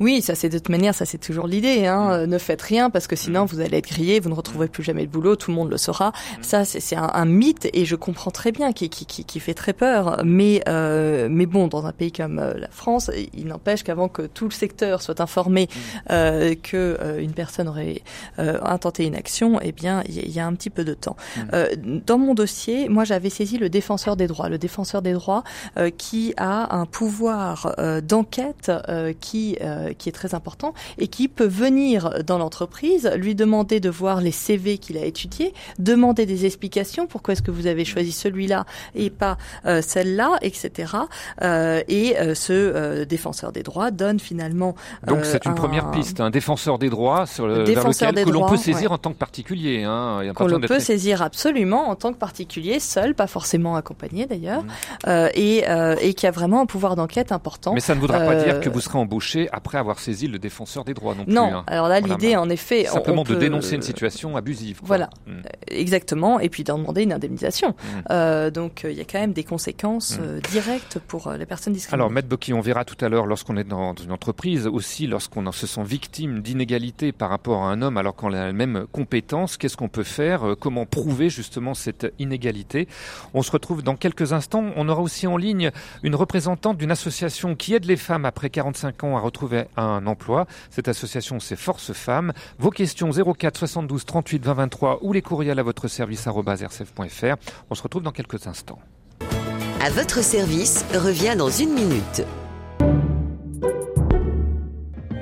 Oui, 0.00 0.22
ça 0.22 0.34
c'est 0.34 0.48
de 0.48 0.58
toute 0.58 0.68
manière, 0.68 0.94
ça 0.94 1.04
c'est 1.04 1.18
toujours 1.18 1.46
l'idée. 1.46 1.86
Hein. 1.86 2.26
Mm. 2.26 2.30
Ne 2.30 2.38
faites 2.38 2.62
rien 2.62 2.90
parce 2.90 3.06
que 3.06 3.16
sinon 3.16 3.44
mm. 3.44 3.46
vous 3.46 3.60
allez 3.60 3.78
être 3.78 3.88
grillé, 3.88 4.20
vous 4.20 4.28
ne 4.28 4.34
retrouverez 4.34 4.68
plus 4.68 4.82
jamais 4.82 5.02
le 5.02 5.08
boulot, 5.08 5.36
tout 5.36 5.50
le 5.50 5.56
monde 5.56 5.70
le 5.70 5.76
saura. 5.76 6.10
Mm. 6.10 6.42
Ça 6.42 6.64
c'est 6.64 6.96
un, 6.96 7.10
un, 7.12 7.24
mythe 7.24 7.68
et 7.72 7.84
je 7.84 7.96
comprends 7.96 8.30
très 8.30 8.52
bien 8.52 8.72
qui, 8.72 8.88
qui, 8.88 9.06
qui, 9.06 9.24
qui 9.24 9.40
fait 9.40 9.54
très 9.54 9.72
peur. 9.72 10.22
Mais 10.24 10.62
euh, 10.68 11.28
mais 11.30 11.46
bon, 11.46 11.68
dans 11.68 11.86
un 11.86 11.92
pays 11.92 12.12
comme 12.12 12.38
euh, 12.38 12.54
la 12.54 12.68
France, 12.68 13.10
il 13.34 13.46
n'empêche 13.46 13.82
qu'avant 13.82 14.08
que 14.08 14.22
tout 14.22 14.44
le 14.44 14.50
secteur 14.50 15.02
soit 15.02 15.20
informé 15.20 15.68
euh, 16.10 16.54
que 16.54 16.98
euh, 17.00 17.20
une 17.20 17.32
personne 17.32 17.68
aurait 17.68 18.02
euh, 18.38 18.58
intenté 18.62 19.06
une 19.06 19.14
action, 19.14 19.60
eh 19.60 19.72
bien 19.72 20.02
il 20.08 20.30
y, 20.30 20.40
a 20.40 20.46
un 20.46 20.54
petit 20.54 20.70
peu 20.70 20.84
de 20.84 20.94
temps. 20.94 21.16
dans 22.06 22.18
mon 22.18 22.34
dossier, 22.34 22.88
moi 22.88 23.04
j'avais 23.04 23.30
saisi 23.30 23.58
le 23.58 23.68
défenseur 23.68 24.16
des 24.16 24.26
droits, 24.26 24.48
le 24.48 24.58
défenseur 24.58 25.02
des 25.02 25.12
droits 25.12 25.42
qui 25.96 26.34
a 26.36 26.74
un 26.76 26.86
pouvoir 26.86 27.74
d'enquête 28.02 28.70
qui 29.20 29.56
euh, 29.87 29.87
qui 29.96 30.08
est 30.08 30.12
très 30.12 30.34
important 30.34 30.74
et 30.98 31.08
qui 31.08 31.28
peut 31.28 31.46
venir 31.46 32.22
dans 32.24 32.38
l'entreprise, 32.38 33.10
lui 33.16 33.34
demander 33.34 33.80
de 33.80 33.90
voir 33.90 34.20
les 34.20 34.32
CV 34.32 34.78
qu'il 34.78 34.96
a 34.98 35.04
étudiés, 35.04 35.54
demander 35.78 36.26
des 36.26 36.46
explications, 36.46 37.06
pourquoi 37.06 37.32
est-ce 37.32 37.42
que 37.42 37.50
vous 37.50 37.66
avez 37.66 37.84
choisi 37.84 38.12
celui-là 38.12 38.64
et 38.94 39.10
pas 39.10 39.38
euh, 39.66 39.82
celle-là, 39.82 40.38
etc. 40.42 40.92
Euh, 41.42 41.82
et 41.88 42.16
ce 42.34 43.04
défenseur 43.04 43.52
des 43.52 43.62
droits 43.62 43.90
donne 43.90 44.20
finalement. 44.20 44.74
Donc 45.06 45.24
c'est 45.24 45.44
une 45.46 45.54
première 45.54 45.90
piste, 45.90 46.20
un 46.20 46.30
défenseur 46.30 46.78
des 46.78 46.90
droits 46.90 47.26
sur 47.26 47.46
le, 47.46 47.64
défenseur 47.64 48.12
que 48.12 48.30
l'on 48.30 48.48
peut 48.48 48.56
saisir 48.56 48.92
en 48.92 48.98
tant 48.98 49.12
que 49.12 49.18
particulier. 49.18 49.84
Hein. 49.84 50.32
Qu'on 50.34 50.46
le 50.46 50.60
peut 50.60 50.80
saisir 50.80 51.22
absolument 51.22 51.88
en 51.88 51.94
tant 51.94 52.12
que 52.12 52.18
particulier, 52.18 52.80
seul, 52.80 53.14
pas 53.14 53.26
forcément 53.26 53.76
accompagné 53.76 54.26
d'ailleurs, 54.26 54.62
mmh. 54.62 55.10
et, 55.34 55.64
et 56.00 56.14
qui 56.14 56.26
a 56.26 56.30
vraiment 56.30 56.60
un 56.60 56.66
pouvoir 56.66 56.96
d'enquête 56.96 57.32
important. 57.32 57.72
Mais 57.74 57.80
ça 57.80 57.94
ne 57.94 58.00
voudra 58.00 58.20
pas 58.20 58.36
dire 58.36 58.60
que 58.60 58.68
vous 58.68 58.80
serez 58.80 58.98
embauché 58.98 59.48
après 59.52 59.77
avoir 59.78 59.98
saisi 59.98 60.28
le 60.28 60.38
défenseur 60.38 60.84
des 60.84 60.94
droits 60.94 61.14
non, 61.14 61.24
plus. 61.24 61.32
Non, 61.32 61.54
hein. 61.54 61.64
alors 61.66 61.88
là 61.88 62.00
l'idée 62.00 62.36
en 62.36 62.48
effet... 62.50 62.84
Simplement 62.84 63.24
de 63.24 63.34
dénoncer 63.34 63.76
une 63.76 63.82
situation 63.82 64.36
abusive. 64.36 64.80
Voilà, 64.82 65.10
mm. 65.26 65.30
euh, 65.30 65.42
exactement, 65.68 66.40
et 66.40 66.48
puis 66.48 66.64
d'en 66.64 66.78
demander 66.78 67.02
une 67.02 67.12
indemnisation. 67.12 67.70
Mm. 67.70 67.74
Euh, 68.10 68.50
donc 68.50 68.84
euh, 68.84 68.92
il 68.92 68.98
y 68.98 69.00
a 69.00 69.04
quand 69.04 69.20
même 69.20 69.32
des 69.32 69.44
conséquences 69.44 70.18
mm. 70.18 70.40
directes 70.50 70.98
pour 71.06 71.32
les 71.32 71.46
personnes 71.46 71.72
discriminées. 71.72 72.02
Alors 72.02 72.10
Maître 72.10 72.28
Boki, 72.28 72.52
on 72.52 72.60
verra 72.60 72.84
tout 72.84 73.02
à 73.04 73.08
l'heure 73.08 73.26
lorsqu'on 73.26 73.56
est 73.56 73.64
dans 73.64 73.94
une 73.94 74.12
entreprise, 74.12 74.66
aussi 74.66 75.06
lorsqu'on 75.06 75.50
se 75.52 75.66
sent 75.66 75.84
victime 75.84 76.40
d'inégalité 76.40 77.12
par 77.12 77.30
rapport 77.30 77.62
à 77.62 77.70
un 77.70 77.82
homme 77.82 77.96
alors 77.96 78.14
qu'on 78.14 78.32
a 78.32 78.46
la 78.46 78.52
même 78.52 78.86
compétence, 78.92 79.56
qu'est-ce 79.56 79.76
qu'on 79.76 79.88
peut 79.88 80.02
faire 80.02 80.54
Comment 80.60 80.86
prouver 80.86 81.30
justement 81.30 81.74
cette 81.74 82.12
inégalité? 82.18 82.88
On 83.34 83.42
se 83.42 83.50
retrouve 83.50 83.82
dans 83.82 83.96
quelques 83.96 84.32
instants. 84.32 84.64
On 84.76 84.88
aura 84.88 85.02
aussi 85.02 85.26
en 85.26 85.36
ligne 85.36 85.70
une 86.02 86.14
représentante 86.14 86.78
d'une 86.78 86.90
association 86.90 87.54
qui 87.54 87.74
aide 87.74 87.84
les 87.84 87.96
femmes 87.96 88.24
après 88.24 88.50
45 88.50 89.04
ans 89.04 89.16
à 89.16 89.20
retrouver 89.20 89.64
un 89.76 90.06
emploi. 90.06 90.46
Cette 90.70 90.88
association, 90.88 91.40
c'est 91.40 91.56
Force 91.56 91.92
Femmes. 91.92 92.32
Vos 92.58 92.70
questions 92.70 93.10
04 93.10 93.56
72 93.58 94.04
38 94.04 94.44
20 94.44 94.54
23 94.54 94.98
ou 95.02 95.12
les 95.12 95.22
courriels 95.22 95.58
à 95.58 95.62
votre 95.62 95.88
service 95.88 96.26
rcf.fr. 96.26 97.36
On 97.70 97.74
se 97.74 97.82
retrouve 97.82 98.02
dans 98.02 98.12
quelques 98.12 98.46
instants. 98.46 98.78
À 99.80 99.90
votre 99.90 100.22
service 100.24 100.84
revient 100.92 101.36
dans 101.36 101.50
une 101.50 101.72
minute. 101.72 102.24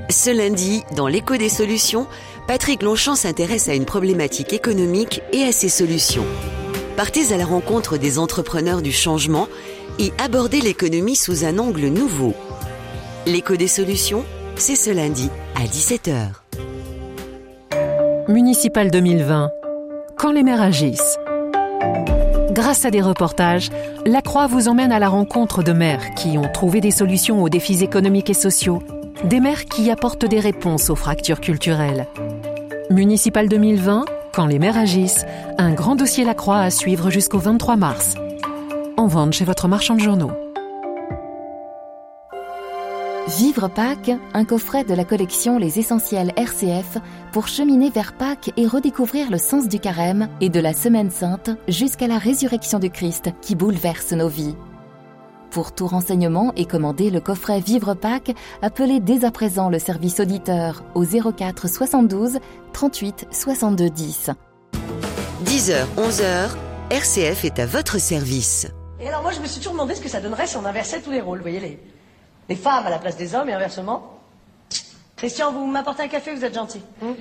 Ce 0.08 0.30
lundi, 0.30 0.82
dans 0.94 1.08
l'écho 1.08 1.36
des 1.36 1.48
solutions, 1.48 2.06
Patrick 2.46 2.82
Longchamp 2.82 3.16
s'intéresse 3.16 3.68
à 3.68 3.74
une 3.74 3.84
problématique 3.84 4.52
économique 4.52 5.20
et 5.32 5.42
à 5.42 5.52
ses 5.52 5.68
solutions. 5.68 6.24
Partez 6.96 7.32
à 7.32 7.36
la 7.36 7.44
rencontre 7.44 7.98
des 7.98 8.18
entrepreneurs 8.18 8.82
du 8.82 8.92
changement 8.92 9.48
et 9.98 10.12
abordez 10.18 10.60
l'économie 10.60 11.16
sous 11.16 11.44
un 11.44 11.58
angle 11.58 11.88
nouveau. 11.88 12.34
L'écho 13.26 13.56
des 13.56 13.68
solutions, 13.68 14.24
c'est 14.58 14.74
ce 14.74 14.90
lundi 14.90 15.30
à 15.54 15.66
17h. 15.66 16.28
Municipal 18.28 18.90
2020. 18.90 19.50
Quand 20.16 20.32
les 20.32 20.42
maires 20.42 20.62
agissent. 20.62 21.18
Grâce 22.52 22.86
à 22.86 22.90
des 22.90 23.02
reportages, 23.02 23.70
La 24.06 24.22
Croix 24.22 24.46
vous 24.46 24.68
emmène 24.68 24.92
à 24.92 24.98
la 24.98 25.08
rencontre 25.08 25.62
de 25.62 25.72
maires 25.72 26.14
qui 26.14 26.38
ont 26.38 26.50
trouvé 26.50 26.80
des 26.80 26.90
solutions 26.90 27.42
aux 27.42 27.50
défis 27.50 27.84
économiques 27.84 28.30
et 28.30 28.34
sociaux, 28.34 28.82
des 29.24 29.40
maires 29.40 29.66
qui 29.66 29.90
apportent 29.90 30.24
des 30.24 30.40
réponses 30.40 30.88
aux 30.88 30.96
fractures 30.96 31.40
culturelles. 31.40 32.06
Municipal 32.90 33.48
2020, 33.48 34.06
quand 34.32 34.46
les 34.46 34.58
maires 34.58 34.78
agissent, 34.78 35.26
un 35.58 35.72
grand 35.72 35.96
dossier 35.96 36.24
La 36.24 36.34
Croix 36.34 36.60
à 36.60 36.70
suivre 36.70 37.10
jusqu'au 37.10 37.38
23 37.38 37.76
mars. 37.76 38.14
En 38.96 39.06
vente 39.06 39.34
chez 39.34 39.44
votre 39.44 39.68
marchand 39.68 39.96
de 39.96 40.00
journaux. 40.00 40.32
Vivre 43.28 43.66
Pâques, 43.66 44.12
un 44.34 44.44
coffret 44.44 44.84
de 44.84 44.94
la 44.94 45.04
collection 45.04 45.58
Les 45.58 45.80
Essentiels 45.80 46.32
RCF 46.36 46.98
pour 47.32 47.48
cheminer 47.48 47.90
vers 47.90 48.16
Pâques 48.16 48.52
et 48.56 48.68
redécouvrir 48.68 49.32
le 49.32 49.38
sens 49.38 49.66
du 49.66 49.80
carême 49.80 50.28
et 50.40 50.48
de 50.48 50.60
la 50.60 50.72
Semaine 50.72 51.10
Sainte 51.10 51.50
jusqu'à 51.66 52.06
la 52.06 52.18
résurrection 52.18 52.78
du 52.78 52.88
Christ 52.88 53.30
qui 53.42 53.56
bouleverse 53.56 54.12
nos 54.12 54.28
vies. 54.28 54.54
Pour 55.50 55.74
tout 55.74 55.88
renseignement 55.88 56.52
et 56.54 56.66
commander 56.66 57.10
le 57.10 57.20
coffret 57.20 57.58
Vivre 57.58 57.94
Pâques, 57.94 58.32
appelez 58.62 59.00
dès 59.00 59.24
à 59.24 59.32
présent 59.32 59.70
le 59.70 59.80
service 59.80 60.20
auditeur 60.20 60.84
au 60.94 61.04
04 61.04 61.68
72 61.68 62.38
38 62.74 63.26
62 63.32 63.90
10. 63.90 64.30
10h, 65.44 65.84
11h, 65.96 66.50
RCF 66.90 67.44
est 67.44 67.58
à 67.58 67.66
votre 67.66 67.98
service. 67.98 68.68
Et 69.00 69.08
alors 69.08 69.22
moi 69.22 69.32
je 69.32 69.40
me 69.40 69.46
suis 69.46 69.58
toujours 69.58 69.72
demandé 69.72 69.96
ce 69.96 70.00
que 70.00 70.08
ça 70.08 70.20
donnerait 70.20 70.46
si 70.46 70.56
on 70.56 70.64
inversait 70.64 71.00
tous 71.00 71.10
les 71.10 71.20
rôles, 71.20 71.38
vous 71.38 71.44
voyez 71.44 71.60
les 71.60 71.80
les 72.48 72.56
femmes 72.56 72.86
à 72.86 72.90
la 72.90 72.98
place 72.98 73.16
des 73.16 73.34
hommes 73.34 73.48
et 73.48 73.52
inversement. 73.52 74.18
Christian, 75.16 75.52
vous 75.52 75.66
m'apportez 75.66 76.02
un 76.04 76.08
café, 76.08 76.34
vous 76.34 76.44
êtes 76.44 76.54
gentil. 76.54 76.82
Hmm 77.00 77.12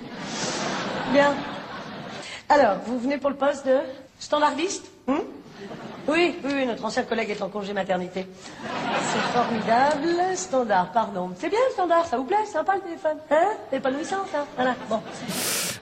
Bien. 1.13 1.33
Alors, 2.49 2.77
vous 2.85 2.99
venez 2.99 3.17
pour 3.17 3.29
le 3.29 3.35
poste 3.35 3.65
de 3.65 3.77
standardiste 4.19 4.85
hmm 5.07 5.19
oui, 6.07 6.35
oui, 6.43 6.65
notre 6.65 6.85
ancien 6.85 7.03
collègue 7.03 7.29
est 7.31 7.41
en 7.41 7.49
congé 7.49 7.73
maternité. 7.73 8.27
C'est 8.31 9.39
formidable. 9.39 10.35
Standard, 10.35 10.91
pardon. 10.91 11.31
C'est 11.37 11.49
bien 11.49 11.59
le 11.67 11.73
standard, 11.73 12.05
ça 12.05 12.17
vous 12.17 12.25
plaît 12.25 12.45
Sympa 12.45 12.75
le 12.75 12.81
téléphone 12.81 13.17
Hein? 13.31 13.51
Épanouissant, 13.71 14.25
ça 14.31 14.45
Voilà, 14.55 14.75
bon. 14.89 14.99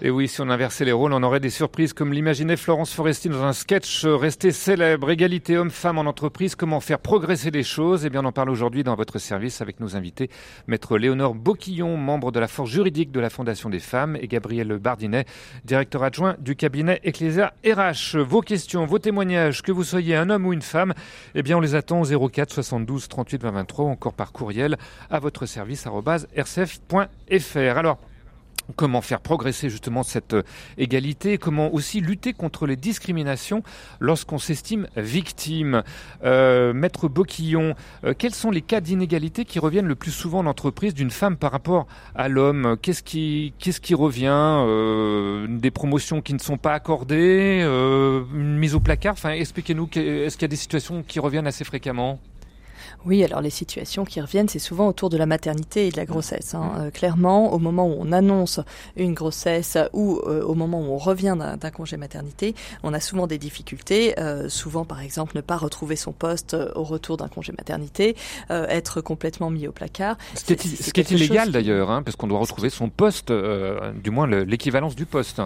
Et 0.02 0.10
oui, 0.10 0.28
si 0.28 0.42
on 0.42 0.50
inversait 0.50 0.86
les 0.86 0.92
rôles, 0.92 1.14
on 1.14 1.24
aurait 1.24 1.40
des 1.40 1.50
surprises 1.50 1.94
comme 1.94 2.14
l'imaginait 2.14 2.58
Florence 2.58 2.94
Foresti 2.94 3.30
dans 3.30 3.44
un 3.44 3.54
sketch 3.54 4.06
resté 4.06 4.52
célèbre. 4.52 5.10
Égalité 5.10 5.58
homme-femme 5.58 5.98
en 5.98 6.02
entreprise, 6.02 6.56
comment 6.56 6.80
faire 6.80 7.00
progresser 7.00 7.52
les 7.52 7.64
choses 7.64 8.06
Eh 8.06 8.10
bien, 8.10 8.22
on 8.22 8.26
en 8.26 8.32
parle 8.32 8.50
aujourd'hui 8.50 8.84
dans 8.84 8.96
votre 8.96 9.18
service 9.20 9.62
avec 9.62 9.80
nos 9.80 9.96
invités, 9.96 10.30
Maître 10.68 10.98
Léonore 10.98 11.36
Boquillon, 11.36 11.98
membre 11.98 12.32
de 12.32 12.40
la 12.40 12.48
force 12.48 12.70
juridique 12.70 13.12
de 13.12 13.20
la 13.20 13.30
Fondation 13.30 13.70
des 13.70 13.80
femmes, 13.80 14.18
et 14.20 14.28
Gabriel 14.28 14.78
Bardinet, 14.78 15.26
directeur 15.64 16.04
adjoint 16.04 16.36
du 16.40 16.56
cabinet 16.56 17.00
Ecclesia 17.04 17.54
RH. 17.66 18.18
Vos 18.18 18.42
questions, 18.42 18.86
vos 18.86 19.00
témoignages, 19.00 19.62
que 19.62 19.72
vous 19.72 19.84
soyez 19.84 20.12
un 20.15 20.30
homme 20.30 20.45
ou 20.45 20.54
une 20.54 20.62
femme, 20.62 20.93
eh 21.36 21.43
bien, 21.43 21.58
on 21.58 21.62
les 21.62 21.76
attend 21.76 22.02
au 22.02 22.30
04 22.30 22.52
72 22.52 23.08
38 23.08 23.43
20 23.43 23.52
23 23.52 23.86
ou 23.86 23.89
encore 23.89 24.13
par 24.13 24.32
courriel 24.32 24.78
à 25.10 25.19
votre 25.19 25.45
service 25.45 25.86
rcf.fr. 25.88 27.78
Alors, 27.78 27.99
comment 28.76 29.02
faire 29.02 29.21
progresser 29.21 29.69
justement 29.69 30.04
cette 30.04 30.34
euh, 30.34 30.43
égalité, 30.78 31.38
comment 31.38 31.73
aussi 31.73 32.02
lutter 32.02 32.34
contre 32.34 32.65
les 32.65 32.76
discriminations 32.76 33.63
lorsqu'on 33.99 34.38
s'estime 34.38 34.88
victime? 34.95 35.84
Euh, 36.23 36.73
Maître 36.73 37.08
Boquillon, 37.08 37.76
euh, 38.04 38.13
quels 38.17 38.34
sont 38.34 38.52
les 38.52 38.62
cas 38.62 38.82
d'inégalité 38.82 39.45
qui 39.45 39.60
reviennent 39.60 39.88
le 39.88 39.95
plus 39.95 40.12
souvent 40.12 40.39
en 40.39 40.45
entreprise 40.45 40.93
d'une 40.93 41.12
femme 41.12 41.38
par 41.38 41.52
rapport 41.52 41.88
à 42.15 42.30
l'homme? 42.30 42.78
Qu'est-ce 42.82 43.04
qui, 43.04 43.54
revient? 43.93 44.34
Des 45.60 45.71
promotions 45.71 46.21
qui 46.21 46.34
ne 46.34 46.39
sont 46.39 46.58
pas 46.58 46.73
accordées 46.73 47.63
mise 48.63 48.76
au 48.76 48.80
placard 48.80 49.13
Enfin, 49.13 49.32
expliquez-nous, 49.32 49.89
est-ce 49.95 50.38
qu'il 50.38 50.43
y 50.43 50.45
a 50.45 50.47
des 50.47 50.56
situations 50.56 51.04
qui 51.04 51.19
reviennent 51.19 51.47
assez 51.47 51.65
fréquemment? 51.65 52.19
Oui, 53.06 53.23
alors 53.23 53.41
les 53.41 53.49
situations 53.49 54.06
qui 54.06 54.21
reviennent, 54.21 54.47
c'est 54.47 54.60
souvent 54.60 54.88
autour 54.88 55.10
de 55.10 55.17
la 55.17 55.26
maternité 55.26 55.88
et 55.88 55.91
de 55.91 55.97
la 55.97 56.06
grossesse. 56.06 56.56
Hein. 56.56 56.71
Euh, 56.78 56.91
clairement, 56.91 57.52
au 57.54 57.60
moment 57.60 57.88
où 57.88 57.95
on 57.99 58.12
annonce 58.12 58.62
une 58.95 59.13
grossesse 59.13 59.78
ou 59.91 60.19
euh, 60.26 60.41
au 60.43 60.56
moment 60.56 60.80
où 60.80 60.91
on 60.93 60.97
revient 60.97 61.36
d'un 61.38 61.71
congé 61.71 61.97
maternité, 61.97 62.56
on 62.82 62.93
a 62.93 62.99
souvent 62.99 63.28
des 63.28 63.38
difficultés. 63.38 64.17
Euh, 64.19 64.47
souvent, 64.47 64.86
par 64.86 65.02
exemple, 65.02 65.34
ne 65.36 65.41
pas 65.41 65.58
retrouver 65.58 65.95
son 65.95 66.13
poste 66.13 66.56
au 66.76 66.84
retour 66.84 67.17
d'un 67.17 67.28
congé 67.28 67.54
maternité, 67.58 68.15
être 68.49 69.02
complètement 69.02 69.49
mis 69.49 69.67
au 69.67 69.71
placard. 69.71 70.17
Ce 70.36 70.45
qui 70.45 70.54
est, 70.54 70.84
ce 70.84 70.93
qui 70.93 71.02
est 71.02 71.12
illégal 71.12 71.52
d'ailleurs, 71.52 71.91
hein, 71.91 72.04
parce 72.04 72.15
qu'on 72.15 72.28
doit 72.28 72.39
retrouver 72.39 72.69
son 72.69 72.89
poste, 72.89 73.32
du 73.32 74.12
moins 74.12 74.28
l'équivalence 74.28 74.95
du 74.95 75.06
poste 75.06 75.41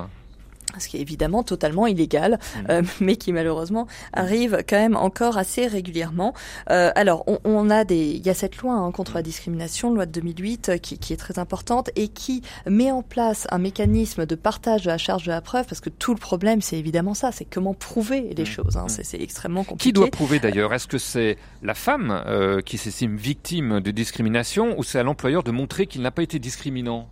ce 0.77 0.87
qui 0.87 0.97
est 0.97 1.01
évidemment 1.01 1.43
totalement 1.43 1.87
illégal, 1.87 2.33
mmh. 2.33 2.59
euh, 2.69 2.81
mais 2.99 3.15
qui 3.15 3.33
malheureusement 3.33 3.87
arrive 4.13 4.63
quand 4.67 4.77
même 4.77 4.95
encore 4.95 5.37
assez 5.37 5.67
régulièrement. 5.67 6.33
Euh, 6.69 6.91
alors, 6.95 7.23
on, 7.27 7.39
on, 7.43 7.69
a 7.69 7.83
des, 7.83 8.11
il 8.11 8.25
y 8.25 8.29
a 8.29 8.33
cette 8.33 8.57
loi 8.57 8.73
hein, 8.73 8.91
contre 8.91 9.15
la 9.15 9.21
discrimination, 9.21 9.93
loi 9.93 10.05
de 10.05 10.11
2008, 10.11 10.69
euh, 10.69 10.77
qui, 10.77 10.97
qui, 10.97 11.13
est 11.13 11.17
très 11.17 11.39
importante 11.39 11.89
et 11.95 12.07
qui 12.07 12.41
met 12.65 12.91
en 12.91 13.01
place 13.01 13.47
un 13.51 13.57
mécanisme 13.57 14.25
de 14.25 14.35
partage 14.35 14.83
de 14.83 14.89
la 14.89 14.97
charge 14.97 15.23
de 15.23 15.31
la 15.31 15.41
preuve, 15.41 15.65
parce 15.65 15.81
que 15.81 15.89
tout 15.89 16.13
le 16.13 16.19
problème, 16.19 16.61
c'est 16.61 16.77
évidemment 16.77 17.13
ça, 17.13 17.31
c'est 17.31 17.45
comment 17.45 17.73
prouver 17.73 18.33
les 18.35 18.43
mmh. 18.43 18.45
choses. 18.45 18.77
Hein, 18.77 18.85
mmh. 18.85 19.03
C'est 19.03 19.21
extrêmement 19.21 19.63
compliqué. 19.63 19.89
Qui 19.89 19.93
doit 19.93 20.07
prouver 20.07 20.39
d'ailleurs? 20.39 20.73
Est-ce 20.73 20.87
que 20.87 20.97
c'est 20.97 21.37
la 21.63 21.73
femme 21.73 22.23
euh, 22.27 22.61
qui 22.61 22.77
s'estime 22.77 23.15
victime 23.15 23.79
de 23.79 23.91
discrimination, 23.91 24.77
ou 24.77 24.83
c'est 24.83 24.99
à 24.99 25.03
l'employeur 25.03 25.43
de 25.43 25.51
montrer 25.51 25.87
qu'il 25.87 26.01
n'a 26.01 26.11
pas 26.11 26.23
été 26.23 26.39
discriminant? 26.39 27.07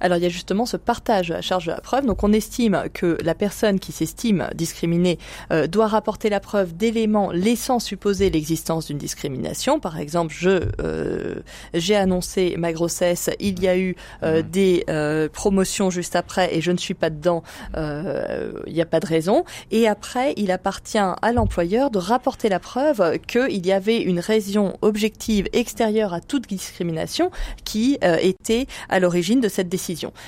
Alors 0.00 0.18
il 0.18 0.22
y 0.22 0.26
a 0.26 0.30
justement 0.30 0.66
ce 0.66 0.76
partage 0.76 1.30
la 1.30 1.40
charge 1.40 1.66
de 1.66 1.72
la 1.72 1.80
preuve. 1.80 2.06
Donc 2.06 2.22
on 2.22 2.32
estime 2.32 2.84
que 2.92 3.18
la 3.22 3.34
personne 3.34 3.80
qui 3.80 3.92
s'estime 3.92 4.48
discriminée 4.54 5.18
euh, 5.52 5.66
doit 5.66 5.86
rapporter 5.86 6.28
la 6.30 6.40
preuve 6.40 6.76
d'éléments 6.76 7.30
laissant 7.30 7.78
supposer 7.78 8.30
l'existence 8.30 8.86
d'une 8.86 8.98
discrimination. 8.98 9.80
Par 9.80 9.98
exemple, 9.98 10.34
je 10.36 10.62
euh, 10.80 11.36
j'ai 11.72 11.96
annoncé 11.96 12.54
ma 12.58 12.72
grossesse, 12.72 13.30
il 13.40 13.62
y 13.62 13.68
a 13.68 13.76
eu 13.76 13.96
euh, 14.22 14.42
mmh. 14.42 14.50
des 14.50 15.28
promotions 15.32 15.90
juste 15.90 16.16
après 16.16 16.54
et 16.54 16.60
je 16.60 16.72
ne 16.72 16.76
suis 16.76 16.94
pas 16.94 17.10
dedans. 17.10 17.42
Il 17.76 18.72
n'y 18.72 18.80
a 18.80 18.86
pas 18.86 19.00
de 19.00 19.06
raison. 19.06 19.44
Et 19.70 19.88
après, 19.88 20.34
il 20.36 20.50
appartient 20.50 20.98
à 20.98 21.32
l'employeur 21.32 21.90
de 21.90 21.98
rapporter 21.98 22.48
la 22.48 22.60
preuve 22.60 23.18
qu'il 23.26 23.66
y 23.66 23.72
avait 23.72 24.00
une 24.00 24.20
raison 24.20 24.74
objective 24.82 25.48
extérieure 25.52 26.14
à 26.14 26.20
toute 26.20 26.48
discrimination 26.48 27.30
qui 27.64 27.98
était 28.02 28.66
à 28.88 29.00
l'origine 29.00 29.40
de 29.40 29.48
cette 29.48 29.63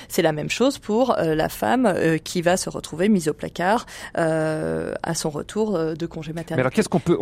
C'est 0.07 0.21
la 0.21 0.31
même 0.31 0.49
chose 0.49 0.77
pour 0.77 1.17
euh, 1.17 1.35
la 1.35 1.49
femme 1.49 1.85
euh, 1.85 2.17
qui 2.17 2.41
va 2.41 2.57
se 2.57 2.69
retrouver 2.69 3.09
mise 3.09 3.27
au 3.27 3.33
placard 3.33 3.85
euh, 4.17 4.93
à 5.03 5.13
son 5.13 5.29
retour 5.29 5.77
de 5.77 6.05
congé 6.05 6.33
maternité. 6.33 6.55
Mais 6.55 6.61
alors 6.61 6.71
qu'est-ce 6.71 6.89
qu'on 6.89 6.99
peut 6.99 7.17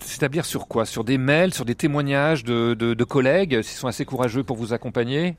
s'établir 0.00 0.44
sur 0.44 0.68
quoi? 0.68 0.86
Sur 0.86 1.04
des 1.04 1.18
mails, 1.18 1.54
sur 1.54 1.64
des 1.64 1.74
témoignages 1.74 2.44
de, 2.44 2.74
de, 2.74 2.94
de 2.94 3.04
collègues, 3.04 3.62
s'ils 3.62 3.78
sont 3.78 3.88
assez 3.88 4.04
courageux 4.04 4.44
pour 4.44 4.56
vous 4.56 4.72
accompagner? 4.72 5.36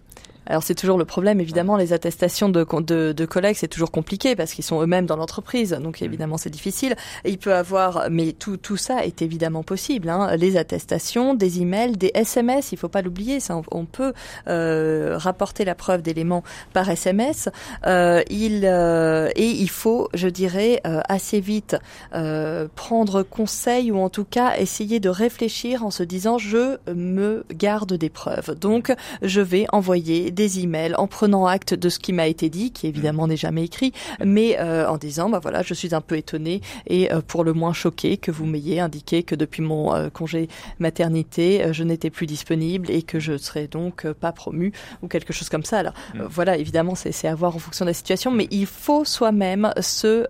Alors 0.48 0.64
c'est 0.64 0.76
toujours 0.76 0.98
le 0.98 1.06
problème, 1.06 1.40
évidemment, 1.40 1.78
les 1.78 1.94
attestations 1.94 2.50
de, 2.50 2.66
de, 2.82 3.12
de 3.12 3.26
collègues, 3.26 3.56
c'est 3.58 3.68
toujours 3.68 3.92
compliqué 3.92 4.36
parce 4.36 4.54
qu'ils 4.54 4.64
sont 4.64 4.82
eux-mêmes 4.82 5.06
dans 5.06 5.16
l'entreprise, 5.16 5.72
donc 5.82 6.02
mmh. 6.02 6.06
évidemment 6.06 6.38
c'est 6.38 6.50
difficile. 6.50 6.96
il 7.26 7.38
peut 7.38 7.54
avoir, 7.54 8.08
mais 8.10 8.34
tout, 8.34 8.58
tout 8.58 8.78
ça 8.78 9.06
est 9.06 9.22
évidemment 9.22 9.64
possible. 9.64 10.10
Hein. 10.10 10.36
Les 10.36 10.58
attestations, 10.58 11.34
des 11.34 11.62
emails, 11.62 11.98
des 11.98 12.12
SMS, 12.14 12.72
il 12.72 12.78
faut 12.78 12.90
pas 12.90 13.02
l'oublier, 13.02 13.40
ça 13.40 13.62
on, 13.72 13.86
peut 13.86 14.14
euh, 14.48 15.18
rapporter 15.18 15.66
la 15.66 15.76
preuve 15.76 16.02
d'éléments 16.02 16.44
par 16.74 16.90
SMS. 16.90 17.50
Euh, 17.86 18.22
il, 18.30 18.66
euh, 18.66 19.30
et 19.36 19.48
il 19.48 19.70
faut, 19.70 20.10
je 20.14 20.28
dirais, 20.28 20.82
euh, 20.86 21.02
assez 21.08 21.40
vite 21.40 21.76
euh, 22.14 22.68
prendre 22.76 23.24
conseil 23.24 23.92
ou 23.92 24.00
en 24.00 24.10
tout 24.10 24.26
cas 24.26 24.58
essayer 24.58 25.00
de 25.00 25.10
réfléchir 25.10 25.86
en 25.86 25.92
se 25.92 26.04
disant 26.04 26.38
je 26.38 26.78
me 26.94 27.46
garde 27.54 27.94
des 27.94 28.10
preuves. 28.10 28.56
Donc 28.60 28.94
je 29.22 29.42
vais 29.42 29.66
envoyer 29.72 30.31
des 30.32 30.60
emails 30.60 30.96
en 30.96 31.08
prenant 31.08 31.46
acte 31.46 31.74
de 31.74 31.90
ce 31.90 32.00
qui 32.00 32.14
m'a 32.14 32.28
été 32.28 32.50
dit, 32.50 32.72
qui 32.72 32.88
évidemment 32.88 33.28
n'est 33.28 33.38
jamais 33.38 33.64
écrit, 33.64 33.94
mais 34.24 34.58
euh, 34.60 34.88
en 34.88 34.98
disant 34.98 35.30
bah 35.30 35.40
voilà, 35.42 35.62
je 35.64 35.74
suis 35.74 35.94
un 35.94 36.02
peu 36.02 36.18
étonné 36.18 36.62
et 36.88 37.12
euh, 37.12 37.22
pour 37.22 37.44
le 37.44 37.54
moins 37.54 37.74
choqué 37.74 38.18
que 38.18 38.32
vous 38.32 38.46
m'ayez 38.46 38.80
indiqué 38.80 39.24
que 39.24 39.36
depuis 39.36 39.62
mon 39.62 39.94
euh, 39.94 40.10
congé 40.10 40.50
maternité, 40.80 41.72
je 41.72 41.84
n'étais 41.84 42.10
plus 42.10 42.26
disponible 42.26 42.90
et 42.90 43.04
que 43.04 43.20
je 43.20 43.38
serais 43.38 43.68
donc 43.68 44.10
pas 44.14 44.32
promu 44.32 44.72
ou 45.02 45.08
quelque 45.08 45.34
chose 45.34 45.50
comme 45.50 45.64
ça. 45.64 45.80
Alors 45.80 45.94
mm. 46.16 46.22
voilà, 46.30 46.58
évidemment, 46.58 46.96
c'est 46.96 47.28
à 47.28 47.36
voir 47.36 47.56
en 47.56 47.60
fonction 47.60 47.86
de 47.86 47.90
la 47.90 47.94
situation, 47.94 48.32
mais 48.32 48.48
il 48.52 48.66
faut 48.66 49.06
soi-même 49.06 49.72
se, 49.80 50.26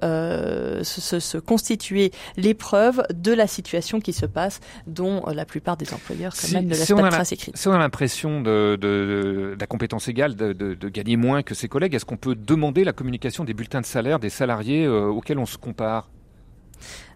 se, 0.84 1.20
se, 1.20 1.38
constituer 1.38 2.12
les 2.38 2.54
preuves 2.54 3.04
de 3.14 3.34
la 3.34 3.47
situation 3.47 3.99
qui 3.99 4.14
se 4.14 4.26
passe, 4.26 4.60
dont 4.88 5.24
la 5.28 5.45
plupart 5.45 5.78
des 5.78 5.93
employeurs 5.93 6.34
quand 6.39 6.52
même 6.52 6.66
ne 6.66 6.70
laissent 6.72 6.88
pas 6.88 7.02
de 7.02 7.10
traces 7.10 7.32
écrites. 7.32 7.58
Si 7.58 7.68
on 7.68 7.74
a 7.74 7.80
l'impression 7.80 8.41
de, 8.41 8.78
de, 8.80 8.88
de, 8.88 9.58
la 9.60 9.68
compétence 9.68 9.91
de, 9.98 10.89
gagner 10.89 11.18
moins 11.18 11.44
que 11.44 11.56
ses 11.56 11.68
collègues, 11.68 11.94
est-ce 11.96 12.06
qu'on 12.06 12.18
peut 12.18 12.36
demander 12.36 12.84
la 12.84 12.94
communication 12.94 13.44
des 13.44 13.54
bulletins 13.54 13.82
de 13.82 13.86
salaire 13.86 14.20
des 14.20 14.30
salariés 14.30 14.86
euh, 14.86 15.08
auxquels 15.08 15.39
on 15.39 15.46
se 15.46 15.58
compare? 15.58 16.10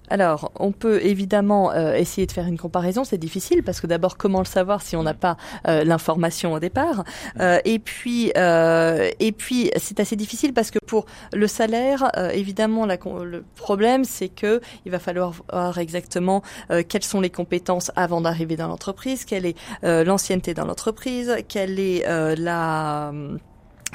Alors, 0.09 0.51
on 0.59 0.71
peut 0.71 1.03
évidemment 1.03 1.71
euh, 1.71 1.93
essayer 1.93 2.27
de 2.27 2.31
faire 2.31 2.47
une 2.47 2.57
comparaison. 2.57 3.03
C'est 3.03 3.17
difficile 3.17 3.63
parce 3.63 3.81
que 3.81 3.87
d'abord, 3.87 4.17
comment 4.17 4.39
le 4.39 4.45
savoir 4.45 4.81
si 4.81 4.95
on 4.95 5.03
n'a 5.03 5.13
pas 5.13 5.37
euh, 5.67 5.83
l'information 5.83 6.53
au 6.53 6.59
départ 6.59 7.03
euh, 7.39 7.59
Et 7.65 7.79
puis, 7.79 8.31
et 8.35 9.31
puis, 9.31 9.71
c'est 9.77 9.99
assez 9.99 10.15
difficile 10.15 10.53
parce 10.53 10.71
que 10.71 10.79
pour 10.85 11.05
le 11.33 11.47
salaire, 11.47 12.11
évidemment, 12.33 12.85
le 12.85 13.43
problème, 13.55 14.03
c'est 14.03 14.29
que 14.29 14.61
il 14.85 14.91
va 14.91 14.99
falloir 14.99 15.33
voir 15.51 15.77
exactement 15.77 16.41
quelles 16.89 17.03
sont 17.03 17.21
les 17.21 17.29
compétences 17.29 17.91
avant 17.95 18.21
d'arriver 18.21 18.55
dans 18.55 18.67
l'entreprise, 18.67 19.25
quelle 19.25 19.45
est 19.45 19.55
l'ancienneté 19.83 20.53
dans 20.53 20.65
l'entreprise, 20.65 21.35
quelle 21.47 21.79
est 21.79 22.05
la 22.37 23.11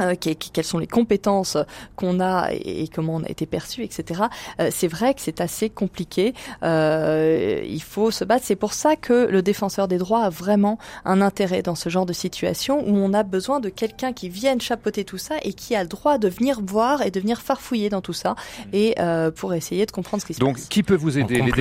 euh, 0.01 0.14
quelles 0.16 0.64
sont 0.64 0.78
les 0.78 0.86
compétences 0.86 1.57
qu'on 1.96 2.20
a 2.20 2.51
et, 2.53 2.88
comment 2.88 3.16
on 3.16 3.22
a 3.22 3.28
été 3.28 3.46
perçu, 3.46 3.82
etc. 3.82 4.22
Euh, 4.61 4.68
c'est 4.72 4.88
vrai 4.88 5.14
que 5.14 5.20
c'est 5.20 5.40
assez 5.40 5.70
compliqué. 5.70 6.34
Euh, 6.62 7.62
il 7.64 7.82
faut 7.82 8.11
se 8.11 8.24
battre. 8.24 8.44
C'est 8.44 8.57
pour 8.57 8.72
ça 8.72 8.96
que 8.96 9.26
le 9.26 9.42
défenseur 9.42 9.88
des 9.88 9.98
droits 9.98 10.24
a 10.24 10.30
vraiment 10.30 10.78
un 11.05 11.20
intérêt 11.20 11.62
dans 11.62 11.74
ce 11.74 11.88
genre 11.88 12.07
de 12.07 12.12
situation 12.12 12.82
où 12.86 12.96
on 12.96 13.12
a 13.12 13.22
besoin 13.22 13.61
de 13.61 13.68
quelqu'un 13.68 14.12
qui 14.12 14.28
vienne 14.28 14.61
chapeauter 14.61 15.05
tout 15.05 15.18
ça 15.18 15.36
et 15.42 15.53
qui 15.53 15.74
a 15.74 15.82
le 15.82 15.88
droit 15.88 16.18
de 16.18 16.28
venir 16.28 16.61
voir 16.62 17.03
et 17.03 17.11
de 17.11 17.20
venir 17.20 17.40
farfouiller 17.40 17.88
dans 17.88 18.01
tout 18.01 18.12
ça 18.12 18.30
mmh. 18.32 18.62
et 18.72 18.94
pour 19.36 19.55
essayer 19.55 19.86
de 19.86 19.90
comprendre 19.90 20.22
ce 20.22 20.26
qui 20.26 20.34
se 20.34 20.38
passe. 20.38 20.48
Donc, 20.48 20.59
qui 20.68 20.82
peut 20.82 20.94
vous 20.94 21.18
aider? 21.18 21.40
Les, 21.40 21.53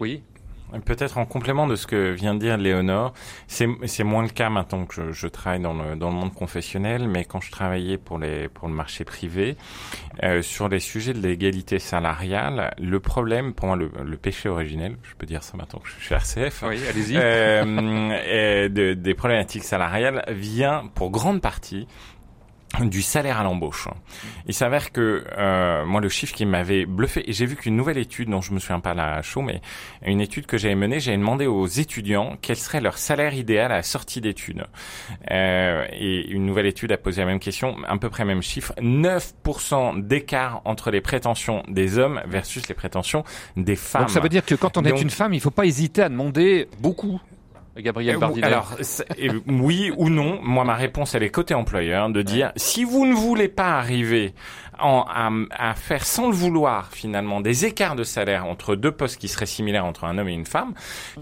Oui. 0.00 0.22
Peut-être 0.84 1.18
en 1.18 1.26
complément 1.26 1.66
de 1.66 1.76
ce 1.76 1.86
que 1.86 2.12
vient 2.12 2.34
de 2.34 2.40
dire 2.40 2.56
Léonore, 2.56 3.12
c'est 3.46 4.04
moins 4.04 4.22
le 4.22 4.28
cas 4.28 4.50
maintenant 4.50 4.84
que 4.86 4.94
je, 4.94 5.12
je 5.12 5.26
travaille 5.26 5.60
dans 5.60 5.74
le, 5.74 5.96
dans 5.96 6.10
le 6.10 6.16
monde 6.16 6.32
professionnel, 6.32 7.08
mais 7.08 7.24
quand 7.24 7.40
je 7.40 7.50
travaillais 7.50 7.98
pour, 7.98 8.18
les, 8.18 8.48
pour 8.48 8.68
le 8.68 8.74
marché 8.74 9.04
privé, 9.04 9.56
euh, 10.22 10.42
sur 10.42 10.68
les 10.68 10.80
sujets 10.80 11.12
de 11.12 11.20
l'égalité 11.20 11.78
salariale, 11.78 12.74
le 12.78 13.00
problème, 13.00 13.52
pour 13.52 13.68
moi, 13.68 13.76
le, 13.76 13.90
le, 14.04 14.16
péché 14.16 14.48
originel, 14.48 14.96
je 15.02 15.14
peux 15.14 15.26
dire 15.26 15.42
ça 15.42 15.56
maintenant 15.56 15.78
que 15.78 15.88
je 15.88 15.94
suis 15.94 16.02
chez 16.02 16.14
RCF, 16.14 16.62
oui, 16.66 16.80
allez-y. 16.88 17.16
Euh, 17.16 18.68
de, 18.68 18.94
des 18.94 19.14
problématiques 19.14 19.64
salariales 19.64 20.24
vient 20.28 20.84
pour 20.94 21.10
grande 21.10 21.40
partie 21.40 21.86
du 22.80 23.02
salaire 23.02 23.38
à 23.40 23.44
l'embauche. 23.44 23.88
Il 24.46 24.54
s'avère 24.54 24.92
que 24.92 25.24
euh, 25.36 25.84
moi 25.84 26.00
le 26.00 26.08
chiffre 26.08 26.34
qui 26.34 26.46
m'avait 26.46 26.86
bluffé 26.86 27.28
et 27.28 27.32
j'ai 27.32 27.46
vu 27.46 27.56
qu'une 27.56 27.76
nouvelle 27.76 27.98
étude 27.98 28.30
dont 28.30 28.40
je 28.40 28.52
me 28.52 28.58
souviens 28.58 28.80
pas 28.80 28.94
la 28.94 29.22
chaud 29.22 29.42
mais 29.42 29.60
une 30.04 30.20
étude 30.20 30.46
que 30.46 30.56
j'avais 30.56 30.74
menée, 30.74 31.00
j'ai 31.00 31.16
demandé 31.16 31.46
aux 31.46 31.66
étudiants 31.66 32.36
quel 32.40 32.56
serait 32.56 32.80
leur 32.80 32.98
salaire 32.98 33.34
idéal 33.34 33.72
à 33.72 33.76
la 33.76 33.82
sortie 33.82 34.20
d'études. 34.20 34.66
Euh, 35.30 35.84
et 35.92 36.28
une 36.28 36.46
nouvelle 36.46 36.66
étude 36.66 36.92
a 36.92 36.96
posé 36.96 37.20
la 37.20 37.26
même 37.26 37.40
question, 37.40 37.76
à 37.86 37.96
peu 37.98 38.08
près 38.08 38.24
même 38.24 38.42
chiffre, 38.42 38.72
9% 38.80 40.06
d'écart 40.06 40.62
entre 40.64 40.90
les 40.90 41.00
prétentions 41.00 41.62
des 41.68 41.98
hommes 41.98 42.20
versus 42.26 42.68
les 42.68 42.74
prétentions 42.74 43.24
des 43.56 43.76
femmes. 43.76 44.02
Donc 44.02 44.10
ça 44.10 44.20
veut 44.20 44.28
dire 44.28 44.44
que 44.44 44.54
quand 44.54 44.76
on 44.76 44.84
est 44.84 45.00
une 45.00 45.10
femme, 45.10 45.34
il 45.34 45.40
faut 45.40 45.50
pas 45.50 45.66
hésiter 45.66 46.02
à 46.02 46.08
demander 46.08 46.68
beaucoup. 46.80 47.20
Gabriel 47.80 48.16
euh, 48.20 48.28
Alors, 48.42 48.76
oui 49.46 49.92
ou 49.96 50.08
non, 50.08 50.38
moi 50.42 50.64
ma 50.64 50.74
réponse 50.74 51.14
elle 51.14 51.22
est 51.22 51.30
côté 51.30 51.54
employeur, 51.54 52.10
de 52.10 52.22
dire 52.22 52.52
si 52.56 52.84
vous 52.84 53.06
ne 53.06 53.14
voulez 53.14 53.48
pas 53.48 53.78
arriver 53.78 54.34
en, 54.78 55.04
à, 55.08 55.30
à, 55.50 55.74
faire 55.74 56.06
sans 56.06 56.28
le 56.28 56.34
vouloir 56.34 56.90
finalement 56.92 57.40
des 57.40 57.66
écarts 57.66 57.96
de 57.96 58.04
salaire 58.04 58.46
entre 58.46 58.76
deux 58.76 58.92
postes 58.92 59.18
qui 59.18 59.28
seraient 59.28 59.46
similaires 59.46 59.84
entre 59.84 60.04
un 60.04 60.16
homme 60.18 60.28
et 60.28 60.34
une 60.34 60.46
femme, 60.46 60.74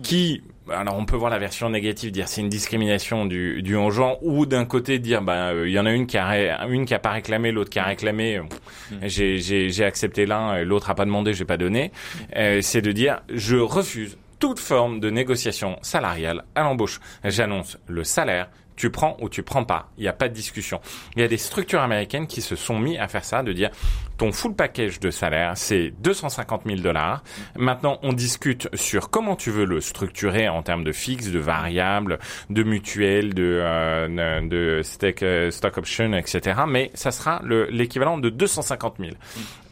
qui 0.03 0.43
alors 0.71 0.97
on 0.97 1.05
peut 1.05 1.17
voir 1.17 1.31
la 1.31 1.39
version 1.39 1.71
négative, 1.71 2.11
dire 2.11 2.29
c'est 2.29 2.41
une 2.41 2.49
discrimination 2.49 3.27
du, 3.27 3.63
du 3.63 3.77
en 3.77 3.91
genre, 3.91 4.19
ou 4.23 4.47
d'un 4.47 4.65
côté 4.65 4.99
dire 4.99 5.23
bah 5.23 5.49
euh, 5.49 5.69
il 5.69 5.73
y 5.73 5.79
en 5.79 5.87
a 5.87 5.93
une 5.93 6.07
qui 6.07 6.19
a 6.19 6.67
une 6.67 6.85
qui 6.85 6.95
a 6.95 6.99
pas 6.99 7.11
réclamé, 7.11 7.53
l'autre 7.53 7.71
qui 7.71 7.79
a 7.79 7.85
réclamé, 7.85 8.41
mm. 8.41 8.97
j'ai 9.05 9.39
j'ai 9.39 9.85
accepté 9.85 10.27
l'un, 10.27 10.63
l'autre 10.65 10.91
a 10.91 10.95
pas 10.95 11.05
demandé, 11.05 11.33
j'ai 11.33 11.45
pas 11.45 11.57
donné. 11.57 11.93
Euh, 12.37 12.61
c'est 12.63 12.83
de 12.83 12.93
dire 12.93 13.21
je 13.33 13.57
refuse 13.57 14.17
toute 14.39 14.59
forme 14.59 15.01
de 15.01 15.11
négociation 15.11 15.79
salariale 15.83 16.45
à 16.55 16.63
l'embauche. 16.63 17.01
J'annonce 17.25 17.79
le 17.87 18.05
salaire 18.05 18.49
Tu 18.77 18.91
prends 18.91 19.17
ou 19.21 19.29
tu 19.29 19.43
prends 19.43 19.65
pas. 19.65 19.91
Il 19.97 20.03
n'y 20.03 20.09
a 20.09 20.13
pas 20.13 20.29
de 20.29 20.35
discussion. 20.35 20.81
Il 21.17 21.21
y 21.21 21.25
a 21.25 21.29
des 21.29 21.37
structures 21.37 21.81
américaines 21.81 22.29
qui 22.29 22.41
se 22.41 22.55
sont 22.55 22.79
mis 22.79 22.97
à 22.97 23.09
faire 23.09 23.25
ça, 23.25 23.43
de 23.43 23.53
dire 23.53 23.71
ton 24.19 24.31
full 24.31 24.55
package 24.55 25.01
de 25.01 25.11
salaire, 25.11 25.57
c'est 25.57 25.93
250 26.01 26.63
000 26.65 26.81
dollars. 26.81 27.25
Maintenant, 27.57 27.99
on 28.03 28.13
discute 28.13 28.69
sur 28.75 29.11
comment 29.11 29.35
tu 29.35 29.51
veux 29.51 29.65
le 29.65 29.81
structurer 29.81 30.49
en 30.49 30.63
termes 30.63 30.85
de 30.85 30.93
fixe, 30.93 31.31
de 31.31 31.41
variable, 31.41 32.21
de 32.51 32.63
mutuelle, 32.63 33.35
de, 33.35 33.61
euh, 33.61 34.49
de 34.49 34.83
stock, 34.85 35.23
euh, 35.25 35.51
stock 35.51 35.77
option, 35.79 36.13
etc. 36.15 36.61
Mais 36.69 36.93
ça 36.95 37.11
sera 37.11 37.43
l'équivalent 37.71 38.19
de 38.19 38.31
250 38.31 38.97
000. 39.01 39.11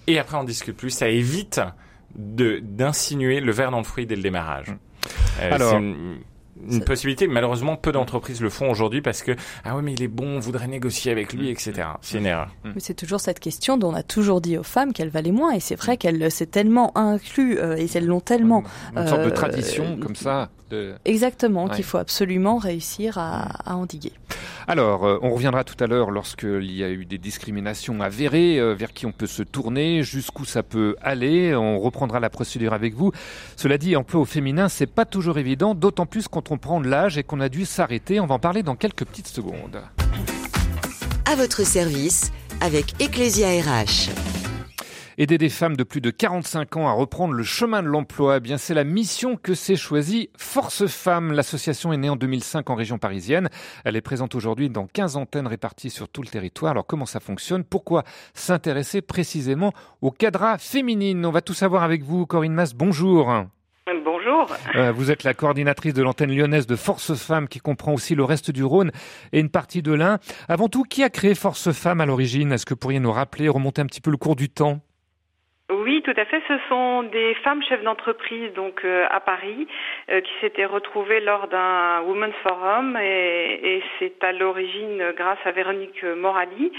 Et 0.09 0.19
après, 0.19 0.37
on 0.37 0.45
discute 0.45 0.77
plus. 0.77 0.91
Ça 0.91 1.09
évite 1.09 1.61
d'insinuer 2.17 3.41
le 3.41 3.53
verre 3.53 3.71
dans 3.71 3.79
le 3.79 3.85
fruit 3.85 4.07
dès 4.07 4.17
le 4.17 4.23
démarrage. 4.23 4.75
Euh, 5.41 5.53
Alors, 5.53 5.81
une 6.71 6.85
possibilité. 6.85 7.27
Malheureusement, 7.27 7.77
peu 7.77 7.93
d'entreprises 7.93 8.41
le 8.41 8.51
font 8.51 8.71
aujourd'hui 8.71 9.03
parce 9.03 9.23
que 9.23 9.33
ah 9.65 9.77
ouais 9.77 9.83
mais 9.83 9.93
il 9.93 10.03
est 10.03 10.09
bon, 10.09 10.37
on 10.37 10.41
voudrait 10.41 10.67
négocier 10.67 11.13
avec 11.13 11.33
lui, 11.33 11.51
etc. 11.51 11.89
C'est 12.01 12.19
une 12.19 12.27
erreur. 12.27 12.49
Mais 12.65 12.79
c'est 12.81 12.95
toujours 12.95 13.21
cette 13.21 13.41
question 13.41 13.77
dont 13.77 13.91
on 13.91 13.95
a 13.95 14.03
toujours 14.03 14.41
dit 14.41 14.57
aux 14.57 14.63
femmes 14.63 14.93
qu'elles 14.93 15.11
valaient 15.11 15.33
moins 15.33 15.53
et 15.53 15.61
c'est 15.61 15.77
vrai 15.77 15.97
qu'elles 15.97 16.31
s'est 16.31 16.47
tellement 16.47 16.97
inclus 16.97 17.59
euh, 17.59 17.77
et 17.77 17.87
elles 17.95 18.07
l'ont 18.07 18.21
tellement 18.21 18.65
une 18.97 19.07
sorte 19.07 19.23
de 19.23 19.27
euh, 19.27 19.31
tradition 19.31 19.99
comme 19.99 20.17
ça. 20.17 20.51
Exactement, 21.05 21.69
qu'il 21.69 21.85
faut 21.85 21.99
absolument 21.99 22.57
réussir 22.57 23.19
à, 23.19 23.71
à 23.71 23.77
endiguer. 23.77 24.13
Alors, 24.69 25.07
euh, 25.07 25.19
on 25.23 25.31
reviendra 25.31 25.63
tout 25.63 25.77
à 25.83 25.87
l'heure 25.87 26.11
lorsqu'il 26.11 26.73
y 26.73 26.83
a 26.83 26.91
eu 26.91 27.05
des 27.05 27.19
discriminations 27.19 28.01
avérées, 28.01 28.59
euh, 28.59 28.75
vers 28.75 28.93
qui 28.93 29.07
on 29.07 29.13
peut 29.13 29.29
se 29.29 29.45
tourner, 29.45 30.03
jusqu'où 30.03 30.45
ça 30.45 30.65
peut 30.65 30.97
aller. 31.01 31.55
On 31.55 31.79
reprendra 31.79 32.19
la 32.19 32.31
procédure 32.31 32.73
avec 32.73 32.95
vous. 32.95 33.13
Cela 33.57 33.79
dit, 33.79 33.95
emploi 33.95 34.21
au 34.21 34.25
féminin, 34.25 34.69
c'est 34.69 34.87
pas 34.87 35.05
toujours 35.05 35.39
évident, 35.39 35.77
d'autant 35.77 36.07
plus 36.07 36.27
quand 36.27 36.51
on 36.51 36.59
prend 36.59 36.81
de 36.81 36.89
l'âge 36.89 37.17
et 37.17 37.23
qu'on 37.23 37.41
a 37.41 37.49
dû 37.49 37.65
s'arrêter. 37.65 38.19
On 38.19 38.27
va 38.27 38.35
en 38.35 38.39
parler 38.41 38.65
dans 38.65 38.75
quelques 38.75 39.05
petites 39.05 39.29
secondes. 39.29 39.83
À 41.31 41.37
votre 41.37 41.65
service, 41.65 42.33
avec 42.61 43.01
Ecclesia 43.01 43.49
RH. 43.49 44.36
Aider 45.19 45.39
des 45.39 45.49
femmes 45.49 45.79
de 45.79 45.83
plus 45.83 46.03
de 46.03 46.11
45 46.11 46.77
ans 46.77 46.89
à 46.89 46.93
reprendre 46.93 47.33
le 47.33 47.43
chemin 47.43 47.83
de 47.83 47.89
l'emploi, 47.89 48.37
eh 48.37 48.41
bien 48.41 48.59
c'est 48.59 48.75
la 48.75 48.85
mission 48.85 49.37
que 49.37 49.55
s'est 49.55 49.75
choisie 49.75 50.29
Force 50.37 50.87
Femmes. 50.87 51.33
L'association 51.33 51.91
est 51.95 51.97
née 51.97 52.11
en 52.11 52.17
2005 52.17 52.69
en 52.69 52.75
région 52.75 52.99
parisienne. 52.99 53.49
Elle 53.87 53.97
est 53.97 54.03
présente 54.03 54.35
aujourd'hui 54.35 54.69
dans 54.69 54.87
15 54.87 55.17
antennes 55.17 55.47
réparties 55.47 55.89
sur 55.89 56.11
tout 56.11 56.21
le 56.21 56.29
territoire. 56.29 56.73
Alors 56.73 56.87
comment 56.87 57.07
ça 57.07 57.21
fonctionne? 57.21 57.65
Pourquoi 57.65 58.05
s'intéresser 58.35 59.01
précisément 59.01 59.73
aux 60.03 60.11
cadres 60.11 60.57
féminines 60.59 61.25
On 61.25 61.31
va 61.31 61.41
tout 61.41 61.55
savoir 61.55 61.83
avec 61.83 62.03
vous. 62.03 62.27
Corinne 62.27 62.53
Mass, 62.53 62.75
bonjour. 62.75 63.47
Bonjour. 64.05 64.55
Euh, 64.75 64.93
vous 64.93 65.11
êtes 65.11 65.23
la 65.23 65.33
coordinatrice 65.33 65.95
de 65.95 66.03
l'antenne 66.03 66.35
lyonnaise 66.35 66.67
de 66.67 66.77
Force 66.77 67.15
Femmes 67.15 67.49
qui 67.49 67.61
comprend 67.61 67.95
aussi 67.95 68.15
le 68.15 68.25
reste 68.25 68.51
du 68.51 68.65
Rhône 68.65 68.91
et 69.33 69.41
une 69.41 69.49
partie 69.49 69.81
de 69.81 69.93
l'Ain. 69.93 70.19
Avant 70.49 70.69
tout, 70.69 70.83
qui 70.83 71.05
a 71.05 71.09
créé 71.09 71.35
Force 71.35 71.73
Femmes 71.73 72.01
à 72.01 72.07
l'origine? 72.07 72.53
Est-ce 72.53 72.67
que 72.67 72.75
vous 72.75 72.79
pourriez 72.79 73.01
nous 73.01 73.13
rappeler, 73.13 73.49
remonter 73.49 73.81
un 73.81 73.87
petit 73.87 74.01
peu 74.01 74.11
le 74.11 74.17
cours 74.17 74.37
du 74.37 74.51
temps? 74.51 74.81
Oui, 75.69 76.01
tout 76.03 76.15
à 76.17 76.25
fait. 76.25 76.41
Ce 76.47 76.59
sont 76.69 77.03
des 77.03 77.35
femmes 77.43 77.63
chefs 77.65 77.83
d'entreprise 77.83 78.53
donc 78.53 78.85
euh, 78.85 79.05
à 79.11 79.19
Paris 79.19 79.67
euh, 80.11 80.21
qui 80.21 80.31
s'étaient 80.41 80.65
retrouvées 80.65 81.19
lors 81.19 81.49
d'un 81.49 82.03
Women's 82.03 82.37
Forum 82.45 82.97
et, 82.97 83.59
et 83.63 83.83
c'est 83.99 84.23
à 84.23 84.31
l'origine 84.31 85.13
grâce 85.17 85.39
à 85.45 85.51
Véronique 85.51 86.05
Morali 86.05 86.71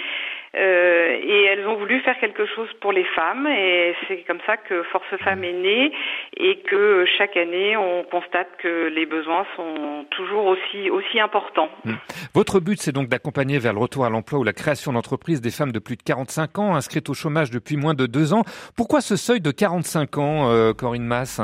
euh, 0.58 1.18
et 1.22 1.44
elles 1.46 1.68
ont 1.68 1.76
voulu 1.76 2.00
faire 2.02 2.18
quelque 2.20 2.46
chose 2.48 2.68
pour 2.82 2.92
les 2.92 3.04
femmes 3.16 3.48
et 3.48 3.96
c'est 4.08 4.24
comme 4.28 4.40
ça 4.46 4.58
que 4.58 4.84
Force 4.84 5.06
Femmes 5.24 5.44
est 5.44 5.54
née 5.54 5.92
et 6.36 6.58
que 6.60 7.06
chaque 7.18 7.38
année 7.38 7.78
on 7.78 8.04
constate 8.04 8.48
que 8.58 8.88
les 8.88 9.06
besoins 9.06 9.46
sont 9.56 10.06
toujours 10.12 10.46
aussi 10.46 10.90
aussi 10.90 11.20
importants. 11.20 11.70
Mmh. 11.86 11.94
Votre 12.34 12.60
but 12.60 12.80
c'est 12.82 12.92
donc 12.92 13.08
d'accompagner 13.08 13.60
vers 13.60 13.74
le 13.74 13.80
retour 13.80 14.06
à 14.06 14.10
l'emploi 14.10 14.40
ou 14.40 14.44
la 14.44 14.54
création 14.54 14.94
d'entreprises 14.94 15.42
des 15.42 15.52
femmes 15.52 15.72
de 15.72 15.80
plus 15.80 15.96
de 15.96 16.04
45 16.04 16.60
ans 16.60 16.76
inscrites 16.76 17.10
au 17.10 17.14
chômage 17.14 17.52
depuis 17.52 17.78
moins 17.78 17.94
de 17.94 18.06
deux 18.06 18.34
ans. 18.34 18.44
Pourquoi 18.76 19.02
ce 19.02 19.16
seuil 19.16 19.42
de 19.42 19.52
45 19.52 20.18
ans, 20.18 20.50
euh, 20.50 20.74
Corinne 20.74 21.06
Mass 21.06 21.40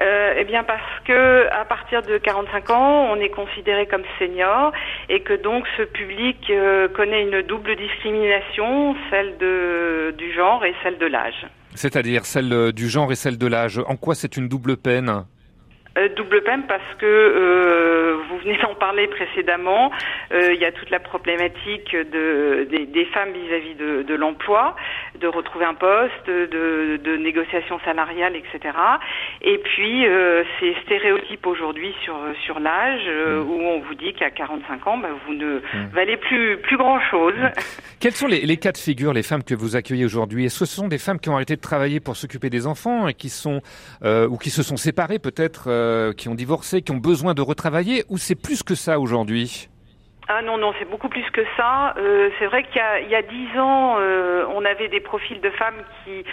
euh, 0.00 0.34
eh 0.36 0.44
bien 0.44 0.62
parce 0.62 1.00
que 1.04 1.48
à 1.50 1.64
partir 1.64 2.02
de 2.02 2.18
45 2.18 2.70
ans, 2.70 3.08
on 3.10 3.16
est 3.16 3.30
considéré 3.30 3.86
comme 3.86 4.02
senior 4.18 4.72
et 5.08 5.20
que 5.20 5.32
donc 5.32 5.64
ce 5.78 5.82
public 5.82 6.36
euh, 6.50 6.88
connaît 6.88 7.22
une 7.22 7.40
double 7.42 7.76
discrimination, 7.76 8.94
celle 9.10 9.38
de, 9.38 10.14
du 10.18 10.34
genre 10.34 10.64
et 10.66 10.74
celle 10.82 10.98
de 10.98 11.06
l'âge. 11.06 11.46
C'est-à-dire 11.74 12.26
celle 12.26 12.52
euh, 12.52 12.72
du 12.72 12.88
genre 12.88 13.10
et 13.10 13.14
celle 13.14 13.38
de 13.38 13.46
l'âge. 13.46 13.80
En 13.86 13.96
quoi 13.96 14.14
c'est 14.14 14.36
une 14.36 14.48
double 14.48 14.76
peine? 14.76 15.24
Euh, 15.96 16.08
double 16.14 16.42
peine 16.42 16.64
parce 16.68 16.94
que 16.98 17.06
euh, 17.06 18.16
vous 18.28 18.38
venez 18.38 18.58
d'en 18.58 18.74
parler 18.74 19.06
précédemment. 19.06 19.90
Euh, 20.32 20.52
il 20.52 20.60
y 20.60 20.64
a 20.64 20.72
toute 20.72 20.90
la 20.90 21.00
problématique 21.00 21.96
de, 21.96 22.68
des, 22.70 23.04
femmes 23.06 23.32
vis-à-vis 23.32 23.74
de, 23.76 24.02
de 24.02 24.14
l'emploi, 24.14 24.76
de 25.18 25.26
retrouver 25.26 25.64
un 25.64 25.74
poste, 25.74 26.26
de, 26.26 26.98
de 27.02 27.16
négociations 27.16 27.78
salariales, 27.84 28.36
etc. 28.36 28.76
Et 29.42 29.58
puis 29.58 30.04
ces 30.60 30.74
stéréotypes 30.84 31.46
aujourd'hui 31.46 31.94
sur 32.02 32.16
sur 32.44 32.60
l'âge 32.60 33.06
mmh. 33.06 33.48
où 33.48 33.60
on 33.62 33.80
vous 33.80 33.94
dit 33.94 34.12
qu'à 34.12 34.30
45 34.30 34.86
ans, 34.86 34.98
bah, 34.98 35.08
vous 35.26 35.34
ne 35.34 35.56
mmh. 35.56 35.62
valez 35.92 36.16
plus 36.16 36.58
plus 36.58 36.76
grand 36.76 37.00
chose. 37.10 37.34
Mmh. 37.38 37.50
Quels 38.00 38.12
sont 38.12 38.26
les, 38.26 38.40
les, 38.40 38.56
cas 38.56 38.72
de 38.72 38.78
figure, 38.78 39.12
les 39.12 39.22
femmes 39.22 39.42
que 39.42 39.54
vous 39.54 39.76
accueillez 39.76 40.04
aujourd'hui? 40.04 40.44
Est-ce 40.44 40.60
que 40.60 40.64
ce 40.66 40.76
sont 40.76 40.88
des 40.88 40.98
femmes 40.98 41.18
qui 41.18 41.28
ont 41.30 41.34
arrêté 41.34 41.56
de 41.56 41.60
travailler 41.60 42.00
pour 42.00 42.16
s'occuper 42.16 42.50
des 42.50 42.66
enfants 42.66 43.08
et 43.08 43.14
qui 43.14 43.30
sont 43.30 43.62
ou 44.04 44.36
qui 44.36 44.50
se 44.50 44.62
sont 44.62 44.76
séparées 44.76 45.18
peut-être 45.18 45.68
euh, 45.86 46.12
qui 46.12 46.28
ont 46.28 46.34
divorcé, 46.34 46.82
qui 46.82 46.92
ont 46.92 46.96
besoin 46.98 47.34
de 47.34 47.42
retravailler, 47.42 48.04
ou 48.08 48.18
c'est 48.18 48.34
plus 48.34 48.62
que 48.62 48.74
ça 48.74 48.98
aujourd'hui? 48.98 49.68
Ah 50.28 50.42
non, 50.42 50.58
non, 50.58 50.72
c'est 50.78 50.90
beaucoup 50.90 51.08
plus 51.08 51.28
que 51.30 51.42
ça. 51.56 51.94
Euh, 51.96 52.30
c'est 52.38 52.46
vrai 52.46 52.64
qu'il 52.64 53.10
y 53.10 53.14
a 53.14 53.22
dix 53.22 53.58
ans, 53.58 53.96
euh, 53.98 54.44
on 54.56 54.64
avait 54.64 54.88
des 54.88 54.98
profils 54.98 55.40
de 55.40 55.50
femmes 55.50 55.80
qui, 56.04 56.24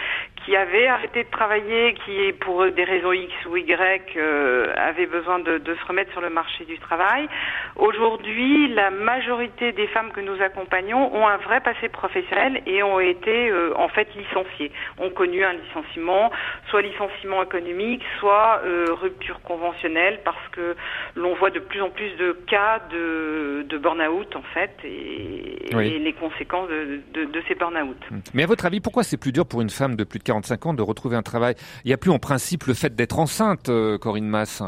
qui 0.44 0.56
avaient 0.56 0.86
arrêté 0.86 1.24
de 1.24 1.30
travailler, 1.30 1.94
qui, 2.04 2.32
pour 2.40 2.66
des 2.70 2.84
raisons 2.84 3.12
X 3.12 3.32
ou 3.46 3.56
Y, 3.56 4.16
euh, 4.16 4.72
avaient 4.76 5.06
besoin 5.06 5.38
de, 5.38 5.58
de, 5.58 5.74
se 5.74 5.84
remettre 5.86 6.12
sur 6.12 6.20
le 6.20 6.30
marché 6.30 6.64
du 6.64 6.78
travail. 6.78 7.28
Aujourd'hui, 7.76 8.68
la 8.68 8.90
majorité 8.90 9.72
des 9.72 9.86
femmes 9.88 10.10
que 10.12 10.20
nous 10.20 10.40
accompagnons 10.42 11.14
ont 11.14 11.26
un 11.26 11.38
vrai 11.38 11.60
passé 11.60 11.88
professionnel 11.88 12.62
et 12.66 12.82
ont 12.82 13.00
été 13.00 13.48
euh, 13.48 13.72
en 13.76 13.88
fait 13.88 14.08
licenciées, 14.14 14.70
ont 14.98 15.10
connu 15.10 15.44
un 15.44 15.54
licenciement, 15.54 16.30
soit 16.68 16.82
licenciement 16.82 17.42
économique, 17.42 18.02
soit 18.20 18.60
euh, 18.64 18.86
rupture 18.90 19.40
conventionnelle, 19.42 20.20
parce 20.24 20.48
que 20.52 20.76
l'on 21.14 21.34
voit 21.34 21.50
de 21.50 21.60
plus 21.60 21.80
en 21.80 21.90
plus 21.90 22.10
de 22.16 22.32
cas 22.46 22.80
de, 22.90 23.64
de 23.68 23.78
burn-out 23.78 24.36
en 24.36 24.42
fait 24.54 24.72
et, 24.84 25.70
les 25.74 26.12
conséquences 26.12 26.68
de, 26.68 27.24
de, 27.24 27.42
ces 27.48 27.54
burn-out. 27.54 27.96
Mais 28.32 28.44
à 28.44 28.46
votre 28.46 28.66
avis, 28.66 28.80
pourquoi 28.80 29.02
c'est 29.02 29.16
plus 29.16 29.32
dur 29.32 29.46
pour 29.46 29.60
une 29.60 29.70
femme 29.70 29.96
de 29.96 30.04
plus 30.04 30.18
de 30.18 30.24
45 30.34 30.66
ans 30.66 30.74
de 30.74 30.82
retrouver 30.82 31.16
un 31.16 31.22
travail. 31.22 31.54
Il 31.84 31.88
n'y 31.88 31.94
a 31.94 31.96
plus 31.96 32.10
en 32.10 32.18
principe 32.18 32.64
le 32.64 32.74
fait 32.74 32.94
d'être 32.94 33.18
enceinte, 33.18 33.68
euh, 33.68 33.98
Corinne 33.98 34.28
Mass 34.28 34.62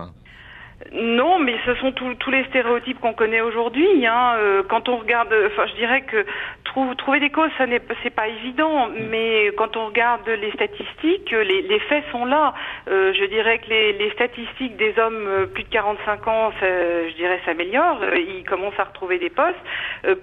non, 0.92 1.38
mais 1.38 1.56
ce 1.64 1.74
sont 1.76 1.92
tous 1.92 2.30
les 2.30 2.44
stéréotypes 2.44 3.00
qu'on 3.00 3.14
connaît 3.14 3.40
aujourd'hui. 3.40 4.06
Hein. 4.06 4.34
Euh, 4.38 4.62
quand 4.68 4.90
on 4.90 4.98
regarde, 4.98 5.34
enfin, 5.46 5.66
je 5.66 5.74
dirais 5.76 6.02
que 6.02 6.24
trouver 6.98 7.20
des 7.20 7.30
causes, 7.30 7.50
ça 7.56 7.66
n'est 7.66 7.80
c'est 8.02 8.14
pas 8.14 8.28
évident. 8.28 8.90
Mais 9.08 9.50
quand 9.56 9.78
on 9.78 9.86
regarde 9.86 10.28
les 10.28 10.50
statistiques, 10.52 11.30
les, 11.30 11.78
faits 11.88 12.04
sont 12.12 12.26
là. 12.26 12.52
Euh, 12.88 13.14
je 13.14 13.24
dirais 13.24 13.58
que 13.58 13.70
les, 13.70 14.10
statistiques 14.10 14.76
des 14.76 14.94
hommes 14.98 15.26
euh, 15.26 15.46
plus 15.46 15.64
de 15.64 15.70
45 15.70 16.28
ans, 16.28 16.52
je 16.60 17.14
dirais, 17.16 17.40
s'améliorent. 17.46 18.02
Ils 18.14 18.44
commencent 18.44 18.78
à 18.78 18.84
retrouver 18.84 19.18
des 19.18 19.30
postes. 19.30 19.56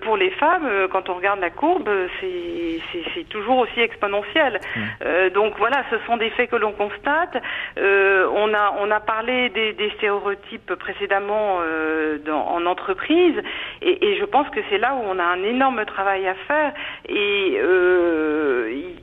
pour 0.02 0.18
les 0.18 0.30
femmes, 0.32 0.70
quand 0.92 1.10
on 1.10 1.16
regarde 1.16 1.40
la 1.40 1.50
courbe, 1.50 1.90
c'est 2.22 3.28
toujours 3.30 3.58
aussi 3.58 3.80
exponentiel. 3.80 4.60
Mmh. 4.76 5.30
donc 5.34 5.58
voilà, 5.58 5.84
ce 5.90 5.98
sont 6.06 6.18
des 6.18 6.30
faits 6.32 6.52
que 6.52 6.56
l'on 6.56 6.74
constate. 6.74 7.42
on 7.78 8.54
a 8.54 8.76
on 8.80 8.92
a 8.92 9.00
parlé 9.00 9.50
des, 9.50 9.74
des 9.74 9.90
stéréotypes 9.92 10.43
précédemment 10.80 11.60
euh, 11.62 12.20
en 12.32 12.66
entreprise. 12.66 13.36
Et, 13.82 14.06
et, 14.06 14.18
je 14.18 14.26
pense 14.26 14.50
que 14.50 14.60
c'est 14.70 14.78
là 14.78 14.96
où 14.96 15.02
on 15.06 15.20
a 15.20 15.24
un 15.24 15.44
énorme 15.44 15.86
travail 15.86 16.28
à 16.28 16.36
faire. 16.48 16.74
Et 17.10 17.58
euh, 17.60 18.94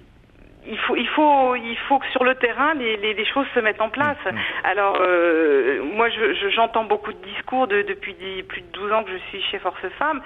il 0.67 0.79
faut, 0.79 0.97
il 0.97 1.09
faut, 1.09 1.55
il 1.57 1.77
faut 1.89 1.99
que 1.99 2.07
sur 2.13 2.25
le 2.25 2.35
terrain 2.35 2.75
les, 2.75 2.97
les, 2.97 3.15
les 3.15 3.25
choses 3.25 3.47
se 3.55 3.61
mettent 3.61 3.81
en 3.81 3.89
place. 3.89 4.19
Mm, 4.25 4.35
mm. 4.35 4.39
Alors, 4.65 4.99
euh, 5.01 5.83
moi, 5.95 6.09
j'entends 6.55 6.85
je, 6.85 6.89
beaucoup 6.89 7.13
de 7.13 7.19
discours 7.35 7.67
de, 7.67 7.83
depuis 7.83 8.15
plus 8.47 8.61
de 8.61 8.67
12 8.73 8.93
ans 8.93 9.05
que 9.05 9.11
je 9.11 9.19
suis 9.31 9.43
chez 9.51 9.59
Force 9.59 9.81
Femmes, 9.99 10.21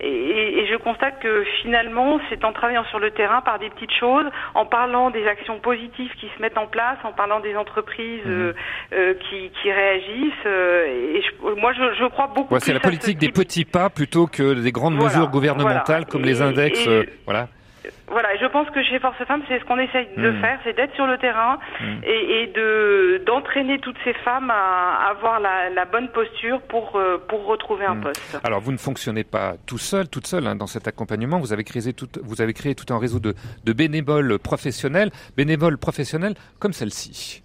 et, 0.00 0.60
et 0.60 0.66
je 0.66 0.76
constate 0.76 1.20
que 1.20 1.44
finalement, 1.62 2.20
c'est 2.28 2.44
en 2.44 2.52
travaillant 2.52 2.84
sur 2.84 2.98
le 2.98 3.10
terrain 3.10 3.40
par 3.40 3.58
des 3.58 3.70
petites 3.70 3.94
choses, 3.94 4.26
en 4.54 4.66
parlant 4.66 5.10
des 5.10 5.26
actions 5.26 5.58
positives 5.58 6.12
qui 6.20 6.30
se 6.36 6.42
mettent 6.42 6.58
en 6.58 6.66
place, 6.66 6.98
en 7.04 7.12
parlant 7.12 7.40
des 7.40 7.56
entreprises 7.56 8.24
mm. 8.24 8.30
euh, 8.30 8.52
euh, 8.92 9.14
qui, 9.14 9.50
qui, 9.60 9.72
réagissent. 9.72 10.46
Euh, 10.46 11.16
et 11.16 11.22
moi, 11.60 11.72
je, 11.72 11.94
je, 11.98 12.08
crois 12.08 12.28
beaucoup. 12.28 12.58
c'est 12.60 12.72
la 12.72 12.80
politique 12.80 13.18
des 13.18 13.30
petits 13.32 13.64
pas 13.64 13.90
plutôt 13.90 14.26
que 14.26 14.54
des 14.54 14.72
grandes 14.72 14.96
mesures 14.96 15.28
gouvernementales 15.28 16.06
comme 16.06 16.22
les 16.22 16.42
index. 16.42 16.88
voilà. 17.24 17.48
Voilà, 18.08 18.28
je 18.40 18.46
pense 18.46 18.68
que 18.70 18.82
chez 18.82 18.98
Force 18.98 19.16
Femmes, 19.26 19.42
c'est 19.48 19.58
ce 19.60 19.64
qu'on 19.64 19.78
essaye 19.78 20.08
de 20.16 20.30
Mm. 20.30 20.40
faire, 20.40 20.58
c'est 20.64 20.74
d'être 20.76 20.94
sur 20.94 21.06
le 21.06 21.16
terrain 21.18 21.58
Mm. 21.80 21.84
et, 22.04 22.42
et 22.42 22.46
de 22.48 23.22
d'entraîner 23.26 23.78
toutes 23.78 23.96
ces 24.04 24.12
femmes 24.14 24.50
à 24.50 25.08
avoir 25.10 25.40
la, 25.40 25.70
la 25.70 25.84
bonne 25.84 26.08
posture 26.08 26.60
pour 26.62 26.96
euh, 26.96 27.18
pour 27.28 27.46
retrouver 27.46 27.84
un 27.86 27.94
Mm. 27.96 28.00
poste. 28.02 28.38
Alors, 28.44 28.60
vous 28.60 28.72
ne 28.72 28.78
fonctionnez 28.78 29.24
pas 29.24 29.54
tout 29.66 29.78
seul, 29.78 30.08
toute 30.08 30.26
seule 30.26 30.46
hein, 30.46 30.56
dans 30.56 30.66
cet 30.66 30.88
accompagnement. 30.88 31.38
Vous 31.38 31.52
avez 31.52 31.64
créé 31.64 31.92
tout, 31.92 32.08
vous 32.22 32.40
avez 32.42 32.52
créé 32.52 32.74
tout 32.74 32.92
un 32.92 32.98
réseau 32.98 33.20
de, 33.20 33.34
de 33.64 33.72
bénévoles 33.72 34.38
professionnels, 34.38 35.10
bénévoles 35.36 35.78
professionnels 35.78 36.34
comme 36.58 36.72
celle-ci. 36.72 37.42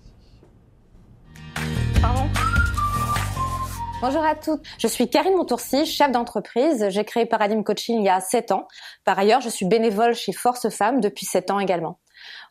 Bonjour 4.01 4.25
à 4.25 4.35
toutes, 4.35 4.61
je 4.77 4.87
suis 4.87 5.09
Karine 5.09 5.35
Montourcy, 5.35 5.85
chef 5.85 6.11
d'entreprise. 6.11 6.89
J'ai 6.89 7.05
créé 7.05 7.25
Paradigm 7.25 7.63
Coaching 7.63 7.99
il 7.99 8.05
y 8.05 8.09
a 8.09 8.19
7 8.19 8.51
ans. 8.51 8.67
Par 9.05 9.17
ailleurs, 9.17 9.39
je 9.39 9.47
suis 9.47 9.65
bénévole 9.65 10.13
chez 10.13 10.33
Force 10.33 10.67
Femmes 10.69 10.99
depuis 10.99 11.25
7 11.25 11.49
ans 11.49 11.59
également. 11.59 11.97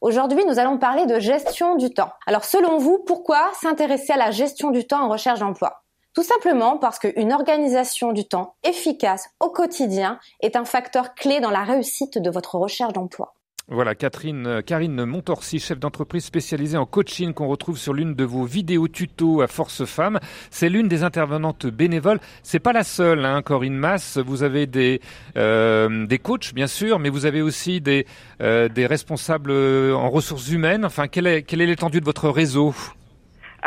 Aujourd'hui, 0.00 0.42
nous 0.46 0.58
allons 0.58 0.78
parler 0.78 1.04
de 1.04 1.20
gestion 1.20 1.76
du 1.76 1.90
temps. 1.90 2.10
Alors 2.26 2.44
selon 2.44 2.78
vous, 2.78 2.98
pourquoi 3.06 3.52
s'intéresser 3.60 4.14
à 4.14 4.16
la 4.16 4.30
gestion 4.30 4.70
du 4.70 4.86
temps 4.86 5.04
en 5.04 5.10
recherche 5.10 5.40
d'emploi? 5.40 5.82
Tout 6.14 6.22
simplement 6.22 6.78
parce 6.78 6.98
qu'une 6.98 7.32
organisation 7.32 8.12
du 8.12 8.26
temps 8.26 8.54
efficace 8.64 9.28
au 9.38 9.50
quotidien 9.50 10.18
est 10.40 10.56
un 10.56 10.64
facteur 10.64 11.14
clé 11.14 11.40
dans 11.40 11.50
la 11.50 11.62
réussite 11.62 12.16
de 12.16 12.30
votre 12.30 12.54
recherche 12.54 12.94
d'emploi. 12.94 13.34
Voilà, 13.68 13.94
Catherine, 13.94 14.46
euh, 14.46 14.60
Karine 14.60 15.06
Montorsi, 15.06 15.58
chef 15.58 15.78
d'entreprise 15.78 16.22
spécialisée 16.22 16.76
en 16.76 16.84
coaching 16.84 17.32
qu'on 17.32 17.46
retrouve 17.46 17.78
sur 17.78 17.94
l'une 17.94 18.14
de 18.14 18.24
vos 18.24 18.44
vidéos 18.44 18.88
tuto 18.88 19.40
à 19.40 19.46
Force 19.46 19.86
Femmes. 19.86 20.20
C'est 20.50 20.68
l'une 20.68 20.86
des 20.86 21.02
intervenantes 21.02 21.66
bénévoles. 21.66 22.18
C'est 22.42 22.58
pas 22.58 22.74
la 22.74 22.84
seule, 22.84 23.24
hein, 23.24 23.40
Corinne 23.40 23.76
Mass. 23.76 24.18
Vous 24.18 24.42
avez 24.42 24.66
des 24.66 25.00
euh, 25.38 26.04
des 26.04 26.18
coachs, 26.18 26.52
bien 26.52 26.66
sûr, 26.66 26.98
mais 26.98 27.08
vous 27.08 27.24
avez 27.24 27.40
aussi 27.40 27.80
des 27.80 28.04
euh, 28.42 28.68
des 28.68 28.84
responsables 28.84 29.50
en 29.50 30.10
ressources 30.10 30.50
humaines. 30.50 30.84
Enfin, 30.84 31.08
quelle 31.08 31.26
est 31.26 31.42
quelle 31.42 31.62
est 31.62 31.66
l'étendue 31.66 32.00
de 32.00 32.04
votre 32.04 32.28
réseau? 32.28 32.74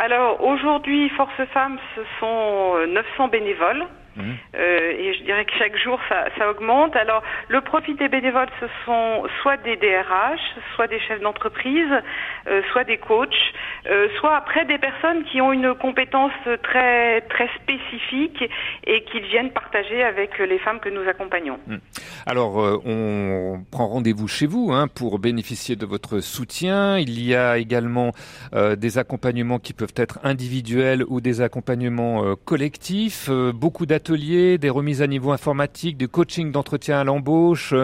Alors 0.00 0.40
aujourd'hui, 0.44 1.10
Force 1.16 1.42
Femmes, 1.52 1.76
ce 1.96 2.02
sont 2.20 2.76
euh, 2.76 2.86
900 2.86 3.28
bénévoles. 3.28 3.84
Euh, 4.18 4.90
et 4.98 5.14
je 5.14 5.22
dirais 5.24 5.44
que 5.44 5.52
chaque 5.58 5.76
jour 5.78 6.00
ça, 6.08 6.50
augmente. 6.50 6.96
Alors 6.96 7.22
le 7.48 7.60
profil 7.60 7.96
des 7.96 8.08
bénévoles, 8.08 8.48
ce 8.60 8.66
sont 8.84 9.24
soit 9.42 9.56
des 9.58 9.76
DRH, 9.76 10.40
soit 10.74 10.86
des 10.86 11.00
chefs 11.00 11.20
d'entreprise, 11.20 11.92
euh, 12.48 12.62
soit 12.72 12.84
des 12.84 12.98
coachs, 12.98 13.28
euh, 13.86 14.08
soit 14.18 14.36
après 14.36 14.64
des 14.64 14.78
personnes 14.78 15.24
qui 15.24 15.40
ont 15.40 15.52
une 15.52 15.74
compétence 15.74 16.32
très 16.62 17.20
très 17.22 17.48
spécifique 17.56 17.77
et 18.86 19.04
qu'ils 19.04 19.24
viennent 19.24 19.50
partager 19.50 20.02
avec 20.02 20.38
les 20.38 20.58
femmes 20.58 20.80
que 20.80 20.88
nous 20.88 21.08
accompagnons. 21.08 21.58
Hmm. 21.66 21.78
Alors, 22.26 22.60
euh, 22.60 22.80
on 22.84 23.64
prend 23.70 23.88
rendez-vous 23.88 24.28
chez 24.28 24.46
vous 24.46 24.70
hein, 24.72 24.88
pour 24.88 25.18
bénéficier 25.18 25.76
de 25.76 25.86
votre 25.86 26.20
soutien. 26.20 26.98
Il 26.98 27.22
y 27.22 27.34
a 27.34 27.58
également 27.58 28.12
euh, 28.54 28.76
des 28.76 28.98
accompagnements 28.98 29.58
qui 29.58 29.72
peuvent 29.72 29.94
être 29.96 30.18
individuels 30.22 31.04
ou 31.08 31.20
des 31.20 31.40
accompagnements 31.40 32.24
euh, 32.24 32.34
collectifs. 32.44 33.30
Beaucoup 33.54 33.86
d'ateliers, 33.86 34.58
des 34.58 34.70
remises 34.70 35.02
à 35.02 35.06
niveau 35.06 35.32
informatique, 35.32 35.96
du 35.96 36.08
coaching 36.08 36.52
d'entretien 36.52 37.00
à 37.00 37.04
l'embauche. 37.04 37.74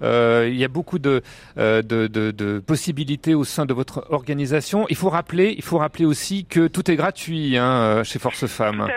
Il 0.00 0.56
y 0.56 0.64
a 0.64 0.68
beaucoup 0.68 0.98
de, 0.98 1.22
de, 1.56 1.82
de, 1.82 2.30
de 2.30 2.58
possibilités 2.60 3.34
au 3.34 3.44
sein 3.44 3.66
de 3.66 3.74
votre 3.74 4.06
organisation. 4.10 4.86
Il 4.90 4.96
faut 4.96 5.10
rappeler, 5.10 5.54
il 5.56 5.62
faut 5.62 5.78
rappeler 5.78 6.04
aussi 6.04 6.44
que 6.44 6.66
tout 6.66 6.90
est 6.90 6.96
gratuit 6.96 7.56
hein, 7.56 8.02
chez 8.04 8.18
Force 8.18 8.46
Femmes. 8.46 8.88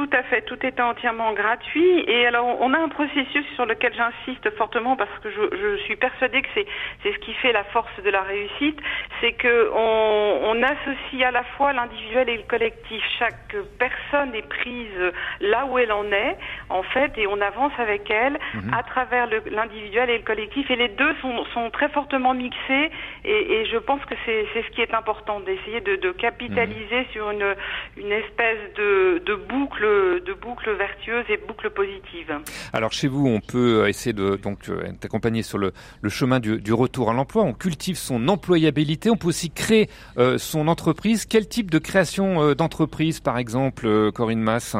Tout 0.00 0.16
à 0.16 0.22
fait, 0.22 0.40
tout 0.42 0.56
est 0.64 0.80
entièrement 0.80 1.34
gratuit. 1.34 2.04
Et 2.08 2.26
alors, 2.26 2.56
on 2.62 2.72
a 2.72 2.78
un 2.78 2.88
processus 2.88 3.44
sur 3.54 3.66
lequel 3.66 3.92
j'insiste 3.94 4.48
fortement 4.56 4.96
parce 4.96 5.10
que 5.22 5.28
je, 5.30 5.42
je 5.60 5.76
suis 5.82 5.96
persuadée 5.96 6.40
que 6.40 6.48
c'est 6.54 7.12
ce 7.12 7.18
qui 7.18 7.34
fait 7.34 7.52
la 7.52 7.64
force 7.64 7.92
de 8.02 8.08
la 8.08 8.22
réussite, 8.22 8.78
c'est 9.20 9.32
que 9.32 9.70
on, 9.74 10.40
on 10.56 10.62
associe 10.62 11.22
à 11.22 11.30
la 11.32 11.42
fois 11.42 11.74
l'individuel 11.74 12.30
et 12.30 12.36
le 12.38 12.44
collectif. 12.44 13.02
Chaque 13.18 13.54
personne 13.78 14.34
est 14.34 14.48
prise 14.48 15.12
là 15.42 15.66
où 15.66 15.76
elle 15.76 15.92
en 15.92 16.10
est, 16.10 16.38
en 16.70 16.82
fait, 16.82 17.12
et 17.18 17.26
on 17.26 17.38
avance 17.42 17.72
avec 17.78 18.10
elle 18.10 18.38
Mhm. 18.54 18.72
à 18.74 18.82
travers 18.82 19.28
l'individuel 19.50 20.08
et 20.08 20.16
le 20.18 20.24
collectif. 20.24 20.70
Et 20.70 20.76
les 20.76 20.88
deux 20.88 21.14
sont, 21.20 21.44
sont 21.52 21.68
très 21.70 21.90
fortement 21.90 22.32
mixés. 22.32 22.90
Et, 23.26 23.52
et 23.60 23.66
je 23.66 23.76
pense 23.76 24.02
que 24.06 24.14
c'est 24.24 24.46
ce 24.54 24.70
qui 24.70 24.80
est 24.80 24.94
important, 24.94 25.40
d'essayer 25.40 25.80
de, 25.82 25.96
de 25.96 26.10
capitaliser 26.12 27.06
sur 27.12 27.30
une, 27.30 27.54
une 27.98 28.12
espèce 28.12 28.58
de, 28.76 29.22
de 29.26 29.34
boucle, 29.34 29.84
de 30.20 30.34
boucle 30.34 30.70
vertueuse 30.76 31.24
et 31.28 31.36
boucle 31.36 31.70
positive. 31.70 32.32
Alors 32.72 32.92
chez 32.92 33.08
vous, 33.08 33.26
on 33.26 33.40
peut 33.40 33.82
euh, 33.82 33.88
essayer 33.88 34.12
de 34.12 34.36
donc 34.36 34.68
euh, 34.68 34.84
être 34.84 35.04
accompagné 35.04 35.42
sur 35.42 35.58
le, 35.58 35.72
chemin 36.08 36.40
du, 36.40 36.72
retour 36.72 37.10
à 37.10 37.14
l'emploi. 37.14 37.42
On 37.42 37.52
cultive 37.52 37.96
son 37.96 38.28
employabilité. 38.28 39.10
On 39.10 39.16
peut 39.16 39.28
aussi 39.28 39.50
créer 39.50 39.88
euh, 40.18 40.38
son 40.38 40.68
entreprise. 40.68 41.26
Quel 41.26 41.48
type 41.48 41.70
de 41.70 41.78
création 41.78 42.54
d'entreprise, 42.54 43.20
par 43.20 43.38
exemple, 43.38 44.12
Corinne 44.12 44.40
Mass 44.40 44.76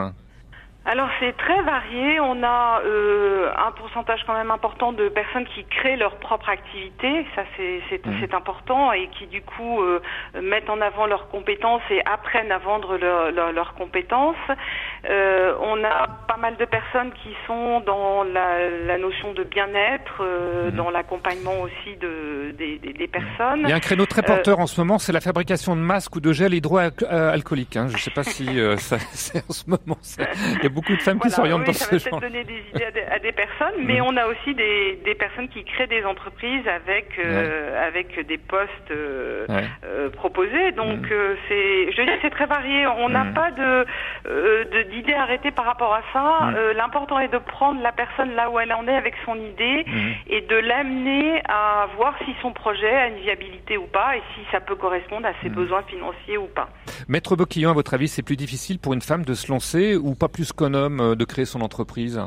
Alors 0.87 1.09
c'est 1.21 1.37
très 1.37 1.61
varié. 1.63 2.19
On 2.21 2.43
a 2.43 2.81
euh, 2.85 3.51
un 3.67 3.71
pourcentage 3.73 4.21
quand 4.27 4.33
même 4.35 4.51
important 4.51 4.93
de 4.93 5.09
personnes 5.11 5.45
qui 5.55 5.65
créent 5.65 5.97
leur 5.97 6.17
propre 6.17 6.49
activité. 6.49 7.27
Ça 7.37 7.43
c'est 7.57 8.07
Mhm. 8.07 8.29
important 8.33 8.93
et 8.93 9.09
qui 9.09 9.27
du 9.27 9.43
coup 9.43 9.83
euh, 9.83 10.01
mettent 10.41 10.71
en 10.71 10.81
avant 10.81 11.07
leurs 11.07 11.29
compétences 11.29 11.83
et 11.91 12.01
apprennent 12.07 12.51
à 12.51 12.59
vendre 12.59 12.97
leur- 12.97 13.31
leur- 13.31 13.53
leurs 13.53 13.75
compétences. 13.75 14.37
Euh, 15.09 15.55
on 15.61 15.85
a 15.85 16.07
pas 16.27 16.39
mal 16.39 16.57
de 16.57 16.65
personnes 16.65 17.13
qui 17.23 17.35
sont 17.47 17.81
dans 17.81 18.25
la, 18.25 18.69
la 18.87 18.97
notion 18.99 19.33
de 19.35 19.45
bien-être, 19.45 20.23
euh, 20.23 20.71
dans 20.71 20.91
l'accompagnement 20.91 21.61
aussi 21.61 21.97
de 22.01 22.53
des, 22.53 22.79
des- 22.79 22.95
des 22.95 23.09
personnes. 23.09 23.61
Mhm. 23.61 23.67
Il 23.67 23.69
y 23.69 23.73
a 23.73 23.77
un 23.77 23.81
créneau 23.81 24.07
très 24.07 24.23
Euh, 24.23 24.27
porteur 24.27 24.59
en 24.61 24.67
ce 24.67 24.81
moment, 24.81 24.99
c'est 24.99 25.13
la 25.13 25.21
fabrication 25.21 25.77
de 25.77 25.81
masques 25.83 26.17
ou 26.17 26.21
de 26.21 26.33
gel 26.33 26.55
hydroalcoolique. 26.55 27.77
Hein. 27.77 27.89
Je 27.89 27.95
ne 27.95 27.99
sais 27.99 28.11
pas 28.11 28.25
si 28.25 28.59
euh, 28.59 28.77
ça, 28.79 28.97
c'est 29.13 29.45
en 29.49 29.53
ce 29.53 29.69
moment. 29.69 29.99
Ça. 30.71 30.75
Beaucoup 30.75 30.97
de 30.97 31.03
femmes 31.03 31.21
qui 31.21 31.31
s'orientent 31.31 31.61
oui, 31.61 31.67
dans 31.67 31.73
ça 31.73 31.85
ce 31.87 31.91
va 31.91 31.99
genre. 31.99 32.21
peut-être 32.21 32.33
donner 32.33 32.45
des 32.45 32.63
idées 32.75 32.85
à 32.85 32.91
des, 32.91 33.03
à 33.03 33.19
des 33.19 33.33
personnes, 33.33 33.85
mais 33.85 34.01
Mhm. 34.01 34.07
on 34.09 34.17
a 34.17 34.27
aussi 34.27 34.55
des, 34.55 34.99
des 35.05 35.15
personnes 35.15 35.49
qui 35.49 35.65
créent 35.65 35.87
des 35.87 36.05
entreprises 36.05 36.67
avec 36.69 37.19
euh, 37.19 37.87
avec 37.89 38.27
des 38.27 38.39
postes 38.39 38.91
euh, 38.91 39.47
Ouais. 39.49 39.65
euh, 39.85 40.11
proposés. 40.11 40.73
Donc 40.73 41.11
euh, 41.11 41.35
c'est, 41.49 41.93
je 41.93 42.03
dis 42.03 42.11
c'est 42.23 42.31
très 42.31 42.47
varié. 42.47 42.87
On 42.87 43.09
n'a 43.09 43.25
Mhm. 43.25 43.35
pas 43.35 43.51
de 43.51 43.87
de- 44.25 44.83
d'idée 44.91 45.15
arrêtée 45.15 45.51
par 45.51 45.65
rapport 45.65 45.95
à 45.95 46.03
ça. 46.13 46.53
L'important 46.77 47.19
est 47.19 47.29
de 47.33 47.39
prendre 47.39 47.81
la 47.83 47.93
personne 47.93 48.35
là 48.35 48.51
où 48.51 48.59
elle 48.59 48.73
en 48.73 48.87
est 48.87 48.95
avec 48.95 49.15
son 49.25 49.35
idée 49.37 49.85
et 50.29 50.41
de 50.43 50.57
l'amener 50.57 51.41
à 51.49 51.87
voir 51.97 52.15
si 52.25 52.33
son 52.43 52.53
projet 52.53 52.91
a 52.95 53.09
une 53.09 53.17
viabilité 53.19 53.77
ou 53.77 53.87
pas 53.87 54.17
et 54.17 54.23
si 54.35 54.41
ça 54.53 54.61
peut 54.61 54.77
correspondre 54.77 55.27
à 55.27 55.33
ses 55.43 55.49
besoins 55.49 55.83
financiers 55.83 56.39
ou 56.39 56.47
pas. 56.47 56.69
Maître 57.09 57.37
Boquillon, 57.37 57.71
à 57.71 57.73
votre 57.75 57.95
avis, 57.95 58.09
c'est 58.09 58.23
plus 58.23 58.37
difficile 58.37 58.79
pour 58.79 58.93
une 58.95 59.01
femme 59.01 59.25
de 59.25 59.35
se 59.35 59.51
lancer 59.51 59.97
ou 59.97 60.15
pas 60.15 60.29
plus 60.29 60.53
homme 60.65 61.01
euh, 61.01 61.15
de 61.15 61.25
créer 61.25 61.45
son 61.45 61.61
entreprise 61.61 62.21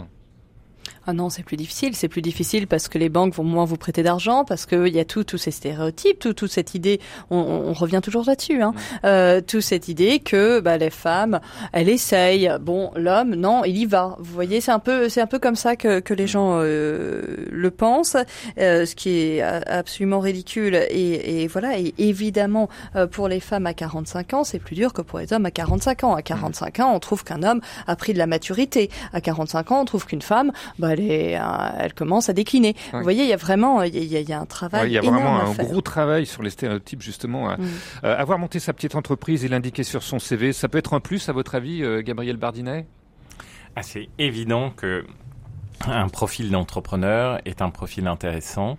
Ah 1.05 1.13
non, 1.13 1.29
c'est 1.29 1.43
plus 1.43 1.57
difficile. 1.57 1.95
C'est 1.95 2.07
plus 2.07 2.21
difficile 2.21 2.65
parce 2.67 2.87
que 2.87 2.97
les 2.97 3.09
banques 3.09 3.33
vont 3.35 3.43
moins 3.43 3.65
vous 3.65 3.75
prêter 3.77 4.03
d'argent, 4.03 4.45
parce 4.45 4.65
qu'il 4.65 4.87
y 4.95 4.99
a 4.99 5.05
tout, 5.05 5.23
tous 5.25 5.37
ces 5.37 5.51
stéréotypes, 5.51 6.17
tout, 6.19 6.33
toute 6.33 6.51
cette 6.51 6.75
idée. 6.75 7.01
On, 7.29 7.37
on- 7.37 7.73
revient 7.73 7.99
toujours 8.03 8.23
là-dessus. 8.25 8.61
Hein. 8.61 8.73
Euh, 9.03 9.41
toute 9.41 9.61
cette 9.63 9.87
idée 9.89 10.19
que 10.19 10.59
bah, 10.61 10.77
les 10.77 10.89
femmes, 10.91 11.41
elles 11.73 11.89
essayent. 11.89 12.49
Bon, 12.61 12.91
l'homme, 12.95 13.35
non, 13.35 13.63
il 13.65 13.77
y 13.77 13.85
va. 13.85 14.15
Vous 14.19 14.33
voyez, 14.33 14.61
c'est 14.61 14.71
un 14.71 14.79
peu, 14.79 15.09
c'est 15.09 15.19
un 15.21 15.27
peu 15.27 15.39
comme 15.39 15.55
ça 15.55 15.75
que, 15.75 15.99
que 15.99 16.13
les 16.13 16.27
gens 16.27 16.59
euh, 16.61 17.23
le 17.51 17.71
pensent, 17.71 18.15
euh, 18.59 18.85
ce 18.85 18.95
qui 18.95 19.09
est 19.09 19.41
absolument 19.41 20.19
ridicule. 20.19 20.75
Et, 20.89 21.43
et 21.43 21.47
voilà. 21.47 21.77
Et 21.79 21.93
évidemment, 21.97 22.69
euh, 22.95 23.07
pour 23.07 23.27
les 23.27 23.39
femmes 23.41 23.65
à 23.65 23.73
45 23.73 24.33
ans, 24.35 24.43
c'est 24.43 24.59
plus 24.59 24.75
dur 24.75 24.93
que 24.93 25.01
pour 25.01 25.19
les 25.19 25.33
hommes 25.33 25.45
à 25.45 25.51
45 25.51 26.03
ans. 26.05 26.13
À 26.15 26.21
45 26.21 26.79
ans, 26.79 26.93
on 26.95 26.99
trouve 26.99 27.23
qu'un 27.25 27.43
homme 27.43 27.59
a 27.87 27.95
pris 27.97 28.13
de 28.13 28.17
la 28.19 28.27
maturité. 28.27 28.89
À 29.11 29.19
45 29.19 29.71
ans, 29.71 29.81
on 29.81 29.85
trouve 29.85 30.05
qu'une 30.05 30.21
femme, 30.21 30.51
bah, 30.79 30.92
elle, 30.93 31.11
est, 31.11 31.37
euh, 31.37 31.43
elle 31.79 31.93
commence 31.93 32.29
à 32.29 32.33
décliner. 32.33 32.75
Ouais. 32.91 32.99
Vous 32.99 33.03
voyez, 33.03 33.23
il 33.23 33.29
y 33.29 33.33
a 33.33 33.37
vraiment, 33.37 33.81
il 33.83 33.95
y 33.95 34.15
a, 34.15 34.19
il 34.19 34.29
y 34.29 34.33
a 34.33 34.39
un 34.39 34.45
travail 34.45 34.81
Ouais, 34.83 34.87
il 34.89 34.93
y 34.93 34.97
a 34.97 35.01
vraiment 35.01 35.41
un 35.41 35.53
gros 35.53 35.81
travail 35.81 36.25
sur 36.25 36.43
les 36.43 36.49
stéréotypes, 36.49 37.01
justement. 37.01 37.49
Mm. 37.49 37.57
Euh, 38.03 38.17
avoir 38.17 38.39
monté 38.39 38.59
sa 38.59 38.73
petite 38.73 38.95
entreprise 38.95 39.45
et 39.45 39.47
l'indiquer 39.47 39.83
sur 39.83 40.03
son 40.03 40.19
CV, 40.19 40.53
ça 40.53 40.69
peut 40.69 40.77
être 40.77 40.93
un 40.93 40.99
plus, 40.99 41.29
à 41.29 41.33
votre 41.33 41.55
avis, 41.55 41.83
euh, 41.83 42.01
Gabriel 42.01 42.37
Bardinet? 42.37 42.85
Ah, 43.75 43.81
c'est 43.81 44.09
évident 44.19 44.69
que 44.69 45.03
un 45.87 46.07
profil 46.09 46.51
d'entrepreneur 46.51 47.39
est 47.45 47.61
un 47.61 47.69
profil 47.69 48.07
intéressant, 48.07 48.77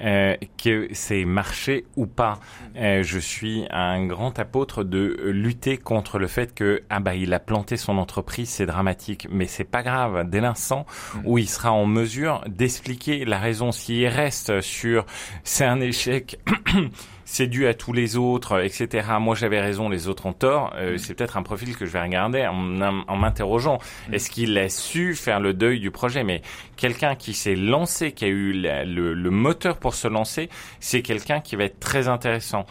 euh, 0.00 0.36
que 0.62 0.88
c'est 0.92 1.24
marché 1.24 1.84
ou 1.96 2.06
pas. 2.06 2.38
Euh, 2.76 3.02
je 3.02 3.18
suis 3.18 3.64
un 3.70 4.06
grand 4.06 4.38
apôtre 4.38 4.84
de 4.84 5.16
lutter 5.26 5.78
contre 5.78 6.18
le 6.18 6.26
fait 6.26 6.54
que 6.54 6.82
ah 6.90 7.00
bah 7.00 7.14
il 7.14 7.32
a 7.34 7.40
planté 7.40 7.76
son 7.76 7.98
entreprise, 7.98 8.48
c'est 8.48 8.66
dramatique, 8.66 9.28
mais 9.30 9.46
c'est 9.46 9.64
pas 9.64 9.82
grave. 9.82 10.28
Dès 10.28 10.40
l'instant 10.40 10.86
où 11.24 11.38
il 11.38 11.48
sera 11.48 11.72
en 11.72 11.86
mesure 11.86 12.42
d'expliquer 12.46 13.24
la 13.24 13.38
raison, 13.38 13.72
s'il 13.72 14.06
reste 14.06 14.60
sur 14.60 15.06
c'est 15.44 15.64
un 15.64 15.80
échec. 15.80 16.38
c'est 17.26 17.48
dû 17.48 17.66
à 17.66 17.74
tous 17.74 17.92
les 17.92 18.16
autres, 18.16 18.64
etc. 18.64 19.08
Moi 19.20 19.34
j'avais 19.34 19.60
raison, 19.60 19.88
les 19.88 20.08
autres 20.08 20.24
ont 20.26 20.32
tort. 20.32 20.72
Euh, 20.76 20.96
c'est 20.96 21.12
peut-être 21.14 21.36
un 21.36 21.42
profil 21.42 21.76
que 21.76 21.84
je 21.84 21.90
vais 21.90 22.00
regarder 22.00 22.46
en, 22.46 22.80
en 22.80 23.16
m'interrogeant. 23.16 23.78
Est-ce 24.12 24.30
qu'il 24.30 24.56
a 24.56 24.68
su 24.68 25.14
faire 25.14 25.40
le 25.40 25.52
deuil 25.52 25.80
du 25.80 25.90
projet? 25.90 26.22
Mais 26.22 26.40
quelqu'un 26.76 27.16
qui 27.16 27.34
s'est 27.34 27.56
lancé, 27.56 28.12
qui 28.12 28.24
a 28.24 28.28
eu 28.28 28.52
le, 28.52 29.12
le, 29.12 29.30
moteur 29.30 29.78
pour 29.78 29.94
se 29.94 30.06
lancer, 30.06 30.48
c'est 30.78 31.02
quelqu'un 31.02 31.40
qui 31.40 31.56
va 31.56 31.64
être 31.64 31.80
très 31.80 32.06
intéressant. 32.06 32.64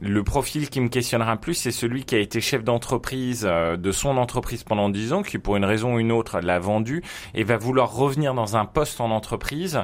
Le 0.00 0.22
profil 0.22 0.68
qui 0.68 0.80
me 0.80 0.88
questionnera 0.88 1.36
plus, 1.38 1.54
c'est 1.54 1.70
celui 1.70 2.04
qui 2.04 2.14
a 2.14 2.18
été 2.18 2.40
chef 2.40 2.62
d'entreprise 2.62 3.46
euh, 3.48 3.76
de 3.76 3.92
son 3.92 4.18
entreprise 4.18 4.62
pendant 4.62 4.90
dix 4.90 5.14
ans, 5.14 5.22
qui 5.22 5.38
pour 5.38 5.56
une 5.56 5.64
raison 5.64 5.94
ou 5.94 5.98
une 5.98 6.12
autre 6.12 6.40
l'a 6.40 6.58
vendu 6.58 7.02
et 7.34 7.44
va 7.44 7.56
vouloir 7.56 7.94
revenir 7.94 8.34
dans 8.34 8.56
un 8.56 8.66
poste 8.66 9.00
en 9.00 9.10
entreprise. 9.10 9.80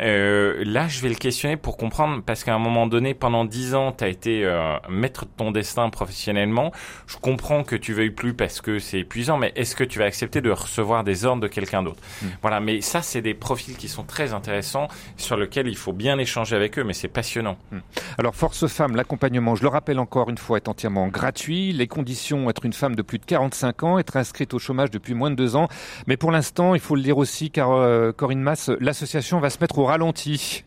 Euh, 0.00 0.62
là, 0.64 0.88
je 0.88 1.00
vais 1.02 1.10
le 1.10 1.14
questionner 1.14 1.58
pour 1.58 1.76
comprendre, 1.76 2.22
parce 2.24 2.42
qu'à 2.42 2.54
un 2.54 2.58
moment 2.58 2.86
donné, 2.86 3.12
pendant 3.12 3.44
dix 3.50 3.74
ans, 3.74 3.92
tu 3.92 4.04
as 4.04 4.08
été 4.08 4.44
euh, 4.44 4.76
maître 4.88 5.26
de 5.26 5.30
ton 5.36 5.50
destin 5.50 5.90
professionnellement. 5.90 6.72
Je 7.06 7.16
comprends 7.18 7.64
que 7.64 7.76
tu 7.76 7.92
veuilles 7.92 8.10
plus 8.10 8.32
parce 8.32 8.60
que 8.60 8.78
c'est 8.78 9.00
épuisant, 9.00 9.36
mais 9.36 9.52
est-ce 9.56 9.76
que 9.76 9.84
tu 9.84 9.98
vas 9.98 10.06
accepter 10.06 10.40
de 10.40 10.50
recevoir 10.50 11.04
des 11.04 11.26
ordres 11.26 11.42
de 11.42 11.48
quelqu'un 11.48 11.82
d'autre? 11.82 12.00
Hmm. 12.22 12.28
Voilà, 12.40 12.60
mais 12.60 12.80
ça, 12.80 13.02
c'est 13.02 13.20
des 13.20 13.34
profils 13.34 13.76
qui 13.76 13.88
sont 13.88 14.04
très 14.04 14.32
intéressants, 14.32 14.88
sur 15.16 15.36
lesquels 15.36 15.68
il 15.68 15.76
faut 15.76 15.92
bien 15.92 16.18
échanger 16.18 16.56
avec 16.56 16.78
eux, 16.78 16.84
mais 16.84 16.94
c'est 16.94 17.08
passionnant. 17.08 17.58
Hmm. 17.70 17.80
Alors, 18.16 18.34
Force 18.34 18.66
Femme, 18.66 18.96
l'accompagnement, 18.96 19.54
je 19.54 19.62
le 19.62 19.68
rappelle 19.68 19.98
encore 19.98 20.30
une 20.30 20.38
fois, 20.38 20.56
est 20.56 20.68
entièrement 20.68 21.08
gratuit. 21.08 21.72
Les 21.72 21.88
conditions, 21.88 22.48
être 22.48 22.64
une 22.64 22.72
femme 22.72 22.94
de 22.94 23.02
plus 23.02 23.18
de 23.18 23.26
45 23.26 23.82
ans, 23.82 23.98
être 23.98 24.16
inscrite 24.16 24.54
au 24.54 24.58
chômage 24.58 24.90
depuis 24.90 25.14
moins 25.14 25.30
de 25.30 25.36
deux 25.36 25.56
ans. 25.56 25.68
Mais 26.06 26.16
pour 26.16 26.30
l'instant, 26.30 26.74
il 26.74 26.80
faut 26.80 26.94
le 26.96 27.02
dire 27.02 27.18
aussi, 27.18 27.50
car 27.50 27.72
euh, 27.72 28.12
Corinne 28.12 28.40
Mass, 28.40 28.70
l'association 28.80 29.40
va 29.40 29.50
se 29.50 29.58
mettre 29.60 29.78
au 29.78 29.84
ralenti 29.84 30.64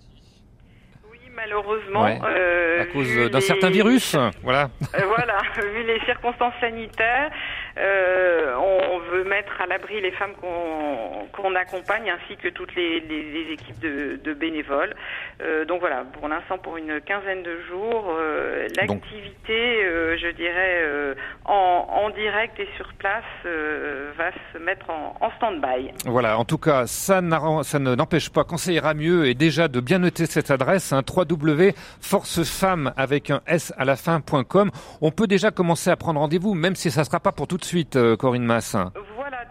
malheureusement. 1.43 2.05
Euh, 2.25 2.81
à 2.81 2.85
cause 2.85 3.31
d'un 3.31 3.41
certain 3.41 3.69
virus, 3.69 4.15
voilà. 4.43 4.69
Euh, 4.95 5.01
voilà, 5.07 5.37
vu 5.73 5.83
les 5.83 5.99
circonstances 6.05 6.53
sanitaires, 6.59 7.31
euh, 7.77 8.55
on 8.55 8.99
veut 9.11 9.23
mettre 9.23 9.59
à 9.59 9.65
l'abri 9.65 9.99
les 10.01 10.11
femmes 10.11 10.33
qu'on 11.31 11.55
accompagne 11.55 12.09
ainsi 12.09 12.37
que 12.37 12.49
toutes 12.49 12.75
les, 12.75 12.99
les, 12.99 13.53
équipes 13.53 13.79
de, 13.79 14.19
de 14.23 14.33
bénévoles. 14.33 14.93
Euh, 15.41 15.65
donc 15.65 15.79
voilà, 15.79 16.03
pour 16.19 16.27
l'instant, 16.27 16.57
pour 16.57 16.77
une 16.77 17.01
quinzaine 17.01 17.43
de 17.43 17.59
jours, 17.69 18.05
euh, 18.09 18.67
l'activité, 18.75 19.83
je 20.17 20.31
dirais, 20.35 21.15
en, 21.45 21.87
en, 21.89 22.09
direct 22.11 22.59
et 22.59 22.67
sur 22.77 22.93
place 22.93 23.23
va 23.43 24.31
se 24.53 24.57
mettre 24.59 24.89
en, 24.89 25.15
en 25.19 25.31
stand-by. 25.37 25.91
Voilà, 26.05 26.37
en 26.37 26.45
tout 26.45 26.57
cas, 26.57 26.85
ça, 26.85 27.21
ça 27.63 27.79
n'empêche 27.79 28.29
pas, 28.29 28.43
quand 28.43 28.57
ça 28.57 28.71
ira 28.71 28.93
mieux, 28.93 29.25
et 29.27 29.33
déjà 29.33 29.67
de 29.67 29.79
bien 29.79 29.99
noter 29.99 30.25
cette 30.25 30.51
adresse, 30.51 30.93
hein, 30.93 31.01
www.forcefemme 31.07 32.93
avec 32.97 33.31
un 33.31 33.41
S 33.47 33.73
à 33.77 33.85
la 33.85 33.95
fin.com. 33.95 34.69
On 35.01 35.11
peut 35.11 35.27
déjà 35.27 35.51
commencer 35.51 35.89
à 35.89 35.95
prendre 35.95 36.19
rendez-vous, 36.19 36.53
même 36.53 36.75
si 36.75 36.91
ça 36.91 37.01
ne 37.01 37.05
sera 37.05 37.19
pas 37.19 37.31
pour 37.31 37.47
tout 37.63 37.67
de 37.67 37.69
suite, 37.69 37.97
Corinne 38.17 38.43
Massin 38.43 38.91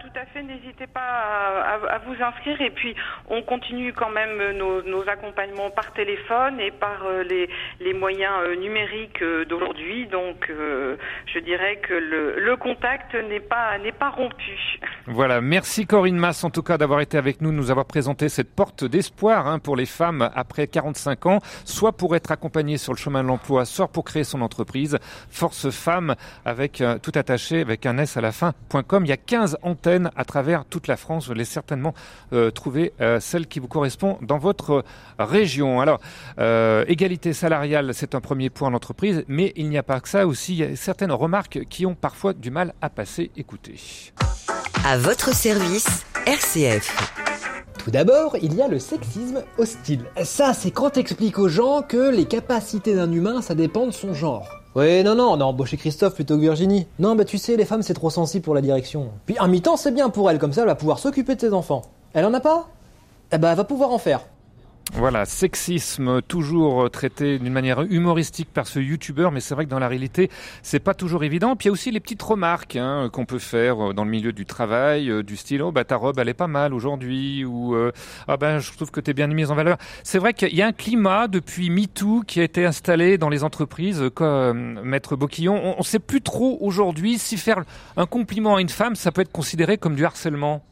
tout 0.02 0.18
à 0.18 0.26
fait. 0.26 0.42
N'hésitez 0.42 0.86
pas 0.86 1.00
à, 1.00 1.98
vous 1.98 2.22
inscrire. 2.22 2.60
Et 2.60 2.70
puis, 2.70 2.94
on 3.28 3.42
continue 3.42 3.92
quand 3.92 4.10
même 4.10 4.56
nos, 4.56 5.08
accompagnements 5.08 5.70
par 5.70 5.92
téléphone 5.92 6.60
et 6.60 6.70
par 6.70 7.04
euh, 7.04 7.22
les, 7.80 7.94
moyens 7.94 8.32
euh, 8.44 8.56
numériques 8.56 9.22
euh, 9.22 9.44
d'aujourd'hui. 9.44 10.06
Donc, 10.06 10.50
je 10.50 11.38
dirais 11.40 11.76
que 11.76 11.94
le, 11.94 12.56
contact 12.56 13.14
n'est 13.14 13.40
pas, 13.40 13.78
rompu. 14.10 14.78
Voilà. 15.06 15.40
Merci 15.40 15.86
Corinne 15.86 16.16
Mass, 16.16 16.44
en 16.44 16.50
tout 16.50 16.62
cas, 16.62 16.78
d'avoir 16.78 17.00
été 17.00 17.16
avec 17.16 17.40
nous, 17.40 17.52
nous 17.52 17.70
avoir 17.70 17.86
présenté 17.86 18.28
cette 18.28 18.54
porte 18.54 18.84
d'espoir 18.84 19.46
hein, 19.46 19.58
pour 19.58 19.76
les 19.76 19.86
femmes 19.86 20.30
après 20.34 20.66
45 20.66 21.26
ans, 21.26 21.38
soit 21.64 21.92
pour 21.92 22.14
être 22.14 22.30
accompagnées 22.30 22.78
sur 22.78 22.92
le 22.92 22.98
chemin 22.98 23.22
de 23.22 23.28
l'emploi, 23.28 23.64
soit 23.64 23.88
pour 23.88 24.04
créer 24.04 24.24
son 24.24 24.42
entreprise. 24.42 24.98
Force 25.30 25.70
Femmes, 25.70 26.14
avec 26.44 26.82
tout 27.02 27.12
attaché, 27.14 27.60
avec 27.60 27.86
un 27.86 27.98
S 27.98 28.16
à 28.16 28.20
la 28.20 28.32
fin.com. 28.32 29.04
Il 29.04 29.08
y 29.08 29.12
a 29.12 29.16
15 29.16 29.58
antennes 29.62 29.91
à 30.16 30.24
travers 30.24 30.64
toute 30.64 30.86
la 30.86 30.96
France. 30.96 31.26
Vous 31.26 31.32
allez 31.32 31.44
certainement 31.44 31.94
euh, 32.32 32.50
trouver 32.50 32.92
euh, 33.00 33.20
celle 33.20 33.46
qui 33.46 33.60
vous 33.60 33.68
correspond 33.68 34.18
dans 34.22 34.38
votre 34.38 34.84
région. 35.18 35.80
Alors, 35.80 36.00
euh, 36.38 36.84
égalité 36.88 37.32
salariale, 37.32 37.92
c'est 37.94 38.14
un 38.14 38.20
premier 38.20 38.50
point 38.50 38.68
en 38.68 38.74
entreprise, 38.74 39.24
mais 39.28 39.52
il 39.56 39.68
n'y 39.68 39.78
a 39.78 39.82
pas 39.82 40.00
que 40.00 40.08
ça 40.08 40.26
aussi. 40.26 40.54
Il 40.54 40.58
y 40.58 40.64
a 40.64 40.76
certaines 40.76 41.12
remarques 41.12 41.60
qui 41.68 41.86
ont 41.86 41.94
parfois 41.94 42.32
du 42.32 42.50
mal 42.50 42.74
à 42.80 42.90
passer. 42.90 43.30
Écoutez. 43.36 43.76
À 44.84 44.96
votre 44.98 45.34
service, 45.34 46.04
RCF. 46.26 47.12
Tout 47.78 47.90
d'abord, 47.90 48.36
il 48.40 48.54
y 48.54 48.62
a 48.62 48.68
le 48.68 48.78
sexisme 48.78 49.42
hostile. 49.58 50.04
Ça, 50.22 50.54
c'est 50.54 50.70
quand 50.70 50.90
t'expliques 50.90 51.38
aux 51.38 51.48
gens 51.48 51.82
que 51.82 52.10
les 52.10 52.26
capacités 52.26 52.94
d'un 52.94 53.10
humain, 53.10 53.42
ça 53.42 53.54
dépend 53.54 53.86
de 53.86 53.92
son 53.92 54.14
genre. 54.14 54.61
Oui, 54.74 55.04
non, 55.04 55.14
non, 55.14 55.32
on 55.32 55.40
a 55.40 55.44
embauché 55.44 55.76
Christophe 55.76 56.14
plutôt 56.14 56.36
que 56.36 56.40
Virginie. 56.40 56.86
Non, 56.98 57.14
bah 57.14 57.26
tu 57.26 57.36
sais, 57.36 57.56
les 57.56 57.66
femmes 57.66 57.82
c'est 57.82 57.92
trop 57.92 58.08
sensible 58.08 58.42
pour 58.42 58.54
la 58.54 58.62
direction. 58.62 59.10
Puis 59.26 59.36
un 59.38 59.46
mi-temps 59.46 59.76
c'est 59.76 59.92
bien 59.92 60.08
pour 60.08 60.30
elle, 60.30 60.38
comme 60.38 60.54
ça 60.54 60.62
elle 60.62 60.68
va 60.68 60.74
pouvoir 60.74 60.98
s'occuper 60.98 61.34
de 61.34 61.40
ses 61.40 61.52
enfants. 61.52 61.82
Elle 62.14 62.24
en 62.24 62.32
a 62.32 62.40
pas? 62.40 62.68
Eh 63.32 63.38
bah 63.38 63.50
elle 63.50 63.56
va 63.56 63.64
pouvoir 63.64 63.90
en 63.90 63.98
faire. 63.98 64.22
Voilà, 64.94 65.24
sexisme 65.24 66.20
toujours 66.20 66.90
traité 66.90 67.38
d'une 67.38 67.52
manière 67.52 67.80
humoristique 67.80 68.50
par 68.52 68.66
ce 68.66 68.78
youtubeur, 68.78 69.32
mais 69.32 69.40
c'est 69.40 69.54
vrai 69.54 69.64
que 69.64 69.70
dans 69.70 69.78
la 69.78 69.88
réalité, 69.88 70.30
c'est 70.62 70.80
pas 70.80 70.92
toujours 70.92 71.24
évident. 71.24 71.56
Puis 71.56 71.66
il 71.66 71.68
y 71.68 71.70
a 71.70 71.72
aussi 71.72 71.90
les 71.90 71.98
petites 71.98 72.22
remarques 72.22 72.76
hein, 72.76 73.08
qu'on 73.10 73.24
peut 73.24 73.38
faire 73.38 73.94
dans 73.94 74.04
le 74.04 74.10
milieu 74.10 74.34
du 74.34 74.44
travail, 74.44 75.10
euh, 75.10 75.22
du 75.22 75.38
style 75.38 75.62
oh 75.62 75.72
bah 75.72 75.84
ta 75.84 75.96
robe 75.96 76.18
elle 76.18 76.28
est 76.28 76.34
pas 76.34 76.46
mal 76.46 76.74
aujourd'hui 76.74 77.42
ou 77.42 77.74
euh, 77.74 77.90
ah 78.28 78.36
ben 78.36 78.58
je 78.58 78.70
trouve 78.72 78.90
que 78.90 79.00
tu 79.00 79.10
es 79.10 79.14
bien 79.14 79.28
mise 79.28 79.50
en 79.50 79.54
valeur. 79.54 79.78
C'est 80.04 80.18
vrai 80.18 80.34
qu'il 80.34 80.54
y 80.54 80.60
a 80.60 80.66
un 80.66 80.72
climat 80.72 81.26
depuis 81.26 81.70
MeToo 81.70 82.22
qui 82.26 82.40
a 82.40 82.44
été 82.44 82.66
installé 82.66 83.16
dans 83.16 83.30
les 83.30 83.44
entreprises 83.44 84.04
comme 84.14 84.78
Maître 84.82 85.16
Boquillon. 85.16 85.58
On, 85.64 85.76
on 85.78 85.82
sait 85.82 86.00
plus 86.00 86.20
trop 86.20 86.58
aujourd'hui 86.60 87.18
si 87.18 87.38
faire 87.38 87.64
un 87.96 88.06
compliment 88.06 88.56
à 88.56 88.60
une 88.60 88.68
femme, 88.68 88.94
ça 88.94 89.10
peut 89.10 89.22
être 89.22 89.32
considéré 89.32 89.78
comme 89.78 89.94
du 89.94 90.04
harcèlement 90.04 90.62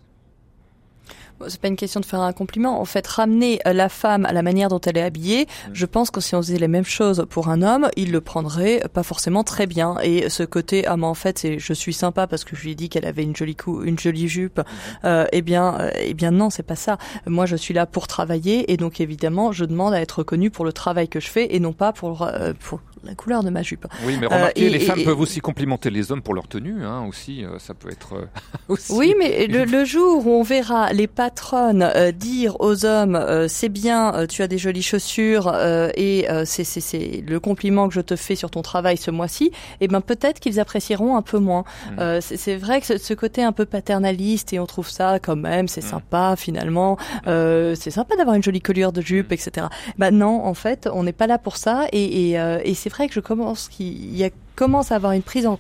c'est 1.49 1.61
pas 1.61 1.69
une 1.69 1.77
question 1.77 2.01
de 2.01 2.07
faire 2.07 2.21
un 2.21 2.33
compliment. 2.33 2.81
En 2.81 2.85
fait, 2.85 3.07
ramener 3.07 3.61
euh, 3.67 3.73
la 3.73 3.89
femme 3.89 4.27
à 4.27 4.33
la 4.33 4.43
manière 4.43 4.69
dont 4.69 4.81
elle 4.81 4.99
est 4.99 5.03
habillée, 5.03 5.47
je 5.73 5.87
pense 5.87 6.11
que 6.11 6.21
si 6.21 6.35
on 6.35 6.43
faisait 6.43 6.59
les 6.59 6.69
mêmes 6.69 6.85
choses 6.85 7.27
pour 7.29 7.49
un 7.49 7.63
homme, 7.63 7.89
il 7.97 8.13
le 8.13 8.21
prendrait 8.21 8.83
pas 8.93 9.03
forcément 9.03 9.45
très 9.45 9.67
bien. 9.67 9.97
Et 10.03 10.29
ce 10.29 10.43
côté, 10.43 10.87
ah 10.87 10.97
mais 10.97 11.07
en 11.07 11.15
fait, 11.15 11.39
c'est 11.39 11.59
je 11.59 11.73
suis 11.73 11.93
sympa 11.93 12.27
parce 12.27 12.45
que 12.45 12.57
je 12.57 12.63
lui 12.63 12.73
ai 12.73 12.75
dit 12.75 12.89
qu'elle 12.89 13.07
avait 13.07 13.23
une 13.23 13.37
jolie 13.37 13.57
cou 13.57 13.83
une 13.83 13.99
jolie 13.99 14.29
jupe. 14.29 14.61
Euh, 15.05 15.27
eh 15.33 15.43
bien, 15.43 15.79
euh, 15.81 15.91
eh 16.01 16.15
bien 16.15 16.31
non, 16.31 16.51
c'est 16.51 16.63
pas 16.63 16.77
ça. 16.77 16.99
Moi, 17.27 17.47
je 17.47 17.57
suis 17.57 17.75
là 17.75 17.87
pour 17.87 18.07
travailler 18.07 18.73
et 18.73 18.77
donc 18.77 19.01
évidemment, 19.01 19.53
je 19.53 19.65
demande 19.65 19.95
à 19.95 20.01
être 20.01 20.19
reconnue 20.19 20.51
pour 20.51 20.65
le 20.65 20.73
travail 20.73 21.09
que 21.09 21.21
je 21.21 21.29
fais 21.29 21.55
et 21.55 21.61
non 21.61 21.73
pas 21.73 21.93
pour 21.93 22.23
euh, 22.23 22.53
pour 22.59 22.81
la 23.05 23.15
couleur 23.15 23.43
de 23.43 23.51
ma 23.51 23.63
jupe. 23.63 23.87
Oui, 24.05 24.17
mais 24.21 24.27
remarquez, 24.27 24.69
les 24.69 24.81
femmes 24.81 25.05
peuvent 25.05 25.21
aussi 25.21 25.41
complimenter 25.41 25.91
les 25.91 26.13
hommes 26.13 26.23
pour 26.23 26.35
leur 26.35 26.49
tenue, 26.49 26.85
hein, 26.85 27.05
aussi. 27.09 27.45
ça 27.59 27.75
peut 27.75 27.91
être 27.91 28.29
aussi. 28.69 28.93
Oui, 28.93 29.15
mais 29.19 29.47
le, 29.47 29.65
le, 29.65 29.85
jour 29.85 30.27
où 30.27 30.31
on 30.31 30.43
verra 30.43 30.93
les 30.93 31.07
pas 31.07 31.31
patronne 31.31 31.83
euh, 31.83 32.13
dire 32.13 32.57
aux 32.61 32.85
hommes 32.87 33.15
euh, 33.15 33.47
c'est 33.47 33.69
bien, 33.69 34.15
euh, 34.15 34.27
tu 34.27 34.43
as 34.43 34.49
des 34.49 34.59
jolies 34.59 34.83
chaussures 34.83 35.55
et 35.95 36.27
c'est 36.45 36.65
c'est 36.65 37.23
le 37.27 37.41
compliment 37.41 37.89
que 37.89 37.95
je 37.95 38.01
te 38.01 38.17
fais 38.17 38.35
sur 38.35 38.51
ton 38.51 38.63
travail 38.63 38.97
ce 38.97 39.11
mois-ci, 39.11 39.47
et 39.47 39.53
eh 39.83 39.89
ben 39.89 40.01
peut-être 40.01 40.41
qu'ils 40.41 40.59
apprécieront 40.59 41.17
un 41.17 41.23
peu 41.23 41.39
moins. 41.39 41.65
Mm. 41.93 42.21
c'est 42.21 42.57
vrai 42.57 42.81
que 42.81 42.99
ce, 42.99 43.15
côté 43.15 43.43
un 43.43 43.53
peu 43.53 43.67
paternaliste 43.67 44.53
et 44.53 44.59
on 44.59 44.67
trouve 44.67 44.89
ça 44.89 45.19
quand 45.19 45.37
même 45.37 45.69
c'est 45.69 45.85
mm. 45.85 45.89
sympa 45.89 46.35
finalement, 46.37 46.97
c'est 47.27 47.91
sympa 47.91 48.17
d'avoir 48.17 48.35
une 48.37 48.43
jolie 48.43 48.61
collière 48.61 48.93
de 48.93 49.01
jupe, 49.01 49.33
etc. 49.33 49.67
Bah 49.99 50.11
non, 50.11 50.45
en 50.45 50.55
fait, 50.55 50.89
on 50.93 51.05
n'est 51.05 51.13
pas 51.13 51.27
là 51.27 51.39
pour 51.39 51.57
ça 51.57 51.87
et, 51.93 52.31
et, 52.31 52.61
et 52.65 52.75
c'est 52.75 52.90
vrai 52.91 53.09
que 53.09 53.15
je 53.15 53.21
commence 53.21 53.69
qu'il 53.69 54.17
y 54.17 54.25
a 54.25 54.31
commence 54.61 54.93
à 54.93 54.97
avoir 54.97 55.13
une 55.13 55.23
prise 55.23 55.47
en 55.47 55.59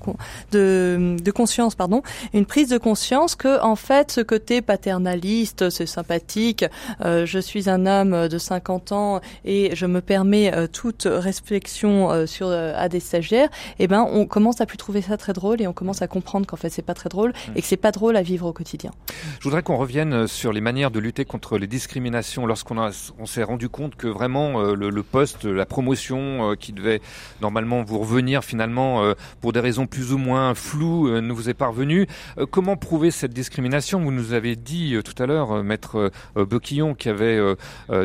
de, 0.53 1.17
de 1.19 1.31
conscience, 1.31 1.75
pardon, 1.75 2.03
une 2.35 2.45
prise 2.45 2.69
de 2.69 2.77
conscience 2.77 3.35
que 3.35 3.59
en 3.63 3.75
fait 3.75 4.13
ce 4.13 4.21
côté 4.21 4.61
paternaliste, 4.61 5.71
c'est 5.71 5.87
sympathique. 5.87 6.67
Euh, 7.01 7.25
je 7.25 7.39
suis 7.39 7.71
un 7.71 7.87
homme 7.87 8.29
de 8.29 8.37
50 8.37 8.93
ans 8.93 9.23
et 9.47 9.75
je 9.75 9.87
me 9.87 10.03
permets 10.03 10.55
euh, 10.55 10.67
toute 10.67 11.09
réflexion 11.11 12.11
euh, 12.11 12.27
sur 12.27 12.51
à 12.51 12.91
des 12.91 13.01
stagiaires. 13.01 13.49
Et 13.79 13.85
eh 13.85 13.87
ben, 13.87 14.07
on 14.11 14.27
commence 14.27 14.61
à 14.61 14.67
plus 14.67 14.77
trouver 14.77 15.01
ça 15.01 15.17
très 15.17 15.33
drôle 15.33 15.63
et 15.63 15.67
on 15.67 15.73
commence 15.73 16.03
à 16.03 16.07
comprendre 16.07 16.47
qu'en 16.47 16.57
fait 16.57 16.69
c'est 16.69 16.83
pas 16.83 16.93
très 16.93 17.09
drôle 17.09 17.31
mmh. 17.31 17.53
et 17.57 17.63
que 17.63 17.67
c'est 17.67 17.79
pas 17.79 17.93
drôle 17.93 18.17
à 18.17 18.23
vivre 18.23 18.47
au 18.47 18.53
quotidien. 18.53 18.91
Je 19.39 19.45
voudrais 19.45 19.63
qu'on 19.63 19.79
revienne 19.79 20.27
sur 20.27 20.53
les 20.53 20.61
manières 20.61 20.91
de 20.91 20.99
lutter 20.99 21.25
contre 21.25 21.57
les 21.57 21.67
discriminations 21.67 22.45
lorsqu'on 22.45 22.79
a, 22.79 22.91
on 23.19 23.25
s'est 23.25 23.45
rendu 23.45 23.71
compte 23.71 23.95
que 23.97 24.09
vraiment 24.09 24.61
le, 24.61 24.91
le 24.91 25.03
poste, 25.03 25.47
la 25.47 25.65
promotion 25.65 26.55
qui 26.61 26.75
devait 26.75 27.01
normalement 27.41 27.83
vous 27.83 27.99
revenir 27.99 28.45
finalement 28.45 28.90
euh, 28.99 29.15
pour 29.41 29.53
des 29.53 29.61
raisons 29.61 29.87
plus 29.87 30.13
ou 30.13 30.19
moins 30.19 30.55
floues, 30.55 31.09
euh, 31.09 31.21
ne 31.21 31.33
vous 31.33 31.49
est 31.49 31.55
parvenu. 31.55 32.07
Euh, 32.39 32.47
comment 32.47 32.77
prouver 32.77 33.11
cette 33.11 33.33
discrimination? 33.33 34.01
Vous 34.01 34.13
nous 34.13 34.33
avez 34.33 34.57
dit 34.57 34.97
tout 35.05 35.23
à 35.23 35.27
l'heure, 35.27 35.63
maître 35.63 36.11
Boquillon, 36.37 36.95
qu'il 36.95 37.11
y 37.11 37.15
avait 37.15 37.41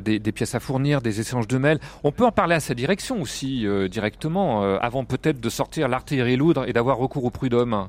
des, 0.01 0.19
des, 0.19 0.31
pièces 0.31 0.55
à 0.55 0.59
fournir, 0.59 1.01
des 1.01 1.19
échanges 1.19 1.47
de 1.47 1.57
mails. 1.57 1.79
On 2.03 2.11
peut 2.11 2.25
en 2.25 2.31
parler 2.31 2.55
à 2.55 2.59
sa 2.59 2.73
direction 2.73 3.21
aussi 3.21 3.65
directement, 3.89 4.63
avant 4.77 5.05
peut-être 5.05 5.39
de 5.39 5.49
sortir 5.49 5.87
l'artillerie 5.87 6.37
lourde 6.37 6.65
et 6.67 6.73
d'avoir 6.73 6.97
recours 6.97 7.25
au 7.25 7.29
prud'homme. 7.29 7.87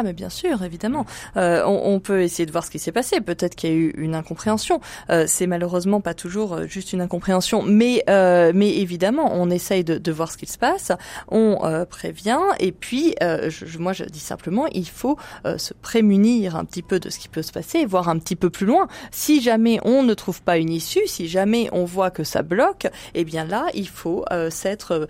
Ah 0.00 0.04
mais 0.04 0.12
bien 0.12 0.30
sûr, 0.30 0.62
évidemment. 0.62 1.06
Euh, 1.36 1.64
on, 1.66 1.94
on, 1.94 1.98
peut 1.98 2.22
essayer 2.22 2.46
de 2.46 2.52
voir 2.52 2.64
ce 2.64 2.70
qui 2.70 2.78
s'est 2.78 2.92
passé. 2.92 3.20
Peut-être 3.20 3.56
qu'il 3.56 3.70
y 3.70 3.72
a 3.72 3.76
eu 3.76 3.94
une 3.98 4.14
incompréhension. 4.14 4.80
Euh, 5.10 5.24
c'est 5.26 5.48
malheureusement 5.48 6.00
pas 6.00 6.14
toujours 6.14 6.54
euh, 6.54 6.66
juste 6.68 6.92
une 6.92 7.00
incompréhension, 7.00 7.62
mais 7.62 8.04
euh, 8.08 8.52
mais 8.54 8.76
évidemment, 8.76 9.32
on 9.34 9.50
essaye 9.50 9.82
de, 9.82 9.98
de, 9.98 10.12
voir 10.12 10.30
ce 10.30 10.36
qu'il 10.36 10.48
se 10.48 10.56
passe. 10.56 10.92
On 11.26 11.58
euh, 11.64 11.84
prévient 11.84 12.38
et 12.60 12.70
puis 12.70 13.16
je, 13.20 13.78
moi 13.78 13.92
je 13.92 14.04
dis 14.04 14.20
simplement, 14.20 14.66
il 14.68 14.88
faut 14.88 15.16
se 15.56 15.74
prémunir 15.74 16.54
un 16.54 16.64
petit 16.64 16.82
peu 16.82 17.00
de 17.00 17.10
ce 17.10 17.18
qui 17.18 17.28
peut 17.28 17.42
se 17.42 17.50
passer, 17.50 17.84
voir 17.84 18.08
un 18.08 18.20
petit 18.20 18.36
peu 18.36 18.50
plus 18.50 18.66
loin. 18.66 18.86
Si 19.10 19.40
jamais 19.40 19.80
on 19.84 20.04
ne 20.04 20.14
trouve 20.14 20.42
pas 20.42 20.58
une 20.58 20.70
issue, 20.70 21.06
si 21.06 21.26
jamais 21.26 21.68
on 21.72 21.84
voit 21.84 22.12
que 22.12 22.22
ça 22.22 22.42
bloque, 22.42 22.86
eh 23.14 23.24
bien 23.24 23.44
là, 23.44 23.66
il 23.74 23.88
faut 23.88 24.24
s'être 24.50 25.08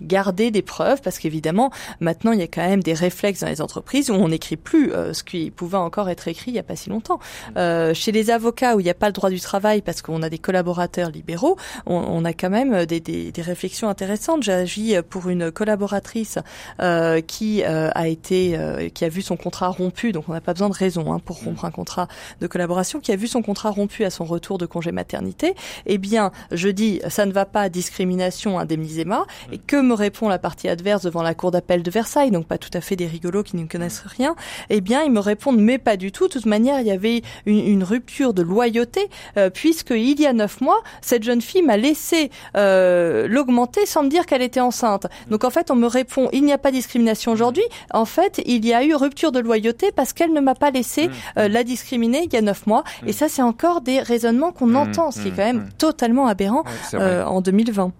garder 0.00 0.52
des 0.52 0.62
preuves 0.62 1.00
parce 1.02 1.18
qu'évidemment, 1.18 1.72
maintenant 1.98 2.30
il 2.30 2.38
y 2.38 2.44
a 2.44 2.46
quand 2.46 2.66
même 2.66 2.84
des 2.84 2.94
réflexes 2.94 3.40
dans 3.40 3.48
les 3.48 3.60
entreprises 3.60 3.79
où 4.08 4.12
on 4.12 4.28
n'écrit 4.28 4.56
plus 4.56 4.92
euh, 4.92 5.12
ce 5.12 5.22
qui 5.22 5.50
pouvait 5.50 5.76
encore 5.76 6.08
être 6.08 6.28
écrit 6.28 6.50
il 6.50 6.54
n'y 6.54 6.60
a 6.60 6.64
pas 6.64 6.76
si 6.76 6.90
longtemps. 6.90 7.18
Euh, 7.56 7.94
chez 7.94 8.12
les 8.12 8.30
avocats 8.30 8.76
où 8.76 8.80
il 8.80 8.84
n'y 8.84 8.90
a 8.90 8.94
pas 8.94 9.06
le 9.06 9.12
droit 9.12 9.30
du 9.30 9.40
travail 9.40 9.82
parce 9.82 10.02
qu'on 10.02 10.22
a 10.22 10.28
des 10.28 10.38
collaborateurs 10.38 11.10
libéraux, 11.10 11.56
on, 11.86 12.24
a 12.24 12.32
quand 12.32 12.50
même 12.50 12.86
des, 12.86 13.00
des, 13.00 13.32
des 13.32 13.42
réflexions 13.42 13.88
intéressantes. 13.88 14.42
J'agis 14.42 14.94
pour 15.08 15.28
une 15.28 15.50
collaboratrice 15.50 16.38
euh, 16.80 17.20
qui 17.20 17.62
euh, 17.64 17.90
a 17.94 18.08
été, 18.08 18.90
qui 18.94 19.04
a 19.04 19.08
vu 19.08 19.22
son 19.22 19.36
contrat 19.36 19.68
rompu, 19.68 20.12
donc 20.12 20.28
on 20.28 20.32
n'a 20.32 20.40
pas 20.40 20.52
besoin 20.52 20.68
de 20.68 20.74
raison 20.74 21.12
hein, 21.12 21.18
pour 21.18 21.42
rompre 21.42 21.64
un 21.64 21.70
contrat 21.70 22.08
de 22.40 22.46
collaboration, 22.46 23.00
qui 23.00 23.12
a 23.12 23.16
vu 23.16 23.26
son 23.26 23.42
contrat 23.42 23.70
rompu 23.70 24.04
à 24.04 24.10
son 24.10 24.24
retour 24.24 24.58
de 24.58 24.66
congé 24.66 24.92
maternité. 24.92 25.54
Eh 25.86 25.98
bien, 25.98 26.30
je 26.52 26.68
dis, 26.68 27.00
ça 27.08 27.26
ne 27.26 27.32
va 27.32 27.44
pas, 27.44 27.68
discrimination, 27.68 28.58
indemnisez-moi. 28.58 29.26
Et 29.52 29.58
que 29.58 29.80
me 29.80 29.94
répond 29.94 30.28
la 30.28 30.38
partie 30.38 30.68
adverse 30.68 31.02
devant 31.02 31.22
la 31.22 31.34
cour 31.34 31.50
d'appel 31.50 31.82
de 31.82 31.90
Versailles? 31.90 32.30
Donc 32.30 32.46
pas 32.46 32.58
tout 32.58 32.70
à 32.74 32.80
fait 32.80 32.96
des 32.96 33.06
rigolos 33.06 33.42
qui 33.42 33.56
ne 33.56 33.64
connaissent 33.70 34.02
rien, 34.04 34.34
eh 34.68 34.80
bien, 34.80 35.02
ils 35.02 35.12
me 35.12 35.20
répondent 35.20 35.60
mais 35.60 35.78
pas 35.78 35.96
du 35.96 36.12
tout. 36.12 36.28
De 36.28 36.32
toute 36.32 36.46
manière, 36.46 36.80
il 36.80 36.86
y 36.86 36.90
avait 36.90 37.22
une, 37.46 37.66
une 37.66 37.84
rupture 37.84 38.34
de 38.34 38.42
loyauté 38.42 39.08
euh, 39.36 39.50
puisque 39.50 39.90
il 39.90 40.20
y 40.20 40.26
a 40.26 40.32
neuf 40.32 40.60
mois, 40.60 40.80
cette 41.00 41.22
jeune 41.22 41.40
fille 41.40 41.62
m'a 41.62 41.76
laissé 41.76 42.30
euh, 42.56 43.28
l'augmenter 43.28 43.86
sans 43.86 44.02
me 44.02 44.08
dire 44.08 44.26
qu'elle 44.26 44.42
était 44.42 44.60
enceinte. 44.60 45.06
Donc 45.30 45.44
en 45.44 45.50
fait, 45.50 45.70
on 45.70 45.76
me 45.76 45.86
répond 45.86 46.28
il 46.32 46.44
n'y 46.44 46.52
a 46.52 46.58
pas 46.58 46.70
de 46.70 46.76
discrimination 46.76 47.32
aujourd'hui. 47.32 47.64
En 47.92 48.04
fait, 48.04 48.40
il 48.46 48.64
y 48.66 48.74
a 48.74 48.84
eu 48.84 48.94
rupture 48.94 49.32
de 49.32 49.40
loyauté 49.40 49.92
parce 49.94 50.12
qu'elle 50.12 50.32
ne 50.32 50.40
m'a 50.40 50.54
pas 50.54 50.70
laissé 50.70 51.08
mmh. 51.08 51.12
euh, 51.38 51.48
la 51.48 51.64
discriminer 51.64 52.22
il 52.24 52.32
y 52.32 52.36
a 52.36 52.42
neuf 52.42 52.66
mois. 52.66 52.84
Mmh. 53.02 53.08
Et 53.08 53.12
ça, 53.12 53.28
c'est 53.28 53.42
encore 53.42 53.80
des 53.80 54.00
raisonnements 54.00 54.52
qu'on 54.52 54.66
mmh. 54.66 54.76
entend, 54.76 55.10
ce 55.10 55.20
qui 55.20 55.28
est 55.28 55.32
quand 55.32 55.38
même 55.38 55.68
totalement 55.78 56.26
aberrant 56.26 56.64
euh, 56.94 57.24
en 57.24 57.40
2020. 57.40 57.92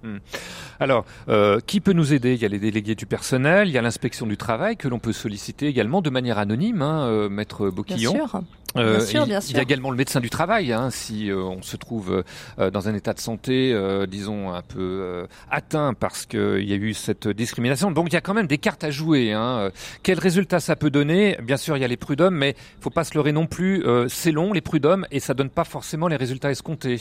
Alors, 0.81 1.05
euh, 1.29 1.61
qui 1.67 1.81
peut 1.81 1.93
nous 1.93 2.15
aider? 2.15 2.35
Il 2.35 2.41
y 2.41 2.47
a 2.47 2.49
les 2.49 2.59
délégués 2.59 2.95
du 2.95 3.05
personnel, 3.05 3.69
il 3.69 3.73
y 3.73 3.79
a 3.79 3.83
l'inspection 3.83 4.27
du 4.27 4.39
travail 4.39 4.77
que 4.79 4.89
l'on 4.89 4.99
peut 4.99 5.13
solliciter 5.13 5.67
également 5.67 6.01
de 6.01 6.09
manière 6.09 6.39
anonyme, 6.39 6.81
hein, 6.81 7.07
euh, 7.07 7.29
maître 7.29 7.69
Boquillon. 7.69 8.13
Bien 8.13 8.27
sûr. 8.27 8.41
Euh, 8.77 8.97
bien 8.97 9.07
sûr, 9.07 9.27
bien 9.27 9.41
sûr. 9.41 9.51
Il 9.51 9.57
y 9.57 9.59
a 9.59 9.63
également 9.63 9.91
le 9.91 9.97
médecin 9.97 10.21
du 10.21 10.31
travail, 10.31 10.73
hein, 10.73 10.91
si 10.91 11.31
euh, 11.31 11.43
on 11.43 11.61
se 11.61 11.77
trouve 11.77 12.25
euh, 12.59 12.71
dans 12.71 12.89
un 12.89 12.95
état 12.95 13.13
de 13.13 13.19
santé, 13.19 13.73
euh, 13.75 14.07
disons, 14.07 14.55
un 14.55 14.63
peu 14.63 14.79
euh, 14.81 15.27
atteint 15.51 15.93
parce 15.93 16.25
qu'il 16.25 16.65
y 16.65 16.73
a 16.73 16.77
eu 16.77 16.95
cette 16.95 17.29
discrimination. 17.29 17.91
Donc 17.91 18.07
il 18.11 18.15
y 18.15 18.17
a 18.17 18.21
quand 18.21 18.35
même 18.35 18.47
des 18.47 18.59
cartes 18.59 18.85
à 18.85 18.91
jouer. 18.91 19.33
Hein. 19.33 19.71
Quel 20.03 20.19
résultat 20.19 20.61
ça 20.61 20.77
peut 20.77 20.91
donner? 20.91 21.37
Bien 21.43 21.57
sûr, 21.57 21.77
il 21.77 21.81
y 21.81 21.85
a 21.85 21.89
les 21.89 21.97
prud'hommes, 21.97 22.37
mais 22.37 22.51
il 22.79 22.83
faut 22.83 22.91
pas 22.91 23.05
se 23.05 23.15
leurrer 23.15 23.33
non 23.33 23.47
plus. 23.47 23.85
c'est 24.09 24.33
long, 24.33 24.53
les 24.53 24.61
prud'hommes, 24.61 25.05
et 25.11 25.21
ça 25.21 25.35
donne 25.35 25.51
pas 25.51 25.65
forcément 25.65 26.09
les 26.09 26.17
résultats 26.17 26.51
escomptés. 26.51 27.01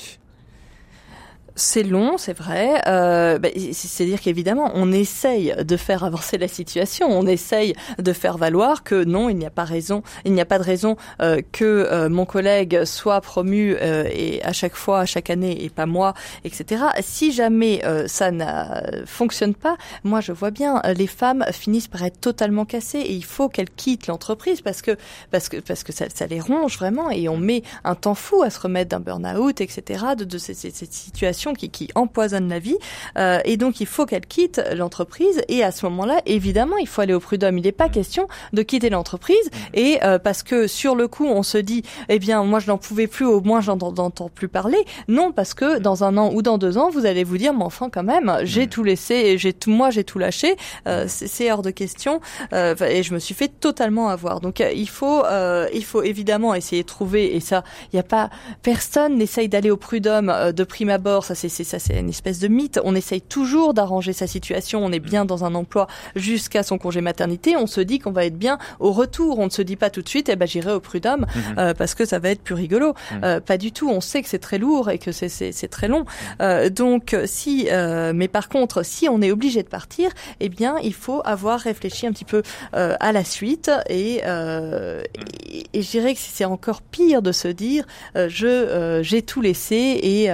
C'est 1.56 1.84
long, 1.84 2.18
c'est 2.18 2.38
vrai. 2.38 2.82
Euh, 2.88 3.40
bah, 3.40 3.50
C'est-à-dire 3.72 4.22
qu'évidemment, 4.22 4.72
on 4.76 4.92
essaye 4.92 5.54
de 5.58 5.78
faire 5.78 6.04
avancer 6.04 6.38
la 6.38 6.48
situation. 6.48 7.08
On 7.10 7.26
essaye 7.28 7.74
de 7.98 8.14
faire 8.14 8.38
valoir 8.38 8.84
que 8.84 9.04
non, 9.04 9.30
il 9.30 9.38
n'y 9.38 9.46
a 9.46 9.50
pas 9.50 9.64
raison, 9.64 10.04
il 10.26 10.34
n'y 10.34 10.42
a 10.42 10.46
pas 10.46 10.60
de 10.60 10.64
raison 10.64 10.96
euh, 11.22 11.42
que 11.52 11.66
euh, 11.66 12.10
mon 12.10 12.26
collègue 12.26 12.86
soit 12.86 13.22
promu 13.22 13.76
euh, 13.82 14.10
et 14.12 14.42
à 14.44 14.54
chaque 14.54 14.76
fois, 14.76 15.02
à 15.02 15.06
chaque 15.06 15.30
année, 15.30 15.64
et 15.64 15.70
pas 15.70 15.86
moi, 15.86 16.14
etc. 16.44 16.84
Si 17.02 17.32
jamais 17.32 17.82
euh, 17.86 18.08
ça 18.08 18.32
ne 18.32 19.06
fonctionne 19.06 19.56
pas, 19.56 19.78
moi 20.04 20.22
je 20.22 20.32
vois 20.32 20.52
bien, 20.52 20.82
les 20.96 21.08
femmes 21.08 21.46
finissent 21.52 21.88
par 21.88 22.04
être 22.04 22.20
totalement 22.20 22.66
cassées 22.66 23.00
et 23.00 23.14
il 23.14 23.26
faut 23.26 23.50
qu'elles 23.50 23.70
quittent 23.70 24.08
l'entreprise 24.08 24.62
parce 24.62 24.82
que 24.82 24.98
parce 25.32 25.50
que 25.50 25.58
parce 25.58 25.84
que 25.84 25.92
ça, 25.92 26.06
ça, 26.14 26.28
les 26.28 26.40
ronge 26.40 26.78
vraiment 26.78 27.10
et 27.10 27.30
on 27.30 27.38
met 27.38 27.64
un 27.84 27.96
temps 27.96 28.16
fou 28.16 28.44
à 28.44 28.50
se 28.50 28.60
remettre 28.60 28.90
d'un 28.90 29.00
burn-out, 29.00 29.62
etc. 29.62 30.06
De, 30.18 30.24
de 30.24 30.38
cette 30.38 30.58
situation 30.94 31.39
qui, 31.54 31.70
qui 31.70 31.90
empoisonne 31.96 32.50
la 32.50 32.60
vie. 32.60 32.78
Euh, 33.18 33.40
et 33.46 33.58
donc, 33.58 33.80
il 33.80 33.88
faut 33.88 34.06
qu'elle 34.06 34.26
quitte 34.26 34.62
l'entreprise. 34.76 35.42
Et 35.48 35.64
à 35.64 35.72
ce 35.72 35.86
moment-là, 35.86 36.22
évidemment, 36.26 36.78
il 36.78 36.88
faut 36.88 37.02
aller 37.02 37.14
au 37.14 37.20
prud'homme. 37.20 37.58
Il 37.58 37.64
n'est 37.64 37.72
pas 37.72 37.90
question 37.90 38.28
de 38.54 38.62
quitter 38.62 38.90
l'entreprise. 38.90 39.50
Et 39.74 40.00
euh, 40.04 40.20
parce 40.20 40.44
que 40.44 40.68
sur 40.68 40.96
le 40.96 41.08
coup, 41.08 41.26
on 41.26 41.44
se 41.44 41.58
dit, 41.58 41.84
eh 42.10 42.20
bien, 42.20 42.44
moi, 42.44 42.60
je 42.60 42.68
n'en 42.68 42.78
pouvais 42.78 43.08
plus, 43.08 43.26
au 43.26 43.42
moins, 43.42 43.62
j'en 43.62 43.78
entends 43.78 44.30
plus 44.30 44.48
parler. 44.48 44.84
Non, 45.08 45.32
parce 45.32 45.54
que 45.54 45.80
dans 45.80 46.04
un 46.04 46.18
an 46.18 46.32
ou 46.34 46.42
dans 46.42 46.58
deux 46.58 46.78
ans, 46.78 46.90
vous 46.90 47.06
allez 47.06 47.24
vous 47.24 47.38
dire, 47.38 47.54
mais 47.54 47.64
enfin, 47.64 47.90
quand 47.90 48.04
même, 48.04 48.40
j'ai 48.44 48.68
tout 48.68 48.84
laissé, 48.84 49.38
j'ai 49.38 49.54
tout, 49.54 49.72
moi, 49.72 49.90
j'ai 49.90 50.04
tout 50.04 50.20
lâché. 50.20 50.56
Euh, 50.88 51.06
c'est 51.08 51.52
hors 51.52 51.62
de 51.62 51.72
question. 51.72 52.20
Euh, 52.54 52.76
et 52.88 53.04
je 53.04 53.14
me 53.14 53.20
suis 53.20 53.36
fait 53.36 53.48
totalement 53.48 54.10
avoir. 54.10 54.42
Donc, 54.42 54.62
euh, 54.62 54.72
il 54.72 54.90
faut, 54.90 55.26
euh, 55.26 55.68
il 55.74 55.84
faut 55.84 56.04
évidemment 56.04 56.54
essayer 56.54 56.84
de 56.84 56.88
trouver. 56.88 57.36
Et 57.36 57.40
ça, 57.40 57.64
il 57.92 57.96
n'y 57.96 58.00
a 58.00 58.04
pas 58.04 58.30
personne 58.62 59.18
n'essaye 59.18 59.50
d'aller 59.50 59.72
au 59.72 59.78
prud'homme 59.78 60.52
de 60.56 60.64
prime 60.64 60.90
abord. 60.90 61.26
Ça, 61.36 61.50
c'est 61.50 61.64
ça, 61.64 61.80
c'est 61.80 62.00
une 62.00 62.10
espèce 62.10 62.40
de 62.40 62.48
mythe. 62.48 62.80
On 62.84 62.96
essaye 62.96 63.22
toujours 63.22 63.74
d'arranger 63.74 64.14
sa 64.14 64.28
situation. 64.28 64.84
On 64.84 64.92
est 64.92 65.00
bien 65.00 65.26
dans 65.26 65.46
un 65.46 65.56
emploi 65.56 65.88
jusqu'à 66.16 66.64
son 66.64 66.78
congé 66.78 67.02
maternité. 67.02 67.56
On 67.56 67.68
se 67.68 67.82
dit 67.82 68.00
qu'on 68.00 68.12
va 68.12 68.26
être 68.26 68.38
bien 68.38 68.58
au 68.80 68.92
retour. 68.92 69.40
On 69.40 69.46
ne 69.46 69.50
se 69.52 69.62
dit 69.62 69.76
pas 69.76 69.90
tout 69.90 70.02
de 70.02 70.10
suite, 70.10 70.30
eh 70.30 70.36
ben 70.36 70.48
j'irai 70.48 70.72
au 70.74 70.80
prud'homme 70.80 71.22
mmh. 71.22 71.40
euh, 71.60 71.74
parce 71.74 71.96
que 71.96 72.06
ça 72.06 72.20
va 72.20 72.30
être 72.30 72.42
plus 72.42 72.56
rigolo. 72.56 72.94
Mmh. 72.94 73.16
Euh, 73.24 73.40
pas 73.40 73.58
du 73.58 73.72
tout. 73.72 73.90
On 73.90 74.02
sait 74.02 74.22
que 74.22 74.30
c'est 74.30 74.40
très 74.40 74.58
lourd 74.58 74.90
et 74.90 74.98
que 74.98 75.12
c'est 75.12 75.68
très 75.70 75.88
long. 75.88 76.06
Euh, 76.42 76.70
donc 76.70 77.16
si, 77.26 77.68
euh, 77.72 78.12
mais 78.14 78.28
par 78.28 78.50
contre, 78.50 78.84
si 78.84 79.08
on 79.10 79.22
est 79.22 79.32
obligé 79.32 79.64
de 79.64 79.68
partir, 79.68 80.12
eh 80.40 80.50
bien 80.50 80.78
il 80.84 80.94
faut 80.94 81.22
avoir 81.26 81.60
réfléchi 81.60 82.08
un 82.08 82.12
petit 82.12 82.26
peu 82.26 82.42
euh, 82.76 82.96
à 83.00 83.12
la 83.12 83.24
suite 83.24 83.72
et, 83.90 84.22
euh, 84.26 85.04
et, 85.48 85.66
et 85.74 85.82
je 85.82 85.90
dirais 85.92 86.14
que 86.14 86.20
c'est 86.20 86.46
encore 86.46 86.82
pire 86.82 87.22
de 87.22 87.32
se 87.32 87.48
dire 87.48 87.86
je 88.16 89.00
j'ai 89.04 89.22
tout 89.22 89.42
laissé 89.42 89.76
et, 89.76 90.26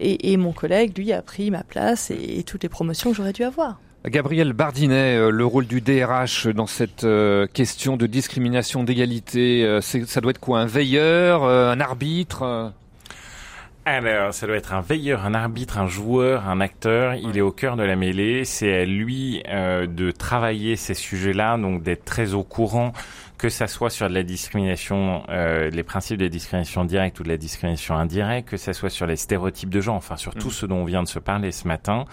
et, 0.00 0.23
et 0.32 0.36
mon 0.36 0.52
collègue, 0.52 0.96
lui, 0.96 1.12
a 1.12 1.22
pris 1.22 1.50
ma 1.50 1.62
place 1.62 2.10
et, 2.10 2.38
et 2.38 2.42
toutes 2.42 2.62
les 2.62 2.68
promotions 2.68 3.10
que 3.10 3.16
j'aurais 3.16 3.32
dû 3.32 3.44
avoir. 3.44 3.78
Gabriel 4.06 4.52
Bardinet, 4.52 5.16
euh, 5.16 5.30
le 5.30 5.46
rôle 5.46 5.66
du 5.66 5.80
DRH 5.80 6.48
dans 6.48 6.66
cette 6.66 7.04
euh, 7.04 7.46
question 7.46 7.96
de 7.96 8.06
discrimination 8.06 8.84
d'égalité, 8.84 9.64
euh, 9.64 9.80
ça 9.80 10.20
doit 10.20 10.30
être 10.30 10.40
quoi 10.40 10.60
Un 10.60 10.66
veilleur, 10.66 11.44
un 11.44 11.80
arbitre 11.80 12.72
alors, 13.86 14.32
ça 14.32 14.46
doit 14.46 14.56
être 14.56 14.72
un 14.72 14.80
veilleur, 14.80 15.26
un 15.26 15.34
arbitre, 15.34 15.76
un 15.76 15.86
joueur, 15.86 16.48
un 16.48 16.62
acteur. 16.62 17.14
Il 17.16 17.36
est 17.36 17.42
au 17.42 17.52
cœur 17.52 17.76
de 17.76 17.82
la 17.82 17.96
mêlée. 17.96 18.46
C'est 18.46 18.74
à 18.80 18.84
lui 18.86 19.42
euh, 19.48 19.86
de 19.86 20.10
travailler 20.10 20.76
ces 20.76 20.94
sujets-là, 20.94 21.58
donc 21.58 21.82
d'être 21.82 22.04
très 22.06 22.32
au 22.32 22.44
courant 22.44 22.94
que 23.38 23.48
ça 23.48 23.66
soit 23.66 23.90
sur 23.90 24.08
de 24.08 24.14
la 24.14 24.22
discrimination, 24.22 25.24
euh, 25.28 25.68
les 25.70 25.82
principes 25.82 26.18
de 26.18 26.24
la 26.24 26.28
discrimination 26.28 26.84
directe 26.84 27.18
ou 27.20 27.24
de 27.24 27.28
la 27.28 27.36
discrimination 27.36 27.96
indirecte, 27.96 28.48
que 28.48 28.56
ça 28.56 28.72
soit 28.72 28.90
sur 28.90 29.06
les 29.06 29.16
stéréotypes 29.16 29.70
de 29.70 29.80
genre, 29.80 29.96
enfin 29.96 30.16
sur 30.16 30.34
tout 30.34 30.48
mmh. 30.48 30.52
ce 30.52 30.66
dont 30.66 30.76
on 30.76 30.84
vient 30.84 31.02
de 31.02 31.08
se 31.08 31.18
parler 31.18 31.50
ce 31.50 31.66
matin, 31.66 32.04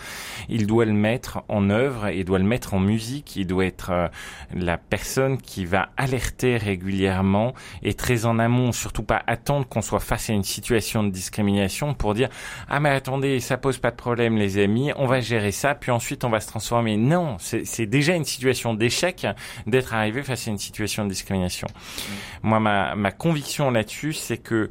il 0.50 0.66
doit 0.66 0.86
le 0.86 0.94
mettre 0.94 1.44
en 1.48 1.70
œuvre, 1.70 2.10
il 2.10 2.26
doit 2.26 2.40
le 2.40 2.46
mettre 2.46 2.74
en 2.74 2.80
musique, 2.80 3.36
il 3.36 3.46
doit 3.46 3.66
être 3.66 3.92
euh, 3.92 4.08
la 4.54 4.78
personne 4.78 5.38
qui 5.38 5.66
va 5.66 5.90
alerter 5.96 6.58
régulièrement 6.58 7.54
et 7.84 7.94
très 7.94 8.26
en 8.26 8.40
amont, 8.40 8.72
surtout 8.72 9.04
pas 9.04 9.22
attendre 9.28 9.68
qu'on 9.68 9.82
soit 9.82 10.00
face 10.00 10.30
à 10.30 10.34
une 10.34 10.44
situation 10.44 11.04
de 11.04 11.10
discrimination 11.10 11.94
pour 11.94 12.14
dire 12.14 12.30
ah 12.68 12.80
mais 12.80 12.90
attendez 12.90 13.40
ça 13.40 13.58
pose 13.58 13.78
pas 13.78 13.92
de 13.92 13.96
problème 13.96 14.38
les 14.38 14.58
amis, 14.58 14.92
on 14.96 15.06
va 15.06 15.20
gérer 15.20 15.52
ça 15.52 15.76
puis 15.76 15.92
ensuite 15.92 16.24
on 16.24 16.30
va 16.30 16.40
se 16.40 16.48
transformer. 16.48 16.98
Non, 16.98 17.38
c'est 17.40 17.86
déjà 17.86 18.16
une 18.16 18.26
situation 18.26 18.74
d'échec 18.74 19.28
d'être 19.68 19.94
arrivé 19.94 20.24
face 20.24 20.48
à 20.48 20.52
une 20.52 20.58
situation 20.58 21.06
de 21.06 21.11
discrimination. 21.12 21.68
Mmh. 21.70 22.47
Moi, 22.47 22.59
ma, 22.59 22.95
ma 22.95 23.12
conviction 23.12 23.70
là-dessus, 23.70 24.14
c'est 24.14 24.38
que 24.38 24.70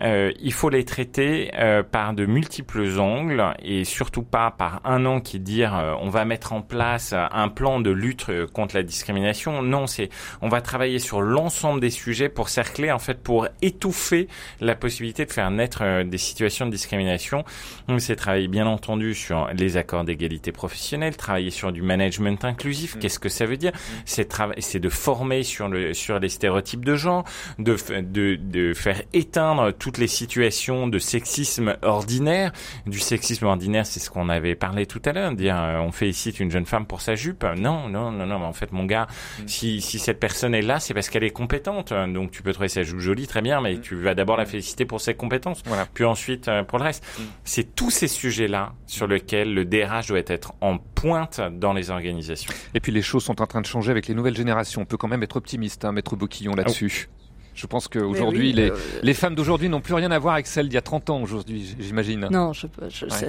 euh, 0.00 0.32
il 0.40 0.52
faut 0.52 0.70
les 0.70 0.84
traiter 0.84 1.50
euh, 1.54 1.82
par 1.82 2.14
de 2.14 2.26
multiples 2.26 2.98
angles 2.98 3.44
et 3.62 3.84
surtout 3.84 4.22
pas 4.22 4.50
par 4.50 4.80
un 4.84 5.06
an 5.06 5.20
qui 5.20 5.38
dire 5.38 5.76
euh, 5.76 5.94
on 6.00 6.08
va 6.08 6.24
mettre 6.24 6.52
en 6.52 6.62
place 6.62 7.14
un 7.14 7.48
plan 7.48 7.80
de 7.80 7.90
lutte 7.90 8.26
euh, 8.28 8.46
contre 8.46 8.74
la 8.74 8.82
discrimination. 8.82 9.62
Non, 9.62 9.86
c'est 9.86 10.08
on 10.40 10.48
va 10.48 10.60
travailler 10.60 10.98
sur 10.98 11.20
l'ensemble 11.20 11.80
des 11.80 11.90
sujets 11.90 12.28
pour 12.28 12.48
cercler 12.48 12.90
en 12.90 12.98
fait 12.98 13.22
pour 13.22 13.48
étouffer 13.60 14.28
la 14.60 14.74
possibilité 14.74 15.24
de 15.24 15.32
faire 15.32 15.50
naître 15.50 16.02
des 16.02 16.18
situations 16.18 16.66
de 16.66 16.70
discrimination. 16.70 17.44
Donc 17.88 18.00
c'est 18.00 18.16
travailler 18.16 18.48
bien 18.48 18.66
entendu 18.66 19.14
sur 19.14 19.48
les 19.54 19.76
accords 19.76 20.04
d'égalité 20.04 20.52
professionnelle, 20.52 21.16
travailler 21.16 21.50
sur 21.50 21.72
du 21.72 21.82
management 21.82 22.44
inclusif. 22.44 22.96
Mmh. 22.96 22.98
Qu'est-ce 22.98 23.18
que 23.18 23.28
ça 23.28 23.46
veut 23.46 23.56
dire? 23.56 23.72
Mmh. 23.72 24.02
C'est 24.04 24.32
c'est 24.58 24.80
de 24.80 24.88
former 24.88 25.42
sur 25.42 25.68
le 25.68 25.81
sur 25.92 26.18
les 26.18 26.28
stéréotypes 26.28 26.84
de 26.84 26.96
genre, 26.96 27.24
de, 27.58 27.76
de, 28.00 28.36
de 28.36 28.74
faire 28.74 29.02
éteindre 29.12 29.72
toutes 29.72 29.98
les 29.98 30.06
situations 30.06 30.88
de 30.88 30.98
sexisme 30.98 31.76
ordinaire. 31.82 32.52
Du 32.86 32.98
sexisme 32.98 33.46
ordinaire, 33.46 33.86
c'est 33.86 34.00
ce 34.00 34.10
qu'on 34.10 34.28
avait 34.28 34.54
parlé 34.54 34.86
tout 34.86 35.02
à 35.04 35.12
l'heure, 35.12 35.32
dire 35.32 35.56
euh, 35.56 35.78
on 35.78 35.92
félicite 35.92 36.40
une 36.40 36.50
jeune 36.50 36.66
femme 36.66 36.86
pour 36.86 37.00
sa 37.00 37.14
jupe. 37.14 37.44
Non, 37.56 37.88
non, 37.88 38.10
non, 38.10 38.26
non. 38.26 38.42
En 38.42 38.52
fait, 38.52 38.72
mon 38.72 38.84
gars, 38.84 39.06
mm. 39.38 39.48
si, 39.48 39.80
si 39.80 39.98
cette 39.98 40.20
personne 40.20 40.54
est 40.54 40.62
là, 40.62 40.80
c'est 40.80 40.94
parce 40.94 41.08
qu'elle 41.08 41.24
est 41.24 41.30
compétente. 41.30 41.92
Donc 41.92 42.30
tu 42.30 42.42
peux 42.42 42.52
trouver 42.52 42.68
sa 42.68 42.82
jupe 42.82 42.98
jolie, 42.98 43.26
très 43.26 43.42
bien, 43.42 43.60
mais 43.60 43.74
mm. 43.74 43.80
tu 43.80 43.96
vas 43.96 44.14
d'abord 44.14 44.36
la 44.36 44.46
féliciter 44.46 44.84
pour 44.84 45.00
ses 45.00 45.14
compétences, 45.14 45.62
voilà. 45.66 45.86
puis 45.92 46.04
ensuite 46.04 46.48
euh, 46.48 46.62
pour 46.62 46.78
le 46.78 46.84
reste. 46.84 47.04
Mm. 47.18 47.22
C'est 47.44 47.74
tous 47.74 47.90
ces 47.90 48.08
sujets-là 48.08 48.72
sur 48.86 49.06
lesquels 49.06 49.52
le 49.54 49.64
DRH 49.64 50.08
doit 50.08 50.20
être 50.26 50.52
en 50.60 50.78
pointe 50.78 51.40
dans 51.52 51.72
les 51.72 51.90
organisations. 51.90 52.52
Et 52.74 52.80
puis 52.80 52.92
les 52.92 53.02
choses 53.02 53.24
sont 53.24 53.40
en 53.40 53.46
train 53.46 53.60
de 53.60 53.66
changer 53.66 53.90
avec 53.90 54.06
les 54.06 54.14
nouvelles 54.14 54.36
générations. 54.36 54.82
On 54.82 54.84
peut 54.84 54.96
quand 54.96 55.08
même 55.08 55.22
être 55.22 55.36
optimiste, 55.36 55.71
hein, 55.84 55.92
Maître 55.92 56.16
Boquillon, 56.16 56.54
là-dessus. 56.54 57.08
Je 57.54 57.66
pense 57.66 57.88
qu'aujourd'hui, 57.88 58.52
les, 58.52 58.70
euh, 58.70 58.76
les 59.02 59.14
femmes 59.14 59.34
d'aujourd'hui 59.34 59.68
n'ont 59.68 59.80
plus 59.80 59.94
rien 59.94 60.10
à 60.10 60.18
voir 60.18 60.34
avec 60.34 60.46
celles 60.46 60.68
d'il 60.68 60.74
y 60.74 60.78
a 60.78 60.82
30 60.82 61.10
ans 61.10 61.22
aujourd'hui, 61.22 61.76
j'imagine. 61.78 62.28
Non, 62.30 62.52
je, 62.52 62.66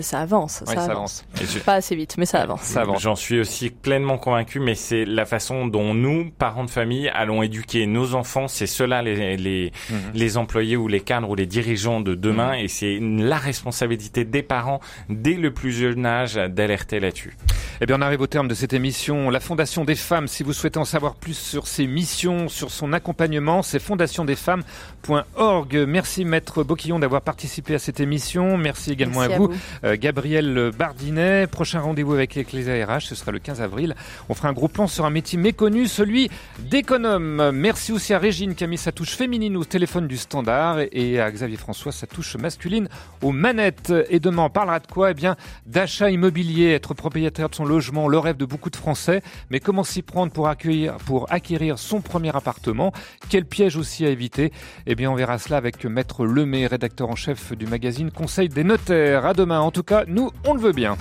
ça, 0.02 0.20
avance. 0.20 0.64
Ça, 0.66 0.84
avance. 0.84 1.26
Pas 1.66 1.76
assez 1.76 1.96
vite, 1.96 2.16
mais 2.18 2.26
ça 2.26 2.42
avance. 2.42 2.62
Ça 2.62 2.82
avance. 2.82 3.02
J'en 3.02 3.16
suis 3.16 3.40
aussi 3.40 3.70
pleinement 3.70 4.18
convaincu, 4.18 4.60
mais 4.60 4.76
c'est 4.76 5.04
la 5.06 5.26
façon 5.26 5.68
dont 5.68 5.94
nous, 5.94 6.32
parents 6.32 6.64
de 6.64 6.70
famille, 6.70 7.10
allons 7.10 7.44
éduquer 7.44 7.86
nos 7.86 8.16
enfants. 8.16 8.48
C'est 8.48 8.68
cela 8.68 9.02
les, 9.02 9.36
les, 9.36 9.72
mhm. 9.90 9.98
les 10.14 10.38
employés 10.38 10.78
ou 10.78 10.88
les 10.88 11.02
cadres 11.02 11.30
ou 11.30 11.36
les 11.36 11.46
dirigeants 11.46 12.00
de 12.00 12.16
demain. 12.16 12.54
Mhm. 12.54 12.64
Et 12.64 12.68
c'est 12.70 13.00
la 13.02 13.38
responsabilité 13.38 14.24
des 14.24 14.44
parents, 14.44 14.80
dès 15.10 15.34
le 15.34 15.52
plus 15.52 15.74
jeune 15.74 16.06
âge, 16.06 16.36
d'alerter 16.36 17.00
là-dessus. 17.00 17.36
Eh 17.82 17.86
bien, 17.86 17.98
on 17.98 18.02
arrive 18.02 18.22
au 18.22 18.28
terme 18.28 18.48
de 18.48 18.54
cette 18.54 18.74
émission. 18.74 19.30
La 19.30 19.40
Fondation 19.40 19.84
des 19.84 19.96
femmes, 19.96 20.28
si 20.28 20.44
vous 20.44 20.54
souhaitez 20.54 20.80
en 20.80 20.86
savoir 20.86 21.16
plus 21.16 21.38
sur 21.38 21.68
ses 21.68 21.88
missions, 21.88 22.48
sur 22.48 22.72
son 22.72 22.94
accompagnement, 22.94 23.62
c'est 23.62 23.80
fondationdesfemmes.org. 24.14 25.86
Merci 25.88 26.26
Maître 26.26 26.64
Boquillon 26.64 27.00
d'avoir 27.00 27.22
participé 27.22 27.76
à 27.76 27.80
cette 27.80 28.00
émission. 28.00 28.58
Merci 28.58 28.92
également 28.92 29.22
à, 29.22 29.28
vous, 29.30 29.50
euh, 29.84 29.98
Gabriel 30.00 30.72
Bardinet. 30.78 31.48
Prochain 31.48 31.80
rendez-vous 31.80 32.14
avec 32.14 32.36
l'Ecclésia 32.36 32.86
RH, 32.86 33.02
ce 33.02 33.16
sera 33.16 33.32
le 33.32 33.40
15 33.40 33.62
avril. 33.62 33.96
On 34.30 34.34
fera 34.34 34.50
un 34.50 34.54
gros 34.54 34.68
plan 34.68 34.88
sur 34.88 35.06
un 35.06 35.10
métier 35.10 35.38
méconnu, 35.38 35.88
celui 35.88 36.30
d'économe. 36.60 37.52
Merci 37.52 37.92
aussi 37.92 38.14
à 38.14 38.20
Régine 38.20 38.56
qui 38.56 38.64
a 38.64 38.68
mis 38.68 38.78
sa 38.78 38.92
touche 38.92 39.16
féminine 39.16 39.58
au 39.58 39.64
téléphone 39.64 40.08
du 40.08 40.18
standard 40.18 40.80
et 40.92 41.20
à 41.20 41.32
Xavier 41.32 41.58
François 41.58 41.92
sa 41.92 42.08
touche 42.08 42.36
masculine 42.36 42.88
aux 43.22 43.32
manettes. 43.32 43.94
Et 44.10 44.20
demain, 44.20 44.44
on 44.44 44.50
parlera 44.50 44.80
de 44.80 44.88
quoi? 44.88 45.12
Eh 45.12 45.14
bien, 45.14 45.36
d'achat 45.66 46.10
immobilier, 46.10 46.72
être 46.72 46.94
propriétaire 46.94 47.50
de 47.50 47.56
son 47.56 47.66
logement, 47.66 48.08
le 48.08 48.20
rêve 48.20 48.38
de 48.38 48.46
beaucoup 48.46 48.70
de 48.70 48.76
Français. 48.76 49.22
Mais 49.50 49.60
comment 49.60 49.84
s'y 49.84 50.02
prendre 50.02 50.32
pour 50.32 50.48
accueillir, 50.48 50.98
pour 50.98 51.32
acquérir 51.32 51.80
son 51.80 52.02
premier 52.02 52.36
appartement? 52.36 52.94
Quel 53.30 53.46
piège 53.46 53.78
aussi 53.78 54.03
à 54.06 54.10
éviter 54.10 54.52
Eh 54.86 54.96
bien, 54.96 55.12
on 55.12 55.16
verra 55.16 55.38
cela 55.38 55.58
avec 55.58 55.84
Maître 55.86 56.26
Lemay, 56.26 56.68
rédacteur 56.68 57.10
en 57.10 57.16
chef 57.16 57.54
du 57.58 57.66
magazine 57.66 58.12
Conseil 58.12 58.50
des 58.50 58.64
notaires. 58.64 59.26
À 59.26 59.34
demain. 59.34 59.60
En 59.60 59.72
tout 59.72 59.84
cas, 59.84 60.04
nous, 60.08 60.32
on 60.46 60.54
le 60.54 60.60
veut 60.60 60.74
bien. 60.74 60.98